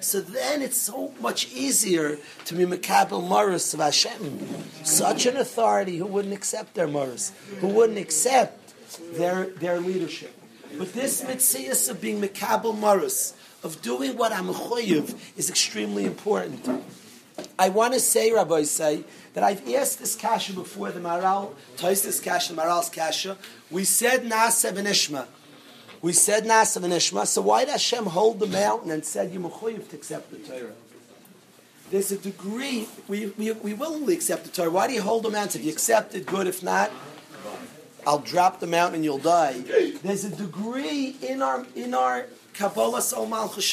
so 0.00 0.20
then 0.20 0.62
it's 0.62 0.76
so 0.76 1.14
much 1.20 1.52
easier 1.52 2.18
to 2.46 2.54
be 2.54 2.64
Makabel 2.64 3.22
Morris 3.28 3.72
of 3.72 3.78
Hashem. 3.78 4.64
Such 4.82 5.26
an 5.26 5.36
authority 5.36 5.98
who 5.98 6.06
wouldn't 6.06 6.34
accept 6.34 6.74
their 6.74 6.88
Morris, 6.88 7.30
who 7.60 7.68
wouldn't 7.68 7.98
accept 7.98 8.74
their, 9.12 9.46
their 9.46 9.78
leadership. 9.78 10.34
But 10.76 10.92
this 10.92 11.22
mitzvah 11.22 11.92
of 11.92 12.00
being 12.00 12.20
Makabel 12.20 12.76
Morris, 12.76 13.34
of 13.62 13.80
doing 13.80 14.16
what 14.16 14.32
I'm 14.32 14.48
choyev, 14.48 15.14
is 15.36 15.48
extremely 15.48 16.04
important. 16.04 16.68
I 17.58 17.68
want 17.68 17.94
to 17.94 18.00
say, 18.00 18.32
Rabbi, 18.32 18.62
say 18.62 19.04
that 19.34 19.42
I've 19.42 19.68
asked 19.74 19.98
this 19.98 20.14
kasha 20.14 20.52
before 20.52 20.90
the 20.92 21.00
Maharal, 21.00 21.54
Toys 21.76 22.02
this 22.02 22.20
kasha, 22.20 22.54
the 22.54 22.60
Maharal's 22.60 22.88
kasha. 22.88 23.36
We 23.70 23.84
said 23.84 24.22
Na'aseh 24.22 24.72
v'nishma. 24.72 25.26
We 26.00 26.12
said 26.12 26.44
Na'aseh 26.44 26.82
v'nishma. 26.82 27.26
So 27.26 27.42
why 27.42 27.64
did 27.64 27.72
Hashem 27.72 28.06
hold 28.06 28.38
the 28.38 28.46
mountain 28.46 28.90
and 28.90 29.04
said 29.04 29.32
you 29.32 29.40
mechuyev 29.40 29.88
to 29.90 29.96
accept 29.96 30.30
the 30.30 30.38
Torah? 30.38 30.72
There's 31.90 32.12
a 32.12 32.18
degree 32.18 32.88
we, 33.08 33.26
we, 33.38 33.52
we 33.52 33.74
willingly 33.74 34.14
accept 34.14 34.44
the 34.44 34.50
Torah. 34.50 34.70
Why 34.70 34.86
do 34.86 34.94
you 34.94 35.02
hold 35.02 35.24
the 35.24 35.30
mountain? 35.30 35.60
If 35.60 35.66
you 35.66 35.72
accept 35.72 36.14
it, 36.14 36.26
good. 36.26 36.46
If 36.46 36.62
not, 36.62 36.90
I'll 38.06 38.18
drop 38.18 38.60
the 38.60 38.66
mountain 38.66 38.96
and 38.96 39.04
you'll 39.04 39.18
die. 39.18 39.60
There's 40.02 40.24
a 40.24 40.30
degree 40.34 41.16
in 41.22 41.42
our 41.42 41.66
in 41.74 41.94
our 41.94 42.26
Kabbalas 42.54 43.16
Ol 43.16 43.26
Malchus 43.26 43.72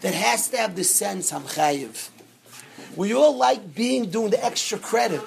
that 0.00 0.14
has 0.14 0.48
to 0.48 0.56
have 0.56 0.76
the 0.76 0.84
sense 0.84 1.32
I'm 1.32 1.42
chayiv. 1.42 2.10
We 2.96 3.14
all 3.14 3.36
like 3.36 3.74
being 3.74 4.10
doing 4.10 4.30
the 4.30 4.44
extra 4.44 4.78
credit. 4.78 5.22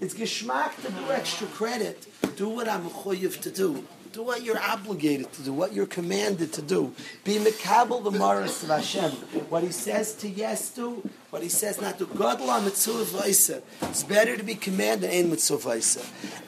It's 0.00 0.14
geschmack 0.14 0.80
to 0.82 0.92
do 0.92 1.10
extra 1.10 1.46
credit. 1.48 2.06
Do 2.36 2.48
what 2.48 2.68
I'm 2.68 2.88
choyev 2.88 3.40
to 3.40 3.50
do. 3.50 3.84
Do 4.12 4.22
what 4.22 4.42
you're 4.42 4.58
obligated 4.58 5.32
to 5.34 5.42
do, 5.42 5.52
what 5.52 5.74
you're 5.74 5.86
commanded 5.86 6.52
to 6.54 6.62
do. 6.62 6.94
Be 7.24 7.36
mekabel 7.36 8.02
the 8.02 8.10
maras 8.10 8.62
of 8.62 8.70
Hashem. 8.70 9.10
What 9.50 9.62
He 9.62 9.70
says 9.70 10.14
to 10.16 10.28
yes 10.28 10.70
to, 10.70 11.08
what 11.30 11.42
He 11.42 11.48
says 11.48 11.80
not 11.80 11.98
to. 11.98 12.06
Godla 12.06 12.64
mitzvah 12.64 13.62
It's 13.82 14.04
better 14.04 14.36
to 14.36 14.42
be 14.42 14.54
commanded 14.54 15.10
in 15.10 15.30
mitzvah 15.30 15.82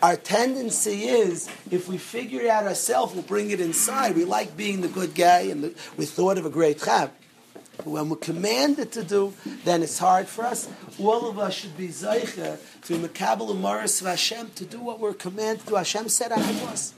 Our 0.02 0.16
tendency 0.16 1.04
is, 1.04 1.50
if 1.70 1.86
we 1.86 1.98
figure 1.98 2.40
it 2.40 2.48
out 2.48 2.64
ourselves, 2.64 3.14
we'll 3.14 3.22
bring 3.24 3.50
it 3.50 3.60
inside. 3.60 4.16
We 4.16 4.24
like 4.24 4.56
being 4.56 4.80
the 4.80 4.88
good 4.88 5.14
guy, 5.14 5.40
and 5.40 5.62
the, 5.62 5.74
we 5.98 6.06
thought 6.06 6.38
of 6.38 6.46
a 6.46 6.50
great 6.50 6.80
chap. 6.80 7.14
But 7.76 7.86
when 7.86 8.08
we're 8.10 8.16
commanded 8.16 8.92
to 8.92 9.04
do, 9.04 9.32
then 9.64 9.82
it's 9.82 9.98
hard 9.98 10.28
for 10.28 10.44
us. 10.44 10.68
All 10.98 11.28
of 11.28 11.38
us 11.38 11.54
should 11.54 11.76
be 11.76 11.88
zeicher 11.88 12.58
to 12.84 12.98
be 12.98 13.08
mekabel 13.08 13.50
of 13.50 14.06
Hashem 14.06 14.50
to 14.56 14.64
do 14.64 14.80
what 14.80 15.00
we're 15.00 15.14
commanded 15.14 15.64
to 15.64 15.70
do. 15.70 15.74
Hashem 15.76 16.08
said, 16.08 16.32
"I 16.32 16.38
have 16.38 16.62
a 16.62 16.66
boss. 16.66 16.92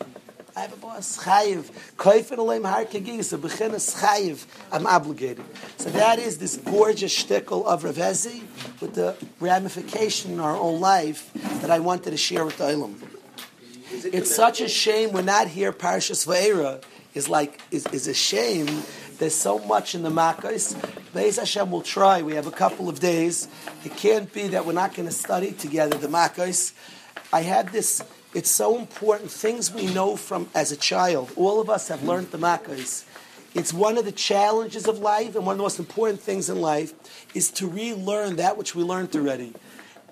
I 0.57 0.61
have 0.63 0.73
a 0.73 0.77
boss. 0.77 1.25
Chayiv. 1.25 1.71
Koifen 1.97 2.39
aleim 2.39 2.65
har 2.69 2.85
kegis. 2.85 3.33
A 3.33 3.39
chayiv. 3.39 4.45
I'm 4.73 4.87
obligated." 4.87 5.45
So 5.79 5.91
that 5.91 6.19
is 6.19 6.39
this 6.39 6.57
gorgeous 6.57 7.13
shtickle 7.25 7.65
of 7.65 7.85
Rav 7.85 7.97
Ezi 7.97 8.43
with 8.81 8.95
the 8.95 9.17
ramification 9.41 10.33
in 10.33 10.41
our 10.41 10.57
own 10.57 10.81
life 10.81 11.31
that 11.61 11.71
I 11.71 11.79
wanted 11.79 12.11
to 12.11 12.17
share 12.17 12.45
with 12.45 12.59
the 12.59 12.65
Ilam. 12.65 12.95
It's 13.93 14.35
such 14.35 14.61
a 14.61 14.69
shame 14.69 15.13
we're 15.13 15.23
not 15.23 15.49
here. 15.49 15.73
Parshas 15.73 16.27
Va'era 16.27 16.83
is 17.15 17.29
like 17.29 17.61
is, 17.71 17.87
is 17.89 18.09
a 18.09 18.15
shame 18.15 18.83
there's 19.23 19.37
so 19.37 19.61
much 19.61 19.95
in 19.95 20.03
the 20.03 20.11
Makkos. 20.11 20.75
Beis 21.15 21.39
Hashem 21.39 21.71
will 21.71 21.83
try. 21.83 22.23
We 22.23 22.35
have 22.35 22.49
a 22.49 22.51
couple 22.51 22.89
of 22.89 22.99
days. 22.99 23.47
It 23.85 23.97
can't 23.97 24.33
be 24.33 24.49
that 24.49 24.67
we're 24.67 24.73
not 24.73 24.97
going 24.97 25.07
to 25.07 25.15
study 25.15 25.53
together 25.53 25.97
the 25.97 26.09
Makkos. 26.09 26.73
I 27.33 27.43
had 27.43 27.69
this. 27.69 28.03
It's 28.35 28.51
so 28.51 28.77
important. 28.77 29.31
Things 29.31 29.73
we 29.73 29.87
know 29.95 30.17
from 30.17 30.49
as 30.57 30.73
a 30.73 30.77
child. 30.77 31.31
All 31.37 31.61
of 31.61 31.71
us 31.71 31.87
have 31.87 32.03
learned 32.03 32.33
the 32.33 32.39
Makkos. 32.39 33.05
It's 33.55 33.73
one 33.73 33.97
of 33.97 34.05
the 34.05 34.11
challenges 34.11 34.89
of 34.89 34.99
life, 34.99 35.37
and 35.37 35.47
one 35.47 35.53
of 35.53 35.59
the 35.59 35.63
most 35.63 35.79
important 35.79 36.21
things 36.21 36.51
in 36.51 36.61
life 36.61 36.93
is 37.33 37.53
to 37.53 37.69
relearn 37.69 38.37
that 38.37 38.57
which 38.57 38.75
we 38.75 38.83
learned 38.83 39.15
already 39.15 39.53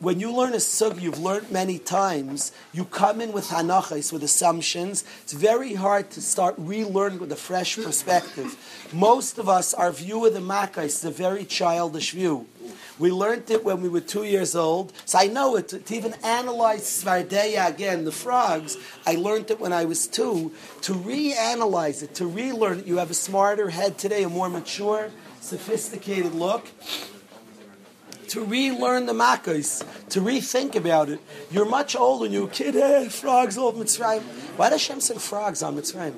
when 0.01 0.19
you 0.19 0.33
learn 0.33 0.55
a 0.55 0.61
sug 0.61 1.01
you've 1.01 1.19
learned 1.19 1.51
many 1.51 1.79
times, 1.79 2.53
you 2.73 2.87
come 2.87 3.21
in 3.21 3.33
with 3.33 3.49
hanachas, 3.49 4.11
with 4.13 4.23
assumptions. 4.23 5.05
It's 5.23 5.35
very 5.35 5.75
hard 5.75 6.11
to 6.13 6.23
start 6.23 6.59
relearning 6.59 7.21
with 7.21 7.31
a 7.33 7.37
fresh 7.37 7.77
perspective. 7.77 8.57
Most 8.95 9.39
of 9.39 9.47
us, 9.47 9.75
our 9.75 9.93
view 9.93 10.25
of 10.25 10.33
the 10.33 10.41
makkah 10.41 10.83
is 10.83 11.05
a 11.05 11.11
very 11.11 11.45
childish 11.45 12.13
view. 12.13 12.47
We 12.99 13.11
learned 13.11 13.51
it 13.51 13.63
when 13.63 13.83
we 13.83 13.91
were 13.91 14.01
two 14.01 14.25
years 14.25 14.57
old. 14.57 14.93
So 15.05 15.19
I 15.19 15.27
know 15.27 15.57
it. 15.57 15.69
To, 15.69 15.95
even 15.95 16.15
analyze 16.25 16.83
Tzfardeya 16.83 17.69
again, 17.69 18.05
the 18.05 18.13
frogs, 18.13 18.79
I 19.07 19.17
learned 19.17 19.51
it 19.51 19.61
when 19.61 19.73
I 19.73 19.85
was 19.85 20.07
two. 20.07 20.53
To 20.83 20.95
reanalyze 20.95 22.03
it, 22.03 22.15
to 22.17 22.27
relearn 22.27 22.81
it, 22.81 22.87
you 22.87 22.97
have 22.99 23.11
a 23.11 23.15
smarter 23.15 23.69
head 23.69 23.99
today, 23.99 24.23
a 24.23 24.29
more 24.31 24.49
mature, 24.49 25.11
sophisticated 25.41 26.35
look 26.35 26.69
to 28.31 28.45
relearn 28.45 29.07
the 29.07 29.13
Makkos, 29.13 29.85
to 30.11 30.21
rethink 30.21 30.77
about 30.77 31.09
it. 31.09 31.21
You're 31.51 31.69
much 31.69 31.97
older 31.97 32.27
and 32.27 32.35
you're 32.35 32.47
a 32.47 32.51
kid, 32.51 32.75
hey, 32.75 33.09
frogs 33.09 33.59
all 33.59 33.73
Mitzrayim. 33.73 34.23
Why 34.57 34.71
does 34.71 34.87
Hashem 34.87 35.01
send 35.01 35.21
frogs 35.21 35.63
on 35.63 35.77
Mitzrayim? 35.77 36.15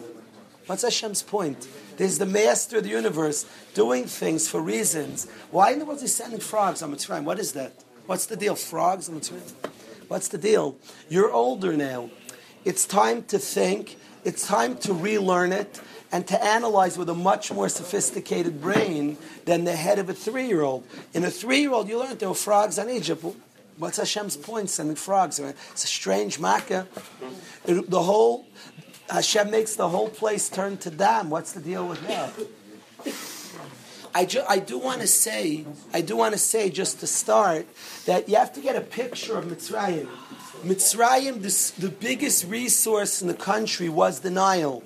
What's 0.67 0.83
Hashem's 0.83 1.23
point? 1.23 1.67
There's 1.97 2.19
the 2.19 2.27
master 2.27 2.79
of 2.79 2.85
the 2.85 2.91
universe 2.91 3.47
doing 3.75 4.05
things 4.05 4.49
for 4.49 4.61
reasons. 4.61 5.29
Why 5.51 5.73
in 5.73 5.79
the 5.79 5.85
world 5.85 5.97
is 5.97 6.03
he 6.03 6.09
sending 6.09 6.41
frogs 6.41 6.83
on 6.83 6.95
Mitzrayim? 6.95 7.25
What 7.25 7.39
is 7.39 7.53
that? 7.53 7.83
What's 8.07 8.27
the 8.27 8.37
deal? 8.37 8.55
Frogs 8.55 9.09
on 9.09 9.21
Mitzrayim? 9.21 9.53
What's 10.09 10.29
the 10.29 10.39
deal? 10.39 10.77
You're 11.09 11.33
older 11.33 11.77
now. 11.77 12.11
It's 12.65 12.87
time 12.87 13.25
to 13.25 13.39
think. 13.39 13.97
It's 14.25 14.47
time 14.47 14.77
to 14.79 14.93
relearn 14.93 15.53
it 15.53 15.81
and 16.13 16.27
to 16.29 16.45
analyze 16.45 16.99
with 16.99 17.09
a 17.09 17.15
much 17.15 17.51
more 17.51 17.69
sophisticated 17.69 18.61
brain 18.61 19.17
than 19.47 19.65
the 19.65 19.75
head 19.75 19.99
of 19.99 20.09
a 20.11 20.15
three-year-old. 20.15 20.87
In 21.15 21.25
a 21.25 21.31
three-year-old, 21.31 21.89
you 21.89 21.99
learn 21.99 22.19
there 22.19 22.29
were 22.29 22.35
frogs 22.35 22.79
on 22.79 22.91
Egypt. 22.91 23.25
What's 23.79 23.97
Hashem's 23.97 24.37
point 24.37 24.69
sending 24.69 24.97
frogs? 24.97 25.39
It's 25.39 25.85
a 25.85 25.87
strange 25.87 26.39
makkah. 26.39 26.87
The 27.65 28.03
whole 28.03 28.47
Hashem 29.09 29.51
makes 29.51 29.75
the 29.77 29.89
whole 29.89 30.09
place 30.09 30.49
turn 30.49 30.77
to 30.79 30.91
dam. 30.91 31.31
What's 31.31 31.53
the 31.53 31.61
deal 31.61 31.89
with 31.89 32.07
that? 32.07 32.33
I, 34.15 34.27
ju- 34.27 34.45
I 34.47 34.59
do 34.59 34.79
want 34.79 35.01
to 35.01 35.07
say, 35.07 35.65
I 35.93 36.03
do 36.03 36.17
want 36.17 36.35
to 36.35 36.39
say 36.39 36.69
just 36.69 37.01
to 37.01 37.07
start 37.07 37.67
that 38.05 38.29
you 38.29 38.37
have 38.37 38.53
to 38.53 38.61
get 38.61 38.77
a 38.77 38.83
picture 38.83 39.39
of 39.39 39.47
Mitzrayim. 39.47 40.07
Mitzrayim, 40.63 41.41
this, 41.41 41.71
the 41.71 41.89
biggest 41.89 42.47
resource 42.47 43.23
in 43.23 43.29
the 43.29 43.35
country 43.35 43.89
was 43.89 44.21
the 44.21 44.31
Nile. 44.31 44.83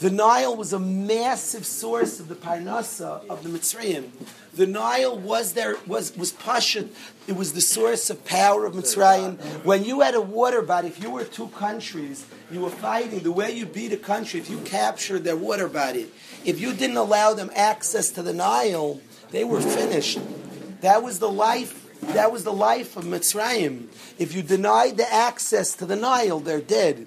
The 0.00 0.10
Nile 0.10 0.56
was 0.56 0.72
a 0.72 0.78
massive 0.78 1.66
source 1.66 2.20
of 2.20 2.28
the 2.28 2.34
parnasa 2.34 3.28
of 3.28 3.42
the 3.42 3.50
Mitzrayim. 3.50 4.08
The 4.54 4.66
Nile 4.66 5.18
was 5.18 5.52
there 5.52 5.76
was 5.86 6.16
was 6.16 6.32
pashut. 6.32 6.88
It 7.26 7.36
was 7.36 7.52
the 7.52 7.60
source 7.60 8.08
of 8.08 8.24
power 8.24 8.64
of 8.64 8.72
Mitzrayim. 8.72 9.38
When 9.62 9.84
you 9.84 10.00
had 10.00 10.14
a 10.14 10.20
water 10.22 10.62
body, 10.62 10.88
if 10.88 11.02
you 11.02 11.10
were 11.10 11.24
two 11.24 11.48
countries, 11.48 12.24
you 12.50 12.60
were 12.60 12.70
fighting. 12.70 13.20
The 13.20 13.30
way 13.30 13.52
you 13.52 13.66
beat 13.66 13.92
a 13.92 13.98
country, 13.98 14.40
if 14.40 14.48
you 14.48 14.60
captured 14.60 15.22
their 15.24 15.36
water 15.36 15.68
body, 15.68 16.10
if 16.46 16.58
you 16.58 16.72
didn't 16.72 16.96
allow 16.96 17.34
them 17.34 17.50
access 17.54 18.08
to 18.12 18.22
the 18.22 18.32
Nile, 18.32 19.02
they 19.32 19.44
were 19.44 19.60
finished. 19.60 20.18
That 20.80 21.02
was 21.02 21.18
the 21.18 21.30
life. 21.30 21.76
That 22.14 22.32
was 22.32 22.44
the 22.44 22.54
life 22.54 22.96
of 22.96 23.04
Mitzrayim. 23.04 23.88
If 24.18 24.34
you 24.34 24.42
denied 24.42 24.96
the 24.96 25.12
access 25.12 25.74
to 25.74 25.84
the 25.84 25.96
Nile, 25.96 26.40
they're 26.40 26.62
dead. 26.62 27.06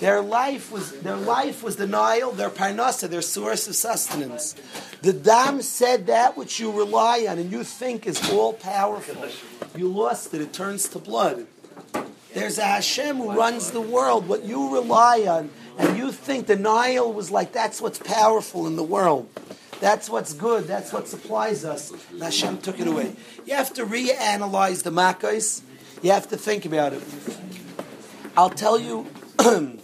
Their 0.00 0.20
life 0.20 0.72
was 0.72 1.00
their 1.00 1.16
life 1.16 1.62
was 1.62 1.76
the 1.76 1.86
Nile, 1.86 2.32
their 2.32 2.50
parnasa, 2.50 3.08
their 3.08 3.22
source 3.22 3.68
of 3.68 3.76
sustenance. 3.76 4.54
The 5.02 5.12
Dam 5.12 5.62
said 5.62 6.06
that 6.08 6.36
which 6.36 6.58
you 6.58 6.72
rely 6.72 7.26
on 7.28 7.38
and 7.38 7.50
you 7.50 7.64
think 7.64 8.06
is 8.06 8.30
all 8.30 8.52
powerful. 8.52 9.28
You 9.76 9.88
lost 9.88 10.34
it, 10.34 10.40
it 10.40 10.52
turns 10.52 10.88
to 10.90 10.98
blood. 10.98 11.46
There's 12.34 12.58
a 12.58 12.64
Hashem 12.64 13.16
who 13.18 13.32
runs 13.32 13.70
the 13.70 13.80
world. 13.80 14.26
What 14.26 14.42
you 14.44 14.74
rely 14.74 15.24
on, 15.28 15.50
and 15.78 15.96
you 15.96 16.10
think 16.10 16.48
the 16.48 16.56
Nile 16.56 17.12
was 17.12 17.30
like 17.30 17.52
that's 17.52 17.80
what's 17.80 17.98
powerful 17.98 18.66
in 18.66 18.74
the 18.74 18.82
world. 18.82 19.28
That's 19.80 20.10
what's 20.10 20.32
good. 20.32 20.64
That's 20.64 20.92
what 20.92 21.06
supplies 21.06 21.64
us. 21.64 21.92
And 22.10 22.22
Hashem 22.22 22.58
took 22.58 22.80
it 22.80 22.88
away. 22.88 23.14
You 23.46 23.54
have 23.54 23.72
to 23.74 23.84
reanalyze 23.84 24.82
the 24.82 24.90
Makkos. 24.90 25.62
You 26.02 26.10
have 26.10 26.28
to 26.28 26.36
think 26.36 26.64
about 26.64 26.92
it. 26.92 27.02
I'll 28.36 28.50
tell 28.50 28.78
you. 28.80 29.06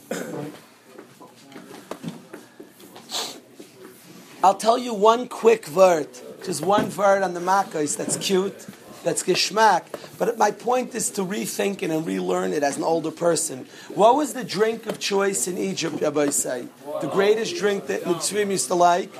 I'll 4.43 4.55
tell 4.55 4.79
you 4.79 4.95
one 4.95 5.29
quick 5.29 5.69
word, 5.69 6.09
just 6.45 6.65
one 6.65 6.95
word 6.97 7.23
on 7.23 7.35
the 7.35 7.41
Makkos 7.41 7.97
that's 7.97 8.17
cute, 8.17 8.67
that's 9.03 9.23
geschmack. 9.23 9.85
But 10.19 10.39
my 10.39 10.51
point 10.51 10.95
is 10.95 11.11
to 11.13 11.23
rethink 11.23 11.83
it 11.83 11.91
and 11.91 12.07
relearn 12.07 12.53
it 12.53 12.63
as 12.63 12.77
an 12.77 12.85
older 12.85 13.11
person. 13.11 13.67
What 13.95 14.17
was 14.17 14.35
the 14.35 14.45
drink 14.45 14.87
of 14.87 14.99
choice 14.99 15.49
in 15.49 15.59
Egypt, 15.59 16.01
Rabbi 16.01 16.31
say? 16.31 16.69
The 17.01 17.09
greatest 17.09 17.57
drink 17.57 17.87
that 17.89 18.05
Mitzrim 18.05 18.51
used 18.51 18.69
to 18.69 18.75
like? 18.75 19.11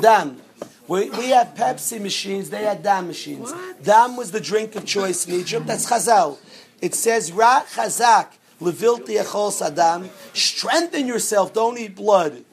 Dam. 0.00 0.40
We, 0.88 1.10
we 1.10 1.30
have 1.30 1.54
Pepsi 1.56 2.00
machines, 2.00 2.50
they 2.50 2.62
had 2.62 2.82
Dam 2.82 3.08
machines. 3.08 3.52
Dam 3.82 4.16
was 4.16 4.30
the 4.30 4.40
drink 4.40 4.76
of 4.76 4.86
choice 4.86 5.26
in 5.26 5.34
Egypt. 5.34 5.66
That's 5.66 5.90
Chazal. 5.90 6.38
It 6.80 6.94
says, 6.94 7.32
Ra 7.32 7.62
Chazak, 7.62 8.28
Levilti 8.60 9.20
Echol 9.22 9.50
Sadam. 9.50 10.08
Strengthen 10.34 11.06
yourself, 11.06 11.52
don't 11.52 11.78
eat 11.78 11.94
blood. 11.94 12.44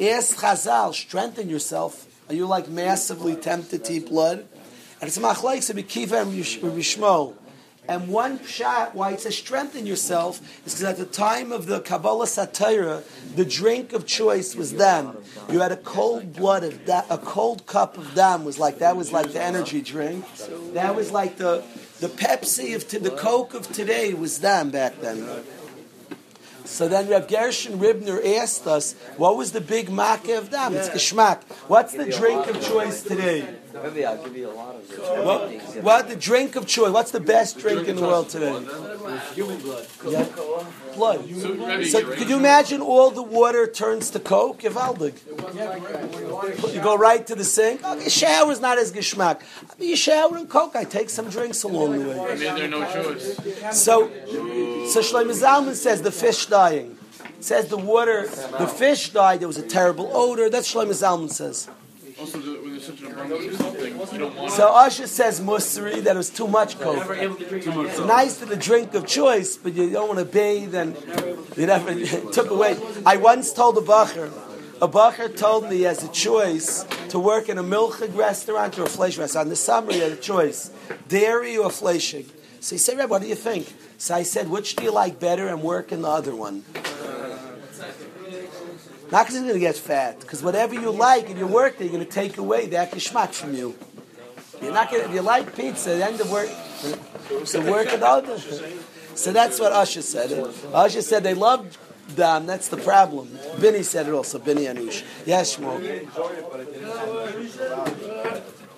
Ask 0.00 0.36
Chazal, 0.38 0.94
strengthen 0.94 1.48
yourself. 1.48 2.06
Are 2.28 2.34
you 2.34 2.46
like 2.46 2.68
massively 2.68 3.36
tempted 3.36 3.84
to 3.84 3.92
eat 3.92 4.08
blood? 4.08 4.46
And 5.00 5.08
it's 5.08 5.18
machlekes 5.18 5.66
to 5.66 5.74
be 5.74 5.82
kiva 5.82 6.22
and 6.22 6.32
Rishmo. 6.32 7.34
And 7.88 8.08
one 8.08 8.44
shot 8.46 8.94
why 8.94 9.10
it 9.12 9.20
says 9.20 9.36
strengthen 9.36 9.86
yourself 9.86 10.40
is 10.64 10.74
because 10.74 10.82
at 10.84 10.98
the 10.98 11.04
time 11.04 11.50
of 11.50 11.66
the 11.66 11.80
Kabbalas 11.80 12.38
HaTorah, 12.38 13.02
the 13.34 13.44
drink 13.44 13.92
of 13.92 14.06
choice 14.06 14.54
was 14.54 14.72
dam. 14.72 15.16
You 15.50 15.60
had 15.60 15.72
a 15.72 15.76
cold 15.76 16.32
blood 16.32 16.62
of 16.62 16.84
da- 16.86 17.04
a 17.10 17.18
cold 17.18 17.66
cup 17.66 17.98
of 17.98 18.14
dam 18.14 18.44
was 18.44 18.58
like 18.58 18.78
that 18.78 18.96
was 18.96 19.10
like 19.10 19.32
the 19.32 19.42
energy 19.42 19.80
drink. 19.80 20.24
That 20.74 20.94
was 20.94 21.10
like 21.10 21.38
the 21.38 21.64
the 21.98 22.08
Pepsi 22.08 22.74
of 22.76 22.86
to, 22.88 22.98
the 23.00 23.10
Coke 23.10 23.54
of 23.54 23.72
today 23.72 24.14
was 24.14 24.38
dam 24.38 24.70
back 24.70 25.00
then. 25.00 25.44
So 26.64 26.88
then 26.88 27.08
Rav 27.08 27.28
Gershon 27.28 27.78
Ribner 27.80 28.24
asked 28.38 28.66
us, 28.66 28.94
what 29.16 29.36
was 29.36 29.52
the 29.52 29.60
big 29.60 29.90
makkah 29.90 30.38
of 30.38 30.50
dam? 30.50 30.74
It's 30.74 30.88
geschmack. 30.88 31.42
What's 31.66 31.92
the 31.92 32.06
drink 32.06 32.46
of 32.46 32.62
choice 32.62 33.02
today? 33.02 33.46
Maybe 33.82 34.04
I'll 34.04 34.22
give 34.22 34.36
you 34.36 34.48
a 34.48 34.52
lot 34.52 34.76
of 34.76 34.90
it. 34.90 34.98
What, 35.24 35.82
what 35.82 36.08
the 36.08 36.16
drink 36.16 36.56
of 36.56 36.66
choice? 36.66 36.90
What's 36.90 37.10
the 37.10 37.20
best 37.20 37.58
drink 37.58 37.88
in 37.88 37.96
the 37.96 38.02
world 38.02 38.28
today? 38.28 38.52
Yeah. 40.06 40.24
Blood. 40.94 41.24
Blood. 41.26 41.86
So 41.86 42.12
could 42.12 42.28
you 42.28 42.36
imagine 42.36 42.80
all 42.80 43.10
the 43.10 43.22
water 43.22 43.66
turns 43.66 44.10
to 44.10 44.20
Coke? 44.20 44.60
Givaldig. 44.62 45.14
You 46.74 46.80
go 46.80 46.96
right 46.96 47.26
to 47.26 47.34
the 47.34 47.44
sink. 47.44 47.80
Oh, 47.84 47.96
okay, 47.96 48.08
shower's 48.08 48.60
not 48.60 48.78
as 48.78 48.92
geschmack. 48.92 49.42
You 49.78 49.96
shower 49.96 50.38
in 50.38 50.46
Coke. 50.46 50.76
I 50.76 50.84
take 50.84 51.10
some 51.10 51.28
drinks 51.28 51.62
along 51.62 51.98
the 51.98 52.08
way. 52.08 52.18
I 52.20 52.28
mean, 52.28 52.38
there 52.38 52.64
are 52.64 52.68
no 52.68 52.84
choice. 52.92 53.36
So, 53.76 54.10
so 54.88 55.00
Shlomo 55.00 55.32
Zalman 55.32 55.74
says 55.74 56.02
the 56.02 56.12
fish 56.12 56.46
dying. 56.46 56.98
Says 57.40 57.68
the 57.68 57.76
water, 57.76 58.28
the 58.58 58.66
fish 58.66 59.10
died. 59.10 59.40
There 59.40 59.48
was 59.48 59.58
a 59.58 59.66
terrible 59.66 60.10
odor. 60.14 60.48
That's 60.48 60.72
Shlomo 60.72 60.92
Zalman 60.92 61.30
says. 61.30 61.68
Also, 62.20 62.38
the, 62.86 62.92
when 63.06 63.28
there's 63.28 63.58
such 63.58 63.80
an 63.80 63.86
abundance 63.86 64.00
of 64.00 64.00
something, 64.00 64.12
you 64.12 64.18
don't 64.18 64.36
want 64.36 64.52
So 64.52 64.68
Usher 64.68 65.06
says 65.06 65.40
Musri 65.40 66.02
that 66.02 66.14
it 66.14 66.18
was 66.18 66.30
too 66.30 66.48
much 66.48 66.78
coke. 66.78 67.04
It's 67.08 67.98
nice 68.00 68.38
for 68.38 68.46
the 68.46 68.56
drink 68.56 68.94
of 68.94 69.06
choice, 69.06 69.56
but 69.56 69.74
you 69.74 69.90
don't 69.90 70.08
want 70.08 70.18
to 70.18 70.24
bathe 70.24 70.74
and 70.74 70.96
you 71.56 71.66
never 71.66 71.94
took 72.32 72.50
away. 72.50 72.78
I 73.06 73.16
once 73.16 73.52
told 73.52 73.78
a 73.78 73.80
bacher, 73.80 74.30
a 74.80 74.88
bacher 74.88 75.34
told 75.36 75.68
me 75.70 75.86
as 75.86 76.02
a 76.02 76.08
choice 76.08 76.84
to 77.10 77.18
work 77.18 77.48
in 77.48 77.58
a 77.58 77.62
milchig 77.62 78.16
restaurant 78.16 78.78
or 78.78 78.84
a 78.84 78.88
flesh 78.88 79.16
restaurant. 79.18 79.46
In 79.46 79.50
the 79.50 79.56
summer 79.56 79.92
he 79.92 80.00
had 80.00 80.12
a 80.12 80.16
choice, 80.16 80.70
dairy 81.08 81.56
or 81.56 81.68
fleshig. 81.68 82.26
So 82.60 82.76
he 82.76 82.78
said, 82.78 82.96
Reb, 82.98 83.10
what 83.10 83.22
do 83.22 83.28
you 83.28 83.34
think? 83.34 83.72
So 83.98 84.14
I 84.14 84.22
said, 84.22 84.48
which 84.48 84.76
do 84.76 84.84
you 84.84 84.92
like 84.92 85.20
better 85.20 85.48
and 85.48 85.62
work 85.62 85.92
in 85.92 86.02
the 86.02 86.08
other 86.08 86.34
one? 86.34 86.64
Not 89.12 89.26
because 89.26 89.34
you're 89.34 89.42
going 89.42 89.54
to 89.54 89.60
get 89.60 89.76
fat, 89.76 90.20
because 90.20 90.42
whatever 90.42 90.72
you 90.72 90.90
like 90.90 91.28
in 91.28 91.36
your 91.36 91.46
work 91.46 91.76
there, 91.76 91.86
you're 91.86 91.94
going 91.94 92.06
to 92.06 92.10
take 92.10 92.38
away 92.38 92.64
that 92.68 92.92
geschmack 92.92 93.34
from 93.34 93.54
you. 93.54 93.76
You're 94.62 94.72
not 94.72 94.90
going 94.90 95.02
to, 95.02 95.08
if 95.10 95.14
you 95.14 95.20
like 95.20 95.54
pizza, 95.54 95.90
the 95.90 96.06
end 96.06 96.18
of 96.18 96.30
work, 96.30 96.48
so 97.44 97.60
work 97.70 97.92
it 97.92 98.02
out. 98.02 98.24
So 99.14 99.32
that's 99.32 99.60
what 99.60 99.72
Usher 99.72 100.00
said. 100.00 100.32
Usher 100.72 101.02
said 101.02 101.24
they 101.24 101.34
loved 101.34 101.76
them, 102.16 102.46
that's 102.46 102.68
the 102.68 102.78
problem. 102.78 103.38
Benny 103.60 103.82
said 103.82 104.08
it 104.08 104.12
also, 104.12 104.38
Benny 104.38 104.62
Anush. 104.62 105.04
Yes, 105.26 105.58
Shmuel. 105.58 106.06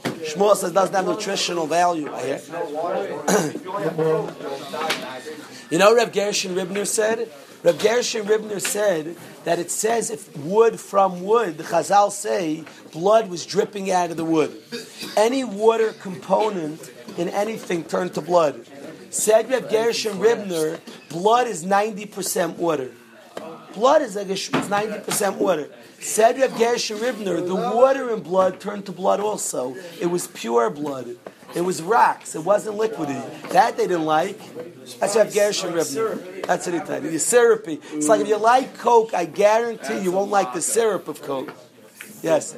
Shmuel 0.03 0.57
says 0.57 0.71
it 0.71 0.75
doesn't 0.75 0.97
have 0.97 1.07
nutritional 1.07 1.69
value. 1.69 2.13
I 2.13 2.27
hear. 2.27 2.41
you 5.71 5.79
know 5.79 5.91
what 5.91 5.97
Rev 5.97 6.13
Gershon 6.13 6.57
Ribner 6.57 6.89
said? 6.89 7.31
Rev 7.65 7.79
Gershon 7.79 8.27
Ribner 8.27 8.61
said 8.61 9.17
that 9.45 9.59
it 9.59 9.71
says 9.71 10.11
if 10.11 10.37
wood 10.37 10.79
from 10.79 11.25
wood, 11.25 11.57
the 11.57 11.65
Chazal 11.65 12.13
say 12.13 12.63
blood 12.93 13.31
was 13.31 13.47
dripping 13.47 13.91
out 13.91 14.11
of 14.11 14.19
the 14.19 14.25
wood. 14.25 14.55
Any 15.17 15.45
water 15.45 15.95
component 15.95 16.93
in 17.17 17.31
anything 17.31 17.85
turned 17.85 18.13
to 18.15 18.21
blood. 18.21 18.67
Said 19.09 19.49
Rev 19.49 19.71
Gershon 19.71 20.19
Ribner, 20.19 20.79
blood 21.09 21.47
is 21.47 21.65
90% 21.65 22.57
water. 22.57 22.91
Blood 23.73 24.03
is 24.03 24.15
like 24.15 24.29
a, 24.29 24.33
it's 24.33 24.51
90% 24.51 25.37
water. 25.37 25.71
Said 26.01 26.39
Rev 26.39 26.59
Gershon 26.59 26.99
Ribner, 26.99 27.47
the 27.47 27.55
water 27.55 28.13
in 28.13 28.21
blood 28.21 28.61
turned 28.61 28.85
to 28.87 28.93
blood 28.93 29.21
also. 29.21 29.75
It 29.99 30.07
was 30.07 30.27
pure 30.27 30.69
blood. 30.69 31.17
It 31.55 31.61
was 31.63 31.83
rocks. 31.83 32.35
It 32.35 32.45
wasn't 32.45 32.77
liquidy. 32.79 33.51
That 33.51 33.77
they 33.77 33.87
didn't 33.87 34.07
like. 34.07 34.39
That's 34.99 35.17
Rev 35.17 35.33
Gershon 35.33 35.73
Ribner. 35.73 36.47
That's 36.47 36.67
what 36.67 36.81
he 36.81 36.87
said. 36.87 37.05
It's 37.05 37.25
syrupy. 37.25 37.81
It's 37.93 38.09
like 38.09 38.21
if 38.21 38.29
you 38.29 38.39
like 38.39 38.77
Coke, 38.79 39.15
I 39.15 39.25
guarantee 39.25 40.01
you 40.01 40.13
won't 40.13 40.31
like 40.31 40.53
the 40.53 40.61
syrup 40.61 41.09
of 41.09 41.23
Coke. 41.23 41.55
Yes. 42.23 42.57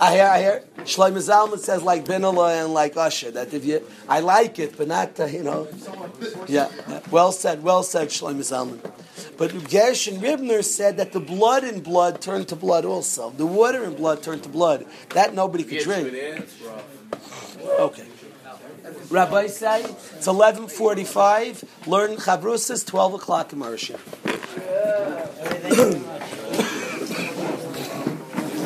I 0.00 0.14
hear, 0.14 0.26
I 0.26 0.38
hear. 0.40 0.64
Shlomo 0.78 1.18
Zalman 1.18 1.58
says 1.58 1.82
like 1.82 2.04
Binala 2.04 2.64
and 2.64 2.72
like 2.72 2.96
Usher 2.96 3.32
that 3.32 3.52
if 3.52 3.64
you, 3.64 3.82
I 4.08 4.20
like 4.20 4.58
it, 4.58 4.76
but 4.76 4.86
not 4.86 5.18
uh, 5.18 5.26
you 5.26 5.42
know. 5.42 5.66
Yeah, 6.46 6.68
yeah. 6.88 7.00
well 7.10 7.32
said, 7.32 7.62
well 7.62 7.82
said, 7.82 8.08
Shlomo 8.08 8.40
Zalman. 8.40 8.78
But 9.36 9.52
Gershon 9.68 10.20
Ribner 10.20 10.64
said 10.64 10.96
that 10.98 11.12
the 11.12 11.20
blood 11.20 11.64
in 11.64 11.80
blood 11.80 12.20
turned 12.20 12.48
to 12.48 12.56
blood 12.56 12.84
also. 12.84 13.30
The 13.30 13.46
water 13.46 13.84
in 13.84 13.94
blood 13.94 14.22
turned 14.22 14.44
to 14.44 14.48
blood. 14.48 14.86
That 15.10 15.34
nobody 15.34 15.64
could 15.64 15.82
drink. 15.82 16.12
Okay. 17.80 18.06
Rabbi 19.10 19.48
say 19.48 19.82
it's 19.84 20.26
eleven 20.26 20.68
forty-five. 20.68 21.64
Learn 21.86 22.16
Chabrusas 22.16 22.86
twelve 22.86 23.14
o'clock 23.14 23.52
in 23.52 23.58
Marshall. 23.58 23.98